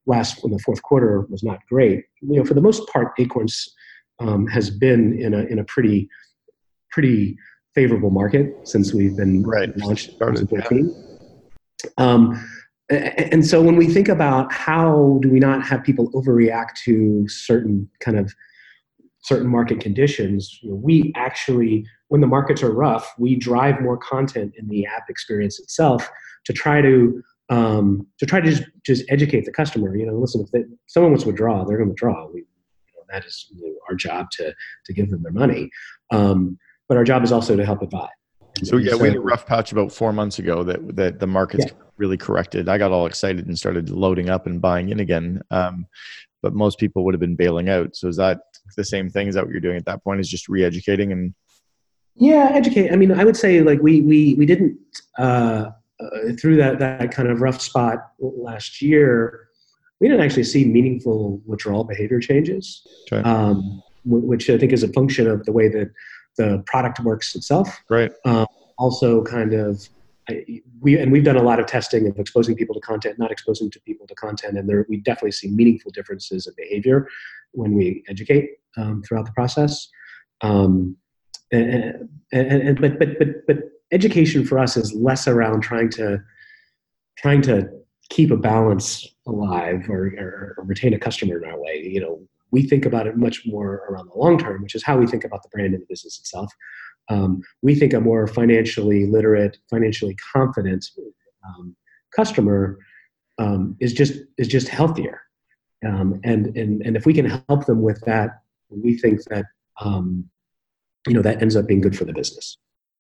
last 0.06 0.42
when 0.42 0.52
the 0.52 0.59
fourth 0.59 0.82
quarter 0.82 1.20
was 1.30 1.44
not 1.44 1.61
great, 1.68 2.04
you 2.20 2.37
know 2.37 2.44
for 2.44 2.54
the 2.54 2.61
most 2.61 2.87
part, 2.88 3.12
Acorns 3.18 3.72
um, 4.18 4.46
has 4.46 4.70
been 4.70 5.18
in 5.18 5.35
a 5.35 5.44
in 5.44 5.59
a 5.59 5.64
pretty 5.64 6.09
pretty 6.90 7.37
favorable 7.74 8.11
market 8.11 8.57
since 8.64 8.94
we've 8.94 9.16
been 9.16 9.42
right. 9.42 9.76
launched 9.76 10.09
in 10.09 10.18
2014. 10.18 10.94
Yeah. 11.85 11.90
Um, 11.98 12.48
and 12.88 13.44
so 13.44 13.61
when 13.61 13.76
we 13.76 13.87
think 13.87 14.09
about 14.09 14.52
how 14.52 15.18
do 15.20 15.31
we 15.31 15.40
not 15.40 15.62
have 15.66 15.83
people 15.83 16.11
overreact 16.12 16.76
to 16.85 17.26
certain 17.29 17.88
kind 18.00 18.18
of 18.18 18.33
certain 19.22 19.48
market 19.48 19.81
conditions 19.81 20.61
you 20.62 20.70
know, 20.70 20.76
we 20.76 21.12
actually 21.16 21.85
when 22.09 22.20
the 22.20 22.26
markets 22.29 22.62
are 22.62 22.72
rough 22.72 23.12
we 23.18 23.35
drive 23.35 23.81
more 23.81 23.96
content 23.96 24.55
in 24.57 24.68
the 24.68 24.87
app 24.87 25.11
experience 25.11 25.59
itself 25.59 26.09
to 26.44 26.52
try 26.52 26.81
to 26.81 27.20
um, 27.48 28.07
to 28.18 28.26
try 28.26 28.40
to 28.40 28.50
just, 28.50 28.64
just 28.85 29.05
educate 29.09 29.44
the 29.44 29.52
customer 29.52 29.96
you 29.96 30.07
know 30.07 30.14
listen 30.14 30.40
if 30.42 30.50
they, 30.52 30.62
someone 30.87 31.11
wants 31.11 31.24
to 31.24 31.31
withdraw 31.31 31.64
they're 31.64 31.76
going 31.76 31.88
to 31.88 31.90
withdraw 31.90 32.29
we, 32.33 32.44
that 33.11 33.25
is 33.25 33.47
you 33.55 33.66
know, 33.66 33.75
our 33.88 33.95
job 33.95 34.27
to 34.33 34.55
to 34.85 34.92
give 34.92 35.11
them 35.11 35.23
their 35.23 35.33
money 35.33 35.71
um, 36.12 36.59
but 36.88 36.97
our 36.97 37.05
job 37.05 37.23
is 37.25 37.33
also 37.33 37.57
to 37.57 37.64
help 37.64 37.83
advise 37.83 38.09
so 38.62 38.79
yeah, 38.79 38.95
we 38.95 39.09
had 39.09 39.19
a 39.19 39.21
rough 39.21 39.45
patch 39.45 39.71
about 39.71 39.92
four 39.92 40.14
months 40.14 40.38
ago 40.38 40.64
that 40.64 40.97
that 40.97 41.21
the 41.21 41.27
markets 41.27 41.66
yeah 41.66 41.73
really 41.99 42.16
corrected. 42.16 42.69
I 42.69 42.79
got 42.79 42.92
all 42.92 43.07
excited 43.07 43.47
and 43.47 43.59
started 43.59 43.90
loading 43.90 44.29
up 44.29 44.47
and 44.47 44.61
buying 44.61 44.90
in 44.90 45.01
again. 45.01 45.40
Um, 45.51 45.87
but 46.42 46.55
most 46.55 46.79
people 46.79 47.05
would 47.05 47.14
have 47.14 47.21
been 47.21 47.37
bailing 47.37 47.69
out. 47.69 47.97
So 47.97 48.09
is 48.09 48.16
that 48.16 48.40
the 48.77 48.85
same 48.85 49.09
thing? 49.09 49.29
Is 49.29 49.35
that 49.35 49.45
what 49.45 49.51
you're 49.51 49.61
doing 49.61 49.77
at 49.77 49.87
that 49.87 50.05
point? 50.05 50.21
Is 50.21 50.29
just 50.29 50.49
re-educating 50.49 51.12
and? 51.12 51.35
Yeah, 52.14 52.51
educate. 52.53 52.92
I 52.92 52.97
mean, 52.97 53.12
I 53.12 53.25
would 53.25 53.37
say 53.37 53.61
like 53.61 53.81
we 53.83 54.01
we 54.01 54.35
we 54.37 54.47
didn't 54.47 54.79
uh, 55.19 55.71
uh, 56.01 56.09
through 56.40 56.57
that 56.57 56.79
that 56.79 57.11
kind 57.11 57.29
of 57.29 57.42
rough 57.42 57.61
spot 57.61 57.99
last 58.19 58.81
year. 58.81 59.45
We 60.00 60.09
didn't 60.09 60.24
actually 60.24 60.44
see 60.44 60.64
meaningful 60.66 61.40
withdrawal 61.46 61.85
behavior 61.85 62.20
changes, 62.20 62.87
okay. 63.11 63.26
um, 63.26 63.82
which 64.04 64.50
I 64.50 64.59
think 64.59 64.72
is 64.72 64.82
a 64.82 64.92
function 64.92 65.26
of 65.26 65.44
the 65.46 65.52
way 65.52 65.68
that 65.68 65.90
the 66.37 66.62
product 66.66 67.00
works 67.00 67.35
itself. 67.35 67.82
Right. 67.88 68.12
Um, 68.24 68.46
also, 68.78 69.22
kind 69.22 69.54
of 69.54 69.88
we 70.80 70.98
and 70.98 71.12
we've 71.12 71.24
done 71.24 71.37
a 71.37 71.42
lot 71.42 71.61
of 71.61 71.66
testing 71.66 72.06
of 72.09 72.18
exposing 72.18 72.56
people 72.56 72.74
to 72.74 72.80
content, 72.80 73.18
not 73.18 73.30
exposing 73.30 73.70
to 73.70 73.80
people 73.80 74.06
to 74.06 74.14
content, 74.14 74.59
and 74.59 74.68
there 74.68 74.85
we 74.88 74.98
definitely 74.98 75.32
see 75.32 75.48
meaningful 75.48 75.90
differences 75.92 76.46
in 76.46 76.54
behavior 76.56 77.09
when 77.52 77.74
we 77.74 78.02
educate 78.09 78.50
um, 78.76 79.02
throughout 79.02 79.26
the 79.26 79.32
process. 79.32 79.88
Um, 80.40 80.96
and, 81.52 82.09
and, 82.32 82.62
and, 82.62 82.80
but 82.80 82.98
but 82.98 83.18
but 83.18 83.28
but 83.46 83.56
education 83.92 84.44
for 84.44 84.59
us 84.59 84.76
is 84.76 84.92
less 84.94 85.28
around 85.28 85.62
trying 85.62 85.90
to 85.90 86.18
trying 87.16 87.40
to 87.42 87.68
keep 88.11 88.31
a 88.31 88.37
balance 88.37 89.07
alive 89.27 89.88
or, 89.88 90.07
or, 90.19 90.55
or 90.59 90.64
retain 90.64 90.95
a 90.95 90.99
customer 90.99 91.42
in 91.42 91.51
our 91.51 91.61
way. 91.61 91.83
You 91.85 92.01
know, 92.01 92.21
we 92.51 92.62
think 92.62 92.87
about 92.87 93.07
it 93.07 93.16
much 93.16 93.42
more 93.47 93.87
around 93.88 94.09
the 94.09 94.19
long 94.19 94.38
term, 94.38 94.62
which 94.62 94.75
is 94.75 94.85
how 94.85 94.97
we 94.97 95.07
think 95.07 95.25
about 95.25 95.42
the 95.42 95.49
brand 95.49 95.75
and 95.75 95.83
the 95.83 95.87
business 95.88 96.19
itself 96.19 96.53
um, 97.09 97.42
we 97.62 97.75
think 97.75 97.92
a 97.92 98.01
more 98.01 98.27
financially 98.27 99.07
literate, 99.07 99.59
financially 99.71 100.16
confident 100.33 100.87
um, 101.47 101.77
customer 102.14 102.79
um, 103.38 103.77
is 103.81 103.92
just 103.92 104.14
is 104.38 104.49
just 104.49 104.69
healthier. 104.69 105.21
Um, 105.87 106.21
and 106.25 106.57
and 106.57 106.83
and 106.83 106.97
if 106.97 107.07
we 107.07 107.14
can 107.14 107.45
help 107.49 107.66
them 107.66 107.83
with 107.83 108.01
that, 108.03 108.42
we 108.71 108.99
think 108.99 109.23
that 109.25 109.45
um, 109.81 110.29
you 111.07 111.14
know 111.14 111.23
that 111.23 111.42
ends 111.42 111.55
up 111.55 111.66
being 111.66 111.81
good 111.81 111.97
for 111.97 112.05
the 112.05 112.12
business. 112.12 112.57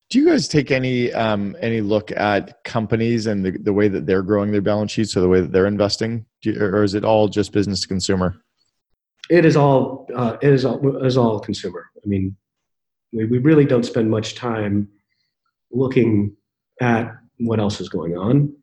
Do 0.08 0.20
you 0.20 0.26
guys 0.26 0.46
take 0.46 0.70
any 0.70 1.12
um, 1.12 1.56
any 1.60 1.80
look 1.80 2.12
at 2.12 2.62
companies 2.62 3.26
and 3.26 3.44
the, 3.44 3.50
the 3.50 3.72
way 3.72 3.88
that 3.88 4.06
they're 4.06 4.22
growing 4.22 4.52
their 4.52 4.60
balance 4.60 4.92
sheets 4.92 5.16
or 5.16 5.20
the 5.20 5.28
way 5.28 5.40
that 5.40 5.50
they're 5.50 5.66
investing, 5.66 6.26
you, 6.42 6.56
or 6.60 6.84
is 6.84 6.94
it 6.94 7.04
all 7.04 7.26
just 7.26 7.52
business 7.52 7.80
to 7.80 7.88
consumer? 7.88 8.36
It 9.30 9.44
is 9.44 9.56
all 9.56 10.08
uh, 10.14 10.36
it 10.40 10.52
is 10.52 10.64
all 10.64 11.04
is 11.04 11.16
all 11.16 11.40
consumer. 11.40 11.86
I 11.96 12.06
mean, 12.06 12.36
we, 13.12 13.24
we 13.24 13.38
really 13.38 13.64
don't 13.64 13.84
spend 13.84 14.08
much 14.08 14.36
time 14.36 14.88
looking 15.72 16.36
at 16.80 17.12
what 17.38 17.58
else 17.58 17.80
is 17.80 17.88
going 17.88 18.16
on. 18.16 18.54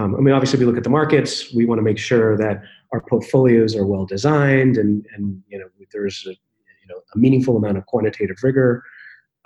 Um, 0.00 0.16
I 0.16 0.18
mean, 0.18 0.34
obviously, 0.34 0.58
we 0.58 0.64
look 0.64 0.76
at 0.76 0.84
the 0.84 0.90
markets. 0.90 1.52
We 1.54 1.64
want 1.64 1.78
to 1.78 1.82
make 1.82 1.98
sure 1.98 2.36
that 2.38 2.62
our 2.92 3.02
portfolios 3.02 3.76
are 3.76 3.86
well 3.86 4.04
designed, 4.04 4.78
and 4.78 5.06
and 5.14 5.42
you 5.46 5.58
know 5.58 5.66
there's 5.92 6.24
a, 6.26 6.30
you 6.30 6.88
know 6.88 7.00
a 7.14 7.18
meaningful 7.18 7.56
amount 7.56 7.78
of 7.78 7.86
quantitative 7.86 8.38
rigor 8.42 8.82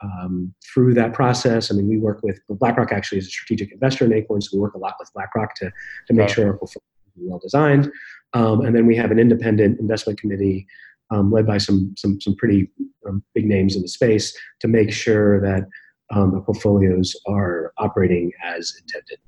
um, 0.02 0.54
through 0.62 0.94
that 0.94 1.12
process. 1.12 1.70
I 1.70 1.76
mean, 1.76 1.88
we 1.88 1.98
work 1.98 2.22
with 2.22 2.40
BlackRock. 2.48 2.92
Actually, 2.92 3.18
is 3.18 3.26
a 3.26 3.30
strategic 3.30 3.72
investor 3.72 4.04
in 4.04 4.12
Acorn, 4.12 4.40
so 4.40 4.50
we 4.54 4.60
work 4.60 4.74
a 4.74 4.78
lot 4.78 4.94
with 4.98 5.12
BlackRock 5.14 5.54
to 5.56 5.70
to 6.08 6.12
make 6.14 6.28
sure 6.28 6.46
our 6.46 6.56
portfolio 6.56 6.84
is 7.16 7.22
well 7.28 7.38
designed. 7.38 7.90
Um, 8.34 8.62
and 8.62 8.74
then 8.74 8.86
we 8.86 8.96
have 8.96 9.10
an 9.10 9.18
independent 9.18 9.78
investment 9.78 10.18
committee 10.18 10.66
um, 11.10 11.30
led 11.30 11.46
by 11.46 11.58
some 11.58 11.94
some 11.96 12.20
some 12.20 12.34
pretty 12.36 12.70
um, 13.06 13.22
big 13.34 13.46
names 13.46 13.76
in 13.76 13.82
the 13.82 13.88
space 13.88 14.36
to 14.60 14.68
make 14.68 14.92
sure 14.92 15.40
that 15.40 15.68
um, 16.10 16.32
the 16.32 16.40
portfolios 16.40 17.14
are 17.26 17.72
operating 17.78 18.32
as 18.44 18.74
intended. 18.80 19.18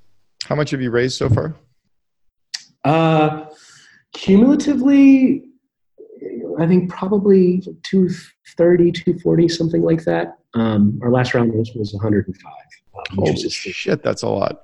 How 0.45 0.55
much 0.55 0.71
have 0.71 0.81
you 0.81 0.91
raised 0.91 1.17
so 1.17 1.29
far? 1.29 1.55
Uh, 2.85 3.47
cumulatively, 4.13 5.45
I 6.59 6.67
think 6.67 6.91
probably 6.91 7.63
230, 7.83 8.93
240, 8.93 9.49
something 9.49 9.83
like 9.83 10.05
that. 10.05 10.39
Um, 10.55 11.01
our 11.03 11.11
last 11.11 11.35
round 11.35 11.53
was, 11.53 11.73
was 11.75 11.93
105. 11.93 12.53
Um, 12.95 13.17
Holy 13.17 13.49
shit, 13.49 14.03
that's 14.03 14.23
a 14.23 14.29
lot. 14.29 14.63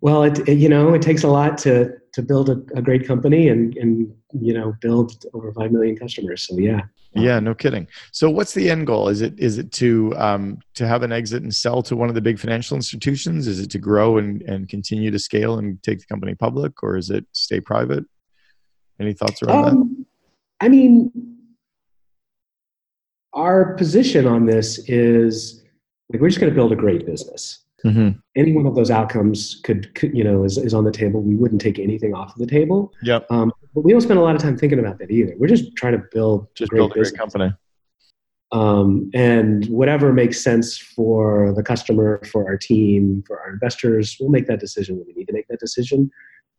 Well, 0.00 0.24
it, 0.24 0.46
it, 0.48 0.58
you 0.58 0.68
know 0.68 0.94
it 0.94 1.02
takes 1.02 1.22
a 1.22 1.28
lot 1.28 1.56
to 1.58 1.94
to 2.12 2.22
build 2.22 2.50
a, 2.50 2.60
a, 2.76 2.82
great 2.82 3.06
company 3.06 3.48
and 3.48 3.76
and 3.76 4.12
you 4.32 4.52
know 4.52 4.74
build 4.80 5.24
over 5.32 5.52
five 5.52 5.72
million 5.72 5.96
customers. 5.96 6.46
So 6.46 6.58
yeah. 6.58 6.80
Yeah, 7.14 7.40
no 7.40 7.54
kidding. 7.54 7.86
So 8.10 8.30
what's 8.30 8.54
the 8.54 8.70
end 8.70 8.86
goal? 8.86 9.08
Is 9.08 9.20
it 9.20 9.38
is 9.38 9.58
it 9.58 9.70
to 9.72 10.14
um, 10.16 10.58
to 10.74 10.88
have 10.88 11.02
an 11.02 11.12
exit 11.12 11.42
and 11.42 11.54
sell 11.54 11.82
to 11.82 11.94
one 11.94 12.08
of 12.08 12.14
the 12.14 12.22
big 12.22 12.38
financial 12.38 12.74
institutions? 12.74 13.46
Is 13.46 13.60
it 13.60 13.70
to 13.72 13.78
grow 13.78 14.16
and, 14.16 14.40
and 14.42 14.66
continue 14.68 15.10
to 15.10 15.18
scale 15.18 15.58
and 15.58 15.82
take 15.82 15.98
the 15.98 16.06
company 16.06 16.34
public, 16.34 16.82
or 16.82 16.96
is 16.96 17.10
it 17.10 17.26
stay 17.32 17.60
private? 17.60 18.04
Any 18.98 19.12
thoughts 19.12 19.42
around 19.42 19.64
um, 19.64 20.06
that? 20.58 20.66
I 20.66 20.68
mean, 20.70 21.12
our 23.34 23.74
position 23.74 24.26
on 24.26 24.46
this 24.46 24.78
is 24.88 25.62
like 26.12 26.20
we're 26.20 26.28
just 26.28 26.40
going 26.40 26.50
to 26.50 26.54
build 26.54 26.72
a 26.72 26.76
great 26.76 27.06
business. 27.06 27.58
Mm-hmm. 27.84 28.10
any 28.36 28.52
one 28.52 28.64
of 28.64 28.76
those 28.76 28.92
outcomes 28.92 29.60
could, 29.64 29.92
could, 29.96 30.16
you 30.16 30.22
know 30.22 30.44
is, 30.44 30.56
is 30.56 30.72
on 30.72 30.84
the 30.84 30.92
table. 30.92 31.20
We 31.20 31.34
wouldn't 31.34 31.60
take 31.60 31.80
anything 31.80 32.14
off 32.14 32.32
of 32.32 32.38
the 32.38 32.46
table. 32.46 32.92
Yep. 33.02 33.26
Um, 33.28 33.52
but 33.74 33.80
we 33.80 33.90
don't 33.90 34.00
spend 34.00 34.20
a 34.20 34.22
lot 34.22 34.36
of 34.36 34.40
time 34.40 34.56
thinking 34.56 34.78
about 34.78 35.00
that 35.00 35.10
either. 35.10 35.34
We're 35.36 35.48
just 35.48 35.74
trying 35.74 35.94
to 35.94 36.02
build 36.12 36.46
just 36.54 36.70
great 36.70 36.78
build 36.78 36.92
a 36.92 36.94
great 36.94 37.16
company. 37.16 37.52
Um, 38.52 39.10
and 39.14 39.66
whatever 39.66 40.12
makes 40.12 40.40
sense 40.40 40.78
for 40.78 41.52
the 41.56 41.62
customer 41.64 42.20
for 42.30 42.46
our 42.46 42.56
team 42.56 43.24
for 43.26 43.40
our 43.40 43.50
investors 43.50 44.16
we'll 44.20 44.30
make 44.30 44.46
that 44.46 44.60
decision 44.60 44.96
when 44.98 45.06
we 45.06 45.14
need 45.14 45.26
to 45.26 45.32
make 45.32 45.48
that 45.48 45.58
decision. 45.58 46.08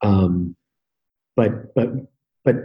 Um, 0.02 0.58
but 1.38 1.74
but 1.74 1.88
but 2.44 2.56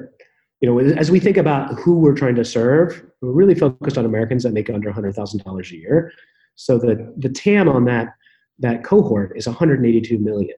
you 0.60 0.68
know 0.68 0.78
as 0.78 1.10
we 1.10 1.20
think 1.20 1.36
about 1.36 1.74
who 1.74 1.94
we're 1.98 2.14
trying 2.14 2.34
to 2.34 2.44
serve 2.44 3.02
we're 3.20 3.32
really 3.32 3.54
focused 3.54 3.98
on 3.98 4.04
americans 4.04 4.42
that 4.42 4.52
make 4.52 4.68
under 4.70 4.92
$100000 4.92 5.70
a 5.70 5.76
year 5.76 6.12
so 6.58 6.76
the 6.76 7.14
the 7.16 7.28
TAM 7.28 7.68
on 7.68 7.84
that 7.84 8.08
that 8.58 8.84
cohort 8.84 9.32
is 9.36 9.46
182 9.46 10.18
million. 10.18 10.56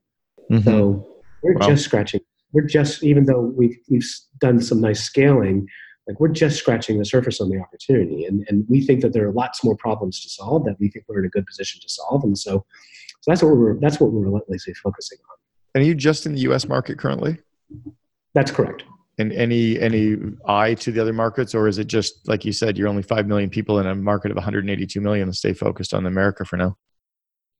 Mm-hmm. 0.51 0.65
So 0.65 1.07
we're 1.43 1.55
wow. 1.55 1.69
just 1.69 1.85
scratching. 1.85 2.21
We're 2.53 2.67
just 2.67 3.05
even 3.05 3.27
though 3.27 3.53
we've 3.55 3.77
we've 3.89 4.09
done 4.41 4.61
some 4.61 4.81
nice 4.81 5.03
scaling, 5.03 5.69
like 6.09 6.19
we're 6.19 6.29
just 6.29 6.57
scratching 6.57 6.99
the 6.99 7.05
surface 7.05 7.41
on 7.41 7.51
the 7.51 7.61
opportunity, 7.61 8.25
and 8.25 8.45
and 8.49 8.65
we 8.69 8.81
think 8.81 9.03
that 9.03 9.13
there 9.13 9.29
are 9.29 9.33
lots 9.33 9.63
more 9.63 9.77
problems 9.77 10.21
to 10.23 10.31
solve 10.31 10.65
that 10.65 10.77
we 10.81 10.89
think 10.89 11.05
we're 11.07 11.21
in 11.21 11.27
a 11.27 11.29
good 11.31 11.47
position 11.47 11.81
to 11.83 11.89
solve, 11.89 12.25
and 12.25 12.37
so 12.37 12.65
so 13.21 13.31
that's 13.31 13.43
what 13.43 13.55
we're 13.55 13.79
that's 13.79 14.01
what 14.01 14.11
we're 14.11 14.25
relentlessly 14.25 14.75
focusing 14.75 15.19
on. 15.31 15.37
And 15.75 15.85
are 15.85 15.87
you 15.87 15.95
just 15.95 16.27
in 16.27 16.35
the 16.35 16.41
U.S. 16.41 16.67
market 16.67 16.99
currently? 16.99 17.39
That's 18.35 18.51
correct 18.51 18.85
and 19.21 19.33
any 19.33 19.79
any 19.79 20.17
eye 20.47 20.75
to 20.75 20.91
the 20.91 21.01
other 21.01 21.13
markets 21.13 21.55
or 21.55 21.69
is 21.69 21.79
it 21.79 21.87
just 21.87 22.27
like 22.29 22.45
you 22.45 22.53
said 22.53 22.77
you're 22.77 22.89
only 22.89 23.03
5 23.03 23.27
million 23.27 23.51
people 23.51 23.79
in 23.79 23.87
a 23.87 23.95
market 23.95 24.31
of 24.31 24.37
182 24.37 25.01
million 25.01 25.29
and 25.29 25.37
stay 25.37 25.53
focused 25.53 25.95
on 25.95 26.07
america 26.07 26.45
for 26.45 26.57
now? 26.57 26.77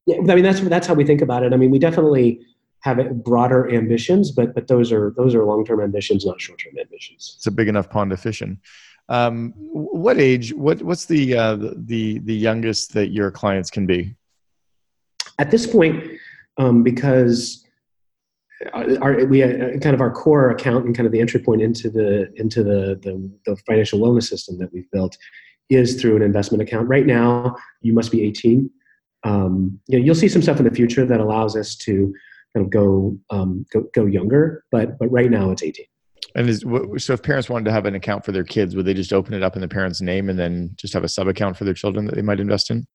Yeah 0.05 0.17
i 0.17 0.35
mean 0.35 0.43
that's 0.43 0.59
that's 0.61 0.87
how 0.87 0.93
we 0.93 1.05
think 1.05 1.21
about 1.21 1.43
it. 1.43 1.53
I 1.53 1.57
mean 1.57 1.71
we 1.71 1.79
definitely 1.79 2.41
have 2.81 3.23
broader 3.23 3.71
ambitions 3.73 4.31
but 4.31 4.53
but 4.55 4.67
those 4.67 4.91
are 4.91 5.13
those 5.15 5.35
are 5.35 5.45
long-term 5.45 5.81
ambitions 5.81 6.25
not 6.25 6.41
short-term 6.41 6.73
ambitions. 6.79 7.35
It's 7.37 7.47
a 7.47 7.51
big 7.51 7.67
enough 7.67 7.89
pond 7.89 8.11
to 8.11 8.17
fish 8.17 8.41
in. 8.41 8.59
Um, 9.09 9.53
what 9.57 10.17
age 10.19 10.53
what 10.53 10.81
what's 10.81 11.05
the, 11.05 11.35
uh, 11.35 11.57
the 11.75 12.19
the 12.19 12.33
youngest 12.33 12.93
that 12.93 13.07
your 13.07 13.29
clients 13.29 13.69
can 13.69 13.85
be? 13.85 14.15
At 15.37 15.51
this 15.51 15.67
point 15.67 16.17
um, 16.57 16.81
because 16.81 17.65
our, 18.73 19.25
we 19.25 19.43
uh, 19.43 19.77
kind 19.79 19.93
of 19.93 20.01
our 20.01 20.11
core 20.11 20.49
account 20.49 20.85
and 20.85 20.95
kind 20.95 21.05
of 21.05 21.11
the 21.11 21.19
entry 21.19 21.39
point 21.39 21.61
into 21.61 21.89
the 21.89 22.31
into 22.35 22.63
the, 22.63 22.99
the, 23.01 23.31
the 23.45 23.55
financial 23.67 23.99
wellness 23.99 24.23
system 24.23 24.57
that 24.59 24.71
we've 24.73 24.89
built 24.91 25.17
is 25.69 25.99
through 26.01 26.17
an 26.17 26.21
investment 26.21 26.61
account. 26.61 26.87
Right 26.87 27.05
now, 27.05 27.55
you 27.81 27.93
must 27.93 28.11
be 28.11 28.23
18. 28.23 28.69
Um, 29.23 29.79
you 29.87 29.97
know, 29.97 30.05
you'll 30.05 30.15
see 30.15 30.27
some 30.27 30.41
stuff 30.41 30.57
in 30.57 30.65
the 30.65 30.71
future 30.71 31.05
that 31.05 31.19
allows 31.19 31.55
us 31.55 31.75
to 31.77 32.13
kind 32.53 32.65
of 32.65 32.69
go 32.69 33.17
um, 33.29 33.65
go, 33.71 33.85
go 33.93 34.05
younger, 34.05 34.63
but 34.71 34.97
but 34.99 35.07
right 35.07 35.29
now 35.29 35.51
it's 35.51 35.63
18. 35.63 35.85
And 36.35 36.49
is, 36.49 36.63
so, 36.97 37.13
if 37.13 37.23
parents 37.23 37.49
wanted 37.49 37.65
to 37.65 37.71
have 37.71 37.85
an 37.85 37.95
account 37.95 38.23
for 38.23 38.31
their 38.31 38.43
kids, 38.43 38.75
would 38.75 38.85
they 38.85 38.93
just 38.93 39.11
open 39.11 39.33
it 39.33 39.43
up 39.43 39.55
in 39.55 39.61
the 39.61 39.67
parent's 39.67 40.01
name 40.01 40.29
and 40.29 40.39
then 40.39 40.73
just 40.77 40.93
have 40.93 41.03
a 41.03 41.09
sub 41.09 41.27
account 41.27 41.57
for 41.57 41.65
their 41.65 41.73
children 41.73 42.05
that 42.05 42.15
they 42.15 42.21
might 42.21 42.39
invest 42.39 42.71
in? 42.71 42.85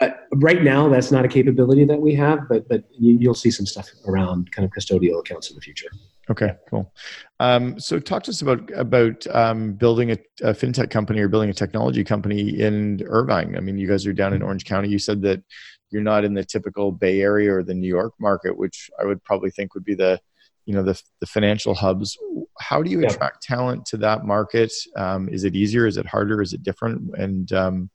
Uh, 0.00 0.10
right 0.34 0.62
now, 0.62 0.88
that's 0.88 1.12
not 1.12 1.24
a 1.24 1.28
capability 1.28 1.84
that 1.84 2.00
we 2.00 2.14
have, 2.14 2.48
but 2.48 2.68
but 2.68 2.84
you, 2.90 3.28
will 3.28 3.34
see 3.34 3.50
some 3.50 3.66
stuff 3.66 3.88
around 4.08 4.50
kind 4.50 4.66
of 4.66 4.72
custodial 4.72 5.20
accounts 5.20 5.50
in 5.50 5.54
the 5.54 5.60
future. 5.60 5.88
Okay, 6.30 6.54
cool. 6.68 6.92
Um, 7.38 7.78
so, 7.78 8.00
talk 8.00 8.24
to 8.24 8.30
us 8.30 8.42
about 8.42 8.70
about 8.74 9.26
um, 9.28 9.74
building 9.74 10.10
a, 10.10 10.18
a, 10.42 10.52
fintech 10.52 10.90
company 10.90 11.20
or 11.20 11.28
building 11.28 11.50
a 11.50 11.54
technology 11.54 12.02
company 12.02 12.60
in 12.60 13.02
Irvine. 13.06 13.56
I 13.56 13.60
mean, 13.60 13.78
you 13.78 13.86
guys 13.86 14.04
are 14.06 14.12
down 14.12 14.32
in 14.32 14.42
Orange 14.42 14.64
County. 14.64 14.88
You 14.88 14.98
said 14.98 15.22
that 15.22 15.42
you're 15.90 16.02
not 16.02 16.24
in 16.24 16.34
the 16.34 16.44
typical 16.44 16.90
Bay 16.90 17.20
Area 17.20 17.54
or 17.54 17.62
the 17.62 17.74
New 17.74 17.88
York 17.88 18.14
market, 18.18 18.56
which 18.56 18.90
I 19.00 19.04
would 19.04 19.22
probably 19.22 19.50
think 19.50 19.74
would 19.74 19.84
be 19.84 19.94
the 19.94 20.20
you 20.66 20.74
know 20.74 20.82
the, 20.82 21.00
the 21.20 21.26
financial 21.26 21.74
hubs 21.74 22.16
how 22.58 22.82
do 22.82 22.90
you 22.90 23.02
yeah. 23.02 23.08
attract 23.08 23.42
talent 23.42 23.84
to 23.86 23.96
that 23.98 24.24
market 24.24 24.72
um, 24.96 25.28
is 25.28 25.44
it 25.44 25.54
easier 25.54 25.86
is 25.86 25.96
it 25.96 26.06
harder 26.06 26.40
is 26.40 26.52
it 26.52 26.62
different 26.62 27.14
and 27.18 27.52
um, 27.52 27.90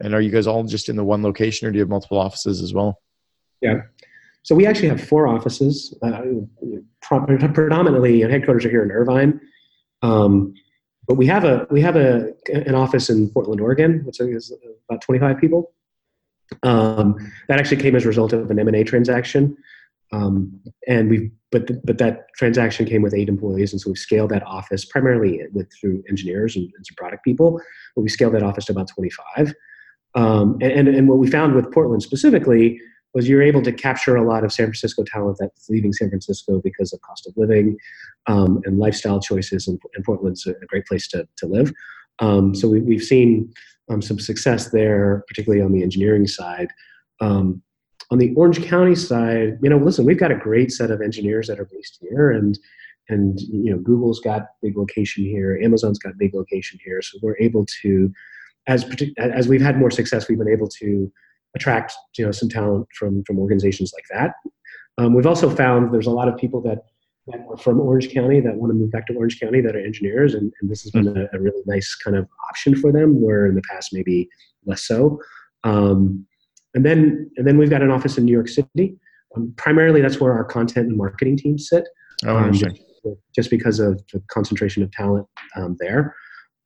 and 0.00 0.14
are 0.14 0.20
you 0.20 0.30
guys 0.30 0.46
all 0.46 0.64
just 0.64 0.88
in 0.88 0.96
the 0.96 1.04
one 1.04 1.22
location 1.22 1.66
or 1.66 1.70
do 1.70 1.76
you 1.76 1.82
have 1.82 1.88
multiple 1.88 2.18
offices 2.18 2.62
as 2.62 2.72
well? 2.72 3.00
Yeah. 3.60 3.82
So 4.42 4.54
we 4.54 4.66
actually 4.66 4.88
have 4.88 5.02
four 5.02 5.26
offices. 5.26 5.94
Uh, 6.02 6.22
predominantly, 7.00 8.20
headquarters 8.20 8.64
are 8.64 8.70
here 8.70 8.82
in 8.82 8.90
Irvine, 8.90 9.40
um, 10.02 10.54
but 11.06 11.16
we 11.16 11.26
have 11.26 11.44
a 11.44 11.66
we 11.70 11.80
have 11.80 11.96
a 11.96 12.32
an 12.52 12.74
office 12.74 13.10
in 13.10 13.28
Portland, 13.30 13.60
Oregon, 13.60 14.04
which 14.04 14.20
is 14.20 14.52
about 14.88 15.02
25 15.02 15.38
people. 15.38 15.72
Um, 16.62 17.16
that 17.48 17.58
actually 17.58 17.82
came 17.82 17.94
as 17.94 18.04
a 18.04 18.08
result 18.08 18.32
of 18.32 18.50
an 18.50 18.58
M 18.58 18.68
and 18.68 18.76
A 18.76 18.84
transaction, 18.84 19.56
um, 20.12 20.60
and 20.86 21.10
we 21.10 21.30
but 21.50 21.84
but 21.84 21.98
that 21.98 22.26
transaction 22.36 22.86
came 22.86 23.02
with 23.02 23.14
eight 23.14 23.28
employees, 23.28 23.72
and 23.72 23.80
so 23.80 23.90
we 23.90 23.96
scaled 23.96 24.30
that 24.30 24.44
office 24.44 24.84
primarily 24.84 25.42
with 25.52 25.70
through 25.78 26.02
engineers 26.08 26.56
and, 26.56 26.64
and 26.74 26.86
some 26.86 26.94
product 26.96 27.24
people. 27.24 27.60
But 27.94 28.02
we 28.02 28.08
scaled 28.08 28.34
that 28.34 28.42
office 28.42 28.66
to 28.66 28.72
about 28.72 28.88
25. 28.88 29.54
Um, 30.18 30.58
and, 30.60 30.88
and 30.88 31.06
what 31.06 31.18
we 31.18 31.30
found 31.30 31.54
with 31.54 31.70
Portland 31.72 32.02
specifically 32.02 32.80
was 33.14 33.28
you're 33.28 33.40
able 33.40 33.62
to 33.62 33.72
capture 33.72 34.16
a 34.16 34.26
lot 34.26 34.42
of 34.42 34.52
San 34.52 34.66
Francisco 34.66 35.04
talent 35.04 35.36
that's 35.38 35.68
leaving 35.68 35.92
San 35.92 36.08
Francisco 36.08 36.60
because 36.62 36.92
of 36.92 37.00
cost 37.02 37.28
of 37.28 37.34
living 37.36 37.76
um, 38.26 38.60
and 38.64 38.80
lifestyle 38.80 39.20
choices, 39.20 39.68
and, 39.68 39.78
and, 39.94 40.04
Portland's 40.04 40.44
a 40.44 40.54
great 40.66 40.86
place 40.86 41.06
to, 41.08 41.26
to 41.36 41.46
live. 41.46 41.72
Um, 42.18 42.52
so 42.52 42.68
we, 42.68 42.94
have 42.94 43.04
seen 43.04 43.52
um, 43.88 44.02
some 44.02 44.18
success 44.18 44.70
there, 44.70 45.22
particularly 45.28 45.62
on 45.62 45.70
the 45.70 45.84
engineering 45.84 46.26
side. 46.26 46.68
Um, 47.20 47.62
on 48.10 48.18
the 48.18 48.34
Orange 48.34 48.64
County 48.64 48.96
side, 48.96 49.58
you 49.62 49.70
know, 49.70 49.78
listen, 49.78 50.04
we've 50.04 50.18
got 50.18 50.32
a 50.32 50.36
great 50.36 50.72
set 50.72 50.90
of 50.90 51.00
engineers 51.00 51.46
that 51.46 51.60
are 51.60 51.68
based 51.70 51.98
here, 52.00 52.32
and 52.32 52.58
and 53.08 53.40
you 53.40 53.70
know, 53.70 53.78
Google's 53.78 54.18
got 54.20 54.48
big 54.62 54.76
location 54.76 55.24
here, 55.24 55.60
Amazon's 55.62 56.00
got 56.00 56.18
big 56.18 56.34
location 56.34 56.80
here, 56.84 57.00
so 57.02 57.18
we're 57.22 57.38
able 57.38 57.64
to 57.82 58.12
as 58.68 58.86
as 59.16 59.48
we've 59.48 59.62
had 59.62 59.78
more 59.78 59.90
success, 59.90 60.28
we've 60.28 60.38
been 60.38 60.48
able 60.48 60.68
to 60.68 61.10
attract 61.56 61.92
you 62.16 62.24
know 62.24 62.30
some 62.30 62.48
talent 62.48 62.86
from 62.94 63.24
from 63.24 63.38
organizations 63.38 63.92
like 63.94 64.04
that. 64.10 64.34
Um, 64.98 65.14
we've 65.14 65.26
also 65.26 65.48
found 65.48 65.92
there's 65.92 66.06
a 66.06 66.12
lot 66.12 66.28
of 66.28 66.36
people 66.36 66.60
that 66.62 66.78
that 67.26 67.40
are 67.50 67.56
from 67.56 67.80
Orange 67.80 68.12
County 68.12 68.40
that 68.40 68.54
want 68.54 68.70
to 68.70 68.74
move 68.74 68.90
back 68.90 69.06
to 69.06 69.14
Orange 69.14 69.40
County 69.40 69.60
that 69.60 69.74
are 69.74 69.80
engineers, 69.80 70.34
and, 70.34 70.52
and 70.60 70.70
this 70.70 70.82
has 70.82 70.92
been 70.92 71.08
a, 71.08 71.36
a, 71.36 71.40
really 71.40 71.62
nice 71.66 71.94
kind 71.94 72.16
of 72.16 72.26
option 72.48 72.74
for 72.74 72.92
them. 72.92 73.20
Where 73.20 73.46
in 73.46 73.54
the 73.54 73.62
past 73.70 73.90
maybe 73.92 74.28
less 74.64 74.82
so. 74.82 75.20
Um, 75.64 76.26
and 76.74 76.84
then 76.84 77.30
and 77.36 77.46
then 77.46 77.58
we've 77.58 77.70
got 77.70 77.82
an 77.82 77.90
office 77.90 78.18
in 78.18 78.24
New 78.24 78.32
York 78.32 78.48
City. 78.48 78.96
Um, 79.36 79.54
primarily, 79.56 80.00
that's 80.00 80.20
where 80.20 80.32
our 80.32 80.44
content 80.44 80.88
and 80.88 80.96
marketing 80.96 81.36
teams 81.36 81.68
sit. 81.68 81.88
Oh, 82.26 82.36
um, 82.36 82.52
just, 82.52 82.80
just, 83.34 83.50
because 83.50 83.78
of 83.78 84.00
the 84.12 84.20
concentration 84.28 84.82
of 84.82 84.90
talent 84.90 85.26
um, 85.54 85.76
there. 85.78 86.14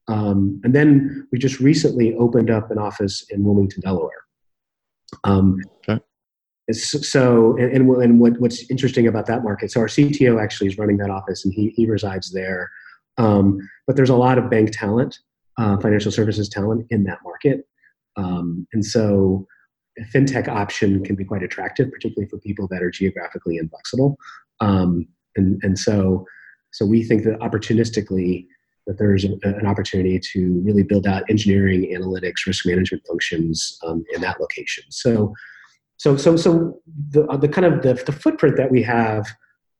Um, 0.08 0.60
and 0.64 0.74
then 0.74 1.28
we 1.32 1.38
just 1.38 1.60
recently 1.60 2.14
opened 2.16 2.50
up 2.50 2.70
an 2.70 2.78
office 2.78 3.24
in 3.30 3.44
Wilmington, 3.44 3.80
Delaware. 3.80 4.24
Um, 5.24 5.60
okay. 5.88 6.02
So, 6.72 7.56
and, 7.58 7.72
and, 7.72 8.02
and 8.02 8.20
what, 8.20 8.40
what's 8.40 8.70
interesting 8.70 9.06
about 9.06 9.26
that 9.26 9.42
market, 9.42 9.70
so 9.70 9.80
our 9.80 9.86
CTO 9.86 10.42
actually 10.42 10.68
is 10.68 10.78
running 10.78 10.96
that 10.98 11.10
office 11.10 11.44
and 11.44 11.52
he, 11.52 11.68
he 11.76 11.86
resides 11.86 12.32
there. 12.32 12.70
Um, 13.18 13.58
but 13.86 13.96
there's 13.96 14.10
a 14.10 14.16
lot 14.16 14.38
of 14.38 14.48
bank 14.48 14.70
talent, 14.72 15.18
uh, 15.58 15.76
financial 15.78 16.10
services 16.12 16.48
talent 16.48 16.86
in 16.90 17.04
that 17.04 17.18
market. 17.24 17.66
Um, 18.16 18.66
and 18.72 18.84
so 18.84 19.46
a 19.98 20.02
fintech 20.04 20.48
option 20.48 21.04
can 21.04 21.16
be 21.16 21.24
quite 21.24 21.42
attractive, 21.42 21.90
particularly 21.90 22.28
for 22.28 22.38
people 22.38 22.66
that 22.70 22.82
are 22.82 22.90
geographically 22.90 23.58
inflexible. 23.58 24.16
Um, 24.60 25.06
and, 25.36 25.60
and 25.62 25.78
so, 25.78 26.26
so 26.72 26.86
we 26.86 27.04
think 27.04 27.24
that 27.24 27.38
opportunistically, 27.40 28.46
that 28.86 28.98
there's 28.98 29.24
a, 29.24 29.36
an 29.44 29.66
opportunity 29.66 30.18
to 30.32 30.60
really 30.64 30.82
build 30.82 31.06
out 31.06 31.22
engineering, 31.28 31.94
analytics, 31.96 32.46
risk 32.46 32.66
management 32.66 33.02
functions 33.06 33.78
um, 33.84 34.04
in 34.14 34.20
that 34.20 34.40
location. 34.40 34.84
So, 34.90 35.34
so, 35.96 36.16
so, 36.16 36.36
so 36.36 36.80
the, 37.10 37.26
the 37.38 37.48
kind 37.48 37.64
of 37.64 37.82
the, 37.82 37.94
the 37.94 38.12
footprint 38.12 38.56
that 38.56 38.70
we 38.70 38.82
have, 38.82 39.26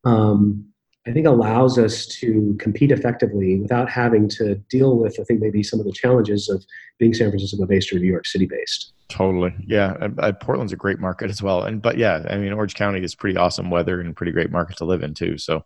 um, 0.04 0.66
I 1.04 1.10
think 1.10 1.26
allows 1.26 1.78
us 1.78 2.06
to 2.20 2.56
compete 2.60 2.92
effectively 2.92 3.58
without 3.58 3.90
having 3.90 4.28
to 4.30 4.54
deal 4.70 4.96
with, 4.96 5.18
I 5.18 5.24
think, 5.24 5.40
maybe 5.40 5.64
some 5.64 5.80
of 5.80 5.86
the 5.86 5.90
challenges 5.90 6.48
of 6.48 6.64
being 7.00 7.12
San 7.12 7.28
Francisco 7.28 7.66
based 7.66 7.92
or 7.92 7.98
New 7.98 8.06
York 8.06 8.24
City 8.24 8.46
based. 8.46 8.92
Totally. 9.08 9.52
Yeah. 9.66 9.96
And, 10.00 10.20
uh, 10.20 10.32
Portland's 10.32 10.72
a 10.72 10.76
great 10.76 11.00
market 11.00 11.28
as 11.28 11.42
well. 11.42 11.64
And, 11.64 11.82
but 11.82 11.98
yeah, 11.98 12.24
I 12.30 12.36
mean, 12.36 12.52
Orange 12.52 12.74
County 12.74 13.02
is 13.02 13.16
pretty 13.16 13.36
awesome 13.36 13.68
weather 13.68 14.00
and 14.00 14.14
pretty 14.14 14.30
great 14.30 14.52
market 14.52 14.76
to 14.76 14.84
live 14.84 15.02
in 15.02 15.12
too. 15.12 15.38
So 15.38 15.64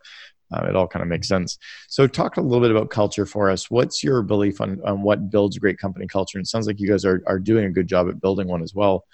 uh, 0.52 0.66
it 0.68 0.76
all 0.76 0.86
kind 0.86 1.02
of 1.02 1.08
makes 1.08 1.28
sense. 1.28 1.58
So, 1.88 2.06
talk 2.06 2.36
a 2.36 2.40
little 2.40 2.60
bit 2.60 2.70
about 2.70 2.90
culture 2.90 3.26
for 3.26 3.50
us. 3.50 3.70
What's 3.70 4.04
your 4.04 4.22
belief 4.22 4.60
on, 4.60 4.80
on 4.84 5.02
what 5.02 5.30
builds 5.30 5.58
great 5.58 5.78
company 5.78 6.06
culture? 6.06 6.38
And 6.38 6.44
it 6.44 6.48
sounds 6.48 6.66
like 6.66 6.80
you 6.80 6.88
guys 6.88 7.04
are, 7.04 7.22
are 7.26 7.38
doing 7.38 7.64
a 7.64 7.70
good 7.70 7.88
job 7.88 8.08
at 8.08 8.20
building 8.20 8.48
one 8.48 8.62
as 8.62 8.74
well. 8.74 9.04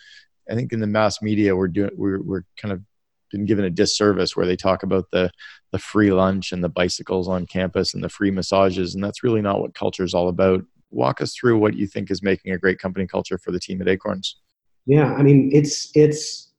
I 0.51 0.55
think 0.55 0.73
in 0.73 0.81
the 0.81 0.87
mass 0.87 1.23
media, 1.23 1.57
we're 1.57 1.69
doing 1.69 1.91
we're, 1.97 2.21
we're 2.21 2.43
kind 2.57 2.73
of 2.73 2.83
been 3.31 3.47
given 3.47 3.65
a 3.65 3.71
disservice 3.71 4.37
where 4.37 4.47
they 4.47 4.57
talk 4.57 4.83
about 4.83 5.11
the 5.11 5.31
the 5.73 5.79
free 5.79 6.13
lunch 6.13 6.53
and 6.53 6.63
the 6.63 6.69
bicycles 6.69 7.29
on 7.29 7.47
campus 7.47 7.95
and 7.95 8.05
the 8.05 8.09
free 8.09 8.31
massages, 8.31 8.95
and 8.95 9.03
that's 9.03 9.25
really 9.25 9.41
not 9.41 9.61
what 9.61 9.75
culture 9.75 10.05
is 10.05 10.15
all 10.15 10.29
about. 10.29 10.63
Walk 10.91 11.23
us 11.23 11.35
through 11.35 11.59
what 11.59 11.75
you 11.75 11.87
think 11.87 12.11
is 12.11 12.23
making 12.23 12.53
a 12.53 12.59
great 12.59 12.79
company 12.79 13.07
culture 13.07 13.39
for 13.39 13.51
the 13.51 13.59
team 13.59 13.81
at 13.81 13.89
Acorns. 13.89 14.37
Yeah, 14.85 15.15
I 15.15 15.23
mean, 15.23 15.49
it's 15.53 15.91
it's 15.95 16.53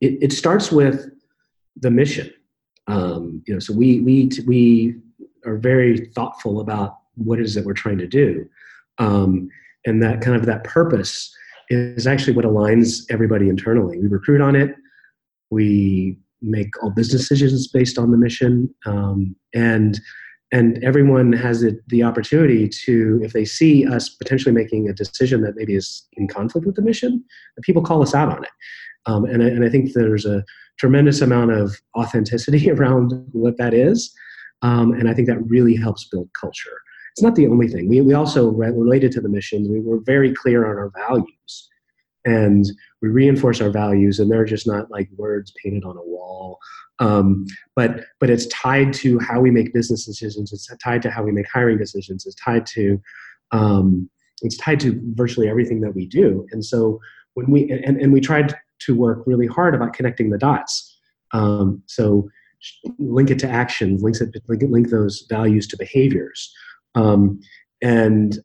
it, 0.00 0.18
it 0.22 0.32
starts 0.32 0.70
with 0.70 1.10
the 1.76 1.90
mission. 1.90 2.32
Um, 2.86 3.42
you 3.46 3.54
know, 3.54 3.60
so 3.60 3.72
we 3.72 4.00
we 4.00 4.30
we 4.46 4.96
are 5.46 5.56
very 5.56 6.06
thoughtful 6.14 6.60
about 6.60 6.98
what 7.14 7.38
it 7.38 7.44
is 7.44 7.54
that 7.54 7.64
we're 7.64 7.74
trying 7.74 7.98
to 7.98 8.06
do, 8.06 8.48
um, 8.98 9.48
and 9.86 10.02
that 10.02 10.20
kind 10.20 10.36
of 10.36 10.46
that 10.46 10.64
purpose 10.64 11.34
is 11.68 12.06
actually 12.06 12.32
what 12.32 12.44
aligns 12.44 13.04
everybody 13.10 13.48
internally. 13.48 13.98
We 13.98 14.08
recruit 14.08 14.40
on 14.40 14.56
it. 14.56 14.74
We 15.50 16.18
make 16.42 16.70
all 16.82 16.90
business 16.90 17.28
decisions 17.28 17.68
based 17.68 17.98
on 17.98 18.10
the 18.10 18.16
mission, 18.16 18.74
um, 18.86 19.36
and 19.54 20.00
and 20.52 20.82
everyone 20.82 21.32
has 21.32 21.62
it, 21.62 21.76
the 21.88 22.02
opportunity 22.02 22.68
to, 22.68 23.20
if 23.22 23.32
they 23.32 23.44
see 23.44 23.86
us 23.86 24.08
potentially 24.08 24.52
making 24.52 24.88
a 24.88 24.92
decision 24.92 25.42
that 25.42 25.54
maybe 25.56 25.76
is 25.76 26.06
in 26.14 26.26
conflict 26.26 26.66
with 26.66 26.74
the 26.74 26.82
mission, 26.82 27.24
people 27.62 27.82
call 27.82 28.02
us 28.02 28.14
out 28.14 28.28
on 28.28 28.42
it. 28.42 28.50
Um, 29.06 29.24
and, 29.24 29.42
I, 29.42 29.46
and 29.46 29.64
I 29.64 29.68
think 29.68 29.92
there's 29.92 30.26
a 30.26 30.44
tremendous 30.78 31.20
amount 31.20 31.52
of 31.52 31.80
authenticity 31.96 32.70
around 32.72 33.12
what 33.32 33.56
that 33.58 33.74
is. 33.74 34.12
Um, 34.62 34.92
and 34.92 35.08
I 35.08 35.14
think 35.14 35.28
that 35.28 35.40
really 35.46 35.76
helps 35.76 36.06
build 36.08 36.28
culture. 36.38 36.80
It's 37.12 37.22
not 37.22 37.34
the 37.34 37.46
only 37.46 37.68
thing. 37.68 37.88
We, 37.88 38.00
we 38.00 38.14
also, 38.14 38.50
related 38.50 39.12
to 39.12 39.20
the 39.20 39.28
mission, 39.28 39.70
we 39.70 39.80
were 39.80 40.00
very 40.04 40.32
clear 40.32 40.70
on 40.70 40.76
our 40.76 40.92
values. 41.06 41.68
And 42.26 42.66
we 43.00 43.08
reinforce 43.08 43.62
our 43.62 43.70
values, 43.70 44.20
and 44.20 44.30
they're 44.30 44.44
just 44.44 44.66
not 44.66 44.90
like 44.90 45.08
words 45.16 45.54
painted 45.62 45.84
on 45.84 45.96
a 45.96 46.02
wall. 46.02 46.58
Um, 46.98 47.46
but 47.74 48.04
but 48.20 48.28
it's 48.28 48.46
tied 48.48 48.92
to 48.94 49.18
how 49.20 49.40
we 49.40 49.50
make 49.50 49.72
business 49.72 50.04
decisions. 50.04 50.52
It's 50.52 50.68
tied 50.84 51.00
to 51.02 51.10
how 51.10 51.22
we 51.22 51.32
make 51.32 51.46
hiring 51.50 51.78
decisions. 51.78 52.26
It's 52.26 52.34
tied 52.34 52.66
to 52.66 53.00
um, 53.52 54.10
it's 54.42 54.58
tied 54.58 54.80
to 54.80 55.00
virtually 55.14 55.48
everything 55.48 55.80
that 55.80 55.94
we 55.94 56.06
do. 56.06 56.46
And 56.52 56.64
so 56.64 57.00
when 57.34 57.50
we 57.50 57.70
and, 57.70 57.96
and 57.96 58.12
we 58.12 58.20
tried 58.20 58.54
to 58.80 58.96
work 58.96 59.22
really 59.26 59.46
hard 59.46 59.74
about 59.74 59.92
connecting 59.92 60.30
the 60.30 60.38
dots. 60.38 60.96
Um, 61.32 61.82
so 61.86 62.28
link 62.98 63.30
it 63.30 63.38
to 63.40 63.48
actions, 63.48 64.02
links 64.02 64.20
it, 64.20 64.34
link, 64.48 64.62
link 64.68 64.90
those 64.90 65.26
values 65.28 65.66
to 65.68 65.76
behaviors. 65.76 66.52
Um, 66.94 67.40
and 67.82 68.38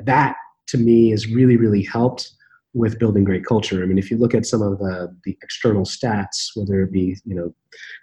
that 0.00 0.36
to 0.68 0.78
me 0.78 1.10
has 1.10 1.26
really, 1.26 1.56
really 1.56 1.82
helped 1.82 2.30
with 2.74 2.98
building 2.98 3.24
great 3.24 3.44
culture. 3.44 3.82
I 3.82 3.86
mean, 3.86 3.98
if 3.98 4.10
you 4.10 4.18
look 4.18 4.34
at 4.34 4.46
some 4.46 4.62
of 4.62 4.78
the, 4.78 5.14
the 5.24 5.36
external 5.42 5.84
stats, 5.84 6.50
whether 6.54 6.82
it 6.82 6.92
be, 6.92 7.16
you 7.24 7.34
know, 7.34 7.54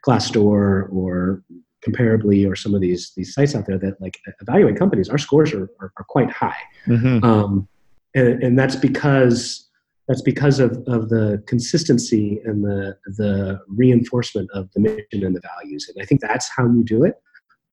Glassdoor 0.06 0.92
or 0.92 1.44
comparably 1.88 2.50
or 2.50 2.56
some 2.56 2.74
of 2.74 2.82
these, 2.82 3.14
these 3.16 3.34
sites 3.34 3.56
out 3.56 3.68
there 3.68 3.78
that 3.78 4.02
like 4.02 4.20
evaluate 4.42 4.78
companies, 4.78 5.08
our 5.08 5.20
scores 5.20 5.54
are, 5.54 5.70
are, 5.80 5.94
are 5.98 6.06
quite 6.10 6.32
high. 6.32 6.58
Mm-hmm. 6.88 7.24
Um, 7.24 7.68
and, 8.16 8.44
and 8.44 8.60
that's 8.60 8.76
because 8.76 9.65
that's 10.08 10.22
because 10.22 10.60
of, 10.60 10.72
of 10.88 11.10
the 11.10 11.44
consistency 11.48 12.40
and 12.46 12.64
the, 12.64 12.98
the 13.18 13.60
reinforcement 13.68 14.50
of 14.54 14.70
the 14.74 14.80
mission 14.80 15.26
and 15.26 15.36
the 15.36 15.42
values. 15.42 15.90
And 15.90 16.02
I 16.02 16.06
think 16.06 16.22
that's 16.22 16.48
how 16.50 16.66
you 16.66 16.84
do 16.84 17.04
it. 17.04 17.16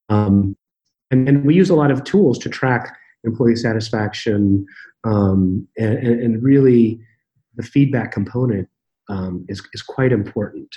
Um, 0.09 0.57
and, 1.11 1.29
and 1.29 1.45
we 1.45 1.55
use 1.55 1.69
a 1.69 1.75
lot 1.75 1.91
of 1.91 2.05
tools 2.05 2.39
to 2.39 2.49
track 2.49 2.97
employee 3.25 3.57
satisfaction 3.57 4.67
um, 5.05 5.69
and, 5.77 5.99
and, 5.99 6.43
really 6.43 7.01
the 7.57 7.63
feedback 7.63 8.13
component 8.13 8.69
um, 9.09 9.45
is, 9.49 9.61
is 9.75 9.83
quite 9.83 10.13
important 10.13 10.69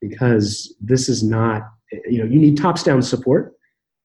because 0.00 0.74
this 0.80 1.08
is 1.08 1.22
not, 1.22 1.62
you 2.06 2.18
know, 2.18 2.24
you 2.24 2.38
need 2.38 2.56
tops 2.56 2.82
down 2.82 3.02
support 3.02 3.54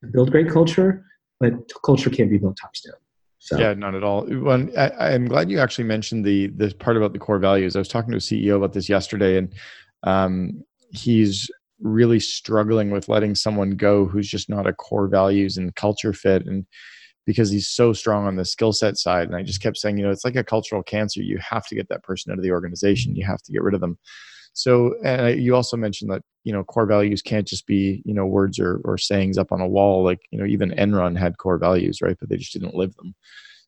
to 0.02 0.08
build 0.08 0.32
great 0.32 0.50
culture, 0.50 1.06
but 1.40 1.54
culture 1.84 2.10
can't 2.10 2.30
be 2.30 2.38
built 2.38 2.58
tops 2.62 2.82
down. 2.82 2.96
So. 3.40 3.58
Yeah, 3.58 3.74
not 3.76 3.96
at 3.96 4.04
all. 4.04 4.26
When 4.26 4.72
I, 4.78 5.12
am 5.12 5.28
glad 5.28 5.50
you 5.50 5.60
actually 5.60 5.84
mentioned 5.84 6.26
the 6.26 6.48
the 6.48 6.74
part 6.80 6.98
about 6.98 7.14
the 7.14 7.20
core 7.20 7.40
values. 7.40 7.76
I 7.76 7.80
was 7.80 7.88
talking 7.88 8.12
to 8.12 8.18
a 8.18 8.20
CEO 8.20 8.58
about 8.58 8.74
this 8.74 8.90
yesterday, 8.90 9.38
and 9.38 9.54
um, 10.04 10.64
he's 10.92 11.50
really 11.80 12.20
struggling 12.20 12.90
with 12.90 13.08
letting 13.08 13.36
someone 13.36 13.72
go 13.72 14.06
who's 14.06 14.28
just 14.28 14.50
not 14.50 14.66
a 14.66 14.74
core 14.74 15.08
values 15.08 15.58
and 15.58 15.76
culture 15.76 16.14
fit, 16.14 16.48
and 16.48 16.66
because 17.28 17.52
he's 17.52 17.68
so 17.70 17.94
strong 17.94 18.26
on 18.26 18.38
the 18.38 18.46
skill 18.46 18.74
set 18.74 18.98
side. 18.98 19.28
And 19.28 19.36
I 19.36 19.44
just 19.44 19.62
kept 19.62 19.78
saying, 19.78 19.98
you 19.98 20.04
know, 20.04 20.12
it's 20.12 20.26
like 20.26 20.38
a 20.38 20.44
cultural 20.44 20.82
cancer. 20.82 21.22
You 21.22 21.38
have 21.38 21.68
to 21.68 21.76
get 21.76 21.90
that 21.90 22.02
person 22.04 22.32
out 22.32 22.40
of 22.40 22.44
the 22.44 22.52
organization. 22.52 23.16
You 23.16 23.26
have 23.26 23.42
to 23.44 23.52
get 23.52 23.62
rid 23.62 23.76
of 23.76 23.82
them. 23.82 24.00
So, 24.58 24.96
you 25.28 25.56
also 25.56 25.78
mentioned 25.78 26.10
that 26.10 26.24
you 26.44 26.52
know 26.52 26.64
core 26.64 26.88
values 26.88 27.22
can't 27.22 27.48
just 27.48 27.68
be 27.68 28.02
you 28.06 28.14
know 28.14 28.26
words 28.26 28.60
or, 28.60 28.82
or 28.86 28.98
sayings 28.98 29.38
up 29.38 29.52
on 29.52 29.62
a 29.62 29.68
wall. 29.68 30.04
Like 30.04 30.22
you 30.32 30.40
know 30.40 30.46
even 30.46 30.72
Enron 30.72 31.16
had 31.16 31.38
core 31.38 31.60
values, 31.60 32.02
right? 32.02 32.18
But 32.20 32.30
they 32.30 32.38
just 32.38 32.54
didn't 32.54 32.74
live 32.74 32.96
them. 32.96 33.14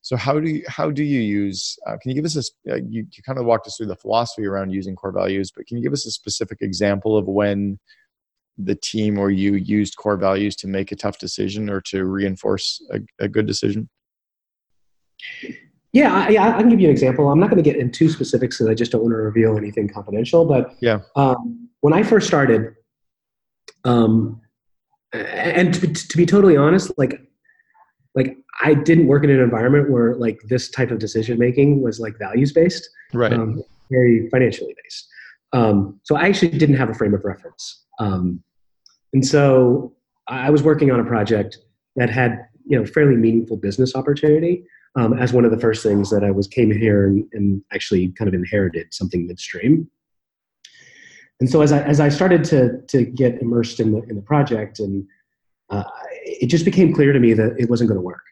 So 0.01 0.15
how 0.15 0.39
do 0.39 0.49
you 0.49 0.63
how 0.67 0.89
do 0.89 1.03
you 1.03 1.19
use? 1.19 1.77
Uh, 1.85 1.97
can 2.01 2.09
you 2.09 2.15
give 2.15 2.25
us 2.25 2.35
a 2.35 2.73
uh, 2.73 2.77
you, 2.77 3.05
you 3.11 3.23
kind 3.23 3.37
of 3.37 3.45
walked 3.45 3.67
us 3.67 3.77
through 3.77 3.85
the 3.85 3.95
philosophy 3.95 4.47
around 4.47 4.71
using 4.71 4.95
core 4.95 5.11
values, 5.11 5.51
but 5.55 5.67
can 5.67 5.77
you 5.77 5.83
give 5.83 5.93
us 5.93 6.07
a 6.07 6.11
specific 6.11 6.57
example 6.61 7.15
of 7.17 7.27
when 7.27 7.77
the 8.57 8.75
team 8.75 9.19
or 9.19 9.29
you 9.29 9.53
used 9.53 9.95
core 9.95 10.17
values 10.17 10.55
to 10.55 10.67
make 10.67 10.91
a 10.91 10.95
tough 10.95 11.19
decision 11.19 11.69
or 11.69 11.81
to 11.81 12.05
reinforce 12.05 12.81
a, 12.91 12.99
a 13.23 13.27
good 13.27 13.45
decision? 13.45 13.89
Yeah, 15.91 16.13
I, 16.13 16.57
I, 16.57 16.59
can 16.59 16.69
give 16.69 16.79
you 16.79 16.87
an 16.87 16.91
example. 16.91 17.29
I'm 17.29 17.39
not 17.39 17.49
going 17.49 17.61
to 17.61 17.67
get 17.67 17.79
into 17.79 18.09
specifics 18.09 18.57
because 18.57 18.69
I 18.69 18.75
just 18.75 18.91
don't 18.91 19.01
want 19.01 19.11
to 19.11 19.17
reveal 19.17 19.57
anything 19.57 19.89
confidential. 19.89 20.45
But 20.45 20.75
yeah, 20.81 20.99
um, 21.15 21.69
when 21.81 21.93
I 21.93 22.03
first 22.03 22.27
started, 22.27 22.75
um, 23.85 24.39
and 25.13 25.73
to, 25.73 25.91
to, 25.91 26.17
be 26.17 26.27
totally 26.27 26.55
honest, 26.55 26.91
like, 26.97 27.19
like 28.13 28.37
I 28.61 28.75
didn't 28.75 29.07
work 29.07 29.23
in 29.23 29.31
an 29.31 29.39
environment 29.39 29.89
where 29.89 30.15
like 30.15 30.39
this 30.47 30.69
type 30.69 30.91
of 30.91 30.99
decision 30.99 31.39
making 31.39 31.81
was 31.81 31.99
like 31.99 32.19
values 32.19 32.53
based, 32.53 32.87
right? 33.13 33.33
Um, 33.33 33.63
very 33.89 34.29
financially 34.29 34.75
based. 34.83 35.07
Um, 35.53 35.99
so 36.03 36.15
I 36.15 36.27
actually 36.27 36.49
didn't 36.49 36.75
have 36.75 36.89
a 36.89 36.93
frame 36.93 37.15
of 37.15 37.25
reference, 37.25 37.85
um, 37.97 38.43
and 39.13 39.25
so 39.25 39.95
I 40.27 40.51
was 40.51 40.61
working 40.61 40.91
on 40.91 40.99
a 40.99 41.05
project 41.05 41.57
that 41.95 42.11
had 42.11 42.45
you 42.67 42.77
know 42.77 42.85
fairly 42.85 43.15
meaningful 43.15 43.57
business 43.57 43.95
opportunity 43.95 44.63
um, 44.95 45.13
as 45.13 45.33
one 45.33 45.45
of 45.45 45.51
the 45.51 45.59
first 45.59 45.83
things 45.83 46.09
that 46.09 46.23
I 46.23 46.31
was 46.31 46.47
came 46.47 46.71
here 46.71 47.05
and, 47.07 47.25
and 47.33 47.61
actually 47.71 48.09
kind 48.09 48.27
of 48.27 48.33
inherited 48.33 48.93
something 48.93 49.27
midstream. 49.27 49.89
And 51.39 51.49
so 51.49 51.61
as 51.61 51.71
I, 51.71 51.81
as 51.83 51.99
I 51.99 52.09
started 52.09 52.43
to, 52.45 52.81
to 52.87 53.05
get 53.05 53.41
immersed 53.41 53.79
in 53.79 53.91
the, 53.93 54.01
in 54.03 54.15
the 54.15 54.21
project 54.21 54.79
and 54.79 55.07
uh, 55.69 55.83
it 56.23 56.47
just 56.47 56.65
became 56.65 56.93
clear 56.93 57.13
to 57.13 57.19
me 57.19 57.33
that 57.33 57.55
it 57.57 57.69
wasn't 57.69 57.89
going 57.89 57.97
to 57.97 58.05
work 58.05 58.23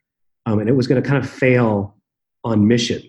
um, 0.46 0.60
and 0.60 0.68
it 0.68 0.74
was 0.74 0.88
going 0.88 1.02
to 1.02 1.08
kind 1.08 1.24
of 1.24 1.30
fail 1.30 1.96
on 2.44 2.68
mission. 2.68 3.02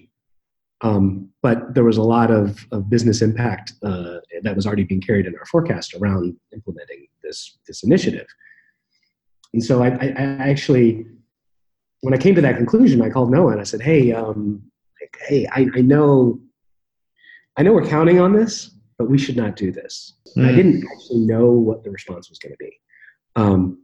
Um, 0.80 1.30
but 1.42 1.74
there 1.74 1.84
was 1.84 1.96
a 1.96 2.02
lot 2.02 2.30
of, 2.30 2.64
of 2.70 2.88
business 2.88 3.22
impact 3.22 3.72
uh, 3.82 4.18
that 4.42 4.54
was 4.54 4.66
already 4.66 4.84
being 4.84 5.00
carried 5.00 5.26
in 5.26 5.34
our 5.34 5.46
forecast 5.46 5.94
around 5.94 6.36
implementing 6.52 7.08
this, 7.24 7.58
this 7.66 7.82
initiative. 7.82 8.26
And 9.52 9.64
so 9.64 9.82
I, 9.82 9.88
I, 9.88 10.14
I 10.16 10.48
actually 10.50 11.06
when 12.00 12.14
I 12.14 12.16
came 12.16 12.34
to 12.34 12.40
that 12.42 12.56
conclusion, 12.56 13.02
I 13.02 13.10
called 13.10 13.30
Noah 13.30 13.52
and 13.52 13.60
I 13.60 13.64
said, 13.64 13.80
"Hey, 13.80 14.12
um, 14.12 14.62
like, 15.00 15.18
hey, 15.26 15.46
I, 15.50 15.66
I, 15.74 15.80
know, 15.80 16.40
I 17.56 17.62
know 17.62 17.72
we're 17.72 17.86
counting 17.86 18.20
on 18.20 18.32
this, 18.32 18.70
but 18.98 19.08
we 19.08 19.18
should 19.18 19.36
not 19.36 19.56
do 19.56 19.72
this." 19.72 20.14
Mm. 20.36 20.44
I 20.44 20.50
hmm. 20.50 20.56
didn't 20.56 20.84
actually 20.92 21.20
know 21.20 21.50
what 21.50 21.84
the 21.84 21.90
response 21.90 22.28
was 22.28 22.38
going 22.38 22.52
to 22.52 22.58
be, 22.58 22.80
um, 23.36 23.82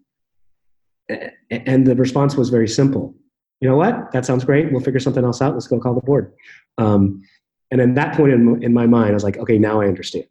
and 1.50 1.86
the 1.86 1.96
response 1.96 2.36
was 2.36 2.50
very 2.50 2.68
simple. 2.68 3.14
You 3.60 3.68
know 3.68 3.76
what? 3.76 4.12
That 4.12 4.26
sounds 4.26 4.44
great. 4.44 4.70
We'll 4.70 4.82
figure 4.82 5.00
something 5.00 5.24
else 5.24 5.40
out. 5.40 5.54
Let's 5.54 5.66
go 5.66 5.80
call 5.80 5.94
the 5.94 6.00
board. 6.00 6.34
Um, 6.76 7.22
and 7.70 7.80
at 7.80 7.94
that 7.94 8.14
point 8.14 8.32
in, 8.32 8.62
in 8.62 8.74
my 8.74 8.86
mind, 8.86 9.10
I 9.10 9.14
was 9.14 9.24
like, 9.24 9.38
okay, 9.38 9.58
now 9.58 9.80
I 9.80 9.86
understand. 9.86 10.26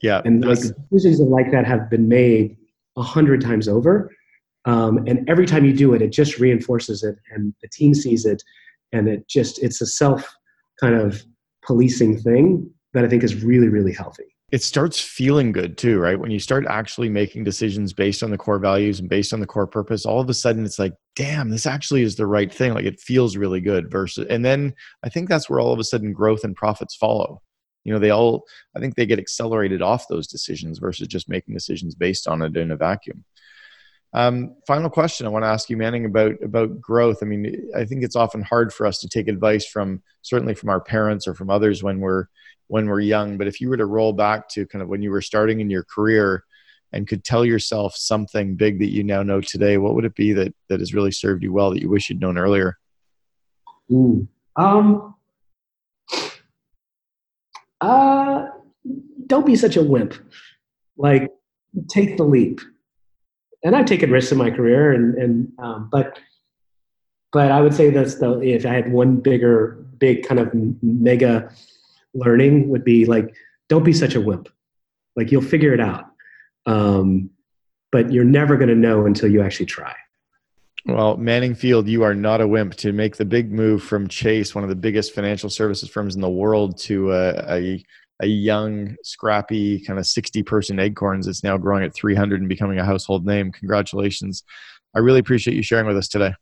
Yeah. 0.00 0.22
And 0.24 0.44
like 0.44 0.58
decisions 0.92 1.20
like 1.20 1.50
that 1.50 1.66
have 1.66 1.90
been 1.90 2.08
made 2.08 2.56
a 2.96 3.02
hundred 3.02 3.40
times 3.40 3.68
over 3.68 4.10
um, 4.64 4.98
and 5.06 5.28
every 5.28 5.46
time 5.46 5.64
you 5.64 5.72
do 5.72 5.94
it, 5.94 6.02
it 6.02 6.12
just 6.12 6.38
reinforces 6.38 7.02
it, 7.02 7.16
and 7.30 7.54
the 7.62 7.68
team 7.68 7.94
sees 7.94 8.24
it, 8.24 8.42
and 8.92 9.08
it 9.08 9.28
just 9.28 9.62
it's 9.62 9.80
a 9.80 9.86
self 9.86 10.34
kind 10.80 10.94
of 10.94 11.24
policing 11.64 12.18
thing 12.18 12.70
that 12.94 13.04
I 13.04 13.08
think 13.08 13.22
is 13.22 13.42
really 13.42 13.68
really 13.68 13.92
healthy. 13.92 14.24
It 14.50 14.62
starts 14.62 14.98
feeling 14.98 15.52
good 15.52 15.76
too, 15.76 15.98
right? 15.98 16.18
When 16.18 16.30
you 16.30 16.38
start 16.38 16.64
actually 16.66 17.10
making 17.10 17.44
decisions 17.44 17.92
based 17.92 18.22
on 18.22 18.30
the 18.30 18.38
core 18.38 18.58
values 18.58 18.98
and 18.98 19.06
based 19.06 19.34
on 19.34 19.40
the 19.40 19.46
core 19.46 19.66
purpose, 19.66 20.06
all 20.06 20.20
of 20.20 20.30
a 20.30 20.34
sudden 20.34 20.64
it's 20.64 20.78
like, 20.78 20.94
damn, 21.16 21.50
this 21.50 21.66
actually 21.66 22.00
is 22.00 22.16
the 22.16 22.26
right 22.26 22.52
thing. 22.52 22.72
Like 22.72 22.86
it 22.86 22.98
feels 22.98 23.36
really 23.36 23.60
good. 23.60 23.90
Versus, 23.90 24.26
and 24.30 24.42
then 24.42 24.72
I 25.04 25.10
think 25.10 25.28
that's 25.28 25.50
where 25.50 25.60
all 25.60 25.74
of 25.74 25.78
a 25.78 25.84
sudden 25.84 26.14
growth 26.14 26.44
and 26.44 26.56
profits 26.56 26.96
follow 26.96 27.42
you 27.84 27.92
know 27.92 27.98
they 27.98 28.10
all 28.10 28.44
i 28.76 28.80
think 28.80 28.94
they 28.94 29.06
get 29.06 29.18
accelerated 29.18 29.80
off 29.80 30.08
those 30.08 30.26
decisions 30.26 30.78
versus 30.78 31.08
just 31.08 31.28
making 31.28 31.54
decisions 31.54 31.94
based 31.94 32.28
on 32.28 32.42
it 32.42 32.56
in 32.56 32.70
a 32.70 32.76
vacuum 32.76 33.24
um, 34.14 34.56
final 34.66 34.88
question 34.88 35.26
I 35.26 35.30
want 35.30 35.44
to 35.44 35.48
ask 35.48 35.68
you, 35.68 35.76
Manning, 35.76 36.06
about 36.06 36.42
about 36.42 36.80
growth. 36.80 37.18
I 37.22 37.26
mean, 37.26 37.70
I 37.76 37.84
think 37.84 38.02
it's 38.02 38.16
often 38.16 38.42
hard 38.42 38.72
for 38.72 38.86
us 38.86 38.98
to 39.00 39.08
take 39.08 39.28
advice 39.28 39.66
from 39.66 40.02
certainly 40.22 40.54
from 40.54 40.70
our 40.70 40.80
parents 40.80 41.28
or 41.28 41.34
from 41.34 41.50
others 41.50 41.82
when 41.82 42.00
we're 42.00 42.26
when 42.68 42.86
we're 42.86 43.00
young. 43.00 43.36
But 43.36 43.48
if 43.48 43.60
you 43.60 43.68
were 43.68 43.76
to 43.76 43.86
roll 43.86 44.12
back 44.12 44.48
to 44.50 44.66
kind 44.66 44.82
of 44.82 44.88
when 44.88 45.02
you 45.02 45.10
were 45.10 45.20
starting 45.20 45.60
in 45.60 45.68
your 45.68 45.84
career 45.84 46.44
and 46.92 47.06
could 47.06 47.22
tell 47.22 47.44
yourself 47.44 47.96
something 47.96 48.56
big 48.56 48.78
that 48.78 48.90
you 48.90 49.04
now 49.04 49.22
know 49.22 49.42
today, 49.42 49.76
what 49.76 49.94
would 49.94 50.06
it 50.06 50.14
be 50.14 50.32
that 50.32 50.54
that 50.68 50.80
has 50.80 50.94
really 50.94 51.12
served 51.12 51.42
you 51.42 51.52
well 51.52 51.70
that 51.70 51.82
you 51.82 51.90
wish 51.90 52.08
you'd 52.08 52.20
known 52.20 52.38
earlier? 52.38 52.78
Um. 54.56 55.14
Uh, 57.80 58.46
don't 59.26 59.46
be 59.46 59.54
such 59.54 59.76
a 59.76 59.82
wimp. 59.82 60.14
Like, 60.96 61.30
take 61.88 62.16
the 62.16 62.24
leap. 62.24 62.60
And 63.64 63.74
I've 63.74 63.86
taken 63.86 64.10
risks 64.10 64.32
in 64.32 64.38
my 64.38 64.50
career, 64.50 64.92
and 64.92 65.14
and 65.16 65.52
um, 65.58 65.88
but 65.90 66.18
but 67.32 67.50
I 67.50 67.60
would 67.60 67.74
say 67.74 67.90
that's 67.90 68.16
the 68.16 68.40
if 68.40 68.64
I 68.64 68.72
had 68.72 68.92
one 68.92 69.16
bigger 69.16 69.84
big 69.98 70.26
kind 70.26 70.40
of 70.40 70.50
mega 70.82 71.52
learning 72.14 72.68
would 72.68 72.84
be 72.84 73.04
like 73.04 73.34
don't 73.68 73.84
be 73.84 73.92
such 73.92 74.14
a 74.14 74.20
wimp. 74.20 74.48
Like 75.16 75.32
you'll 75.32 75.42
figure 75.42 75.74
it 75.74 75.80
out, 75.80 76.06
um, 76.66 77.30
but 77.90 78.12
you're 78.12 78.24
never 78.24 78.56
going 78.56 78.68
to 78.68 78.74
know 78.74 79.06
until 79.06 79.30
you 79.30 79.42
actually 79.42 79.66
try. 79.66 79.94
Well, 80.86 81.16
Manning 81.16 81.54
Field, 81.54 81.88
you 81.88 82.02
are 82.02 82.14
not 82.14 82.40
a 82.40 82.48
wimp 82.48 82.74
to 82.76 82.92
make 82.92 83.16
the 83.16 83.24
big 83.24 83.52
move 83.52 83.82
from 83.82 84.08
Chase, 84.08 84.54
one 84.54 84.64
of 84.64 84.70
the 84.70 84.76
biggest 84.76 85.14
financial 85.14 85.50
services 85.50 85.88
firms 85.88 86.14
in 86.14 86.22
the 86.22 86.30
world, 86.30 86.78
to 86.78 87.12
a, 87.12 87.30
a 87.48 87.84
a 88.20 88.26
young, 88.26 88.96
scrappy, 89.02 89.80
kind 89.80 89.98
of 89.98 90.06
60 90.06 90.42
person 90.42 90.78
Acorns 90.78 91.26
that's 91.26 91.44
now 91.44 91.56
growing 91.56 91.84
at 91.84 91.94
300 91.94 92.40
and 92.40 92.48
becoming 92.48 92.78
a 92.78 92.84
household 92.84 93.24
name. 93.24 93.52
Congratulations. 93.52 94.44
I 94.94 95.00
really 95.00 95.20
appreciate 95.20 95.54
you 95.54 95.62
sharing 95.62 95.86
with 95.86 95.96
us 95.96 96.08
today. 96.08 96.34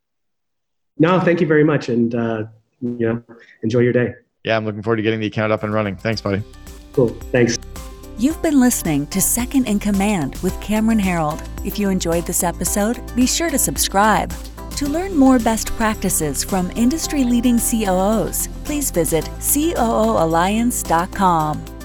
No, 0.98 1.20
thank 1.20 1.40
you 1.40 1.46
very 1.46 1.64
much. 1.64 1.88
And, 1.88 2.14
uh, 2.14 2.44
you 2.80 3.06
know, 3.06 3.22
enjoy 3.62 3.80
your 3.80 3.92
day. 3.92 4.14
Yeah, 4.44 4.56
I'm 4.56 4.64
looking 4.64 4.82
forward 4.82 4.96
to 4.96 5.02
getting 5.02 5.20
the 5.20 5.26
account 5.26 5.52
up 5.52 5.62
and 5.62 5.72
running. 5.72 5.96
Thanks, 5.96 6.20
buddy. 6.20 6.42
Cool. 6.92 7.08
Thanks. 7.32 7.58
You've 8.18 8.40
been 8.40 8.60
listening 8.60 9.06
to 9.08 9.20
Second 9.20 9.68
in 9.68 9.78
Command 9.78 10.36
with 10.36 10.58
Cameron 10.62 11.00
Herold. 11.00 11.46
If 11.66 11.78
you 11.78 11.90
enjoyed 11.90 12.24
this 12.24 12.42
episode, 12.42 12.98
be 13.14 13.26
sure 13.26 13.50
to 13.50 13.58
subscribe. 13.58 14.32
To 14.76 14.86
learn 14.86 15.16
more 15.16 15.38
best 15.38 15.72
practices 15.72 16.44
from 16.44 16.70
industry 16.72 17.24
leading 17.24 17.58
COOs, 17.58 18.48
please 18.64 18.90
visit 18.90 19.24
COOalliance.com. 19.40 21.75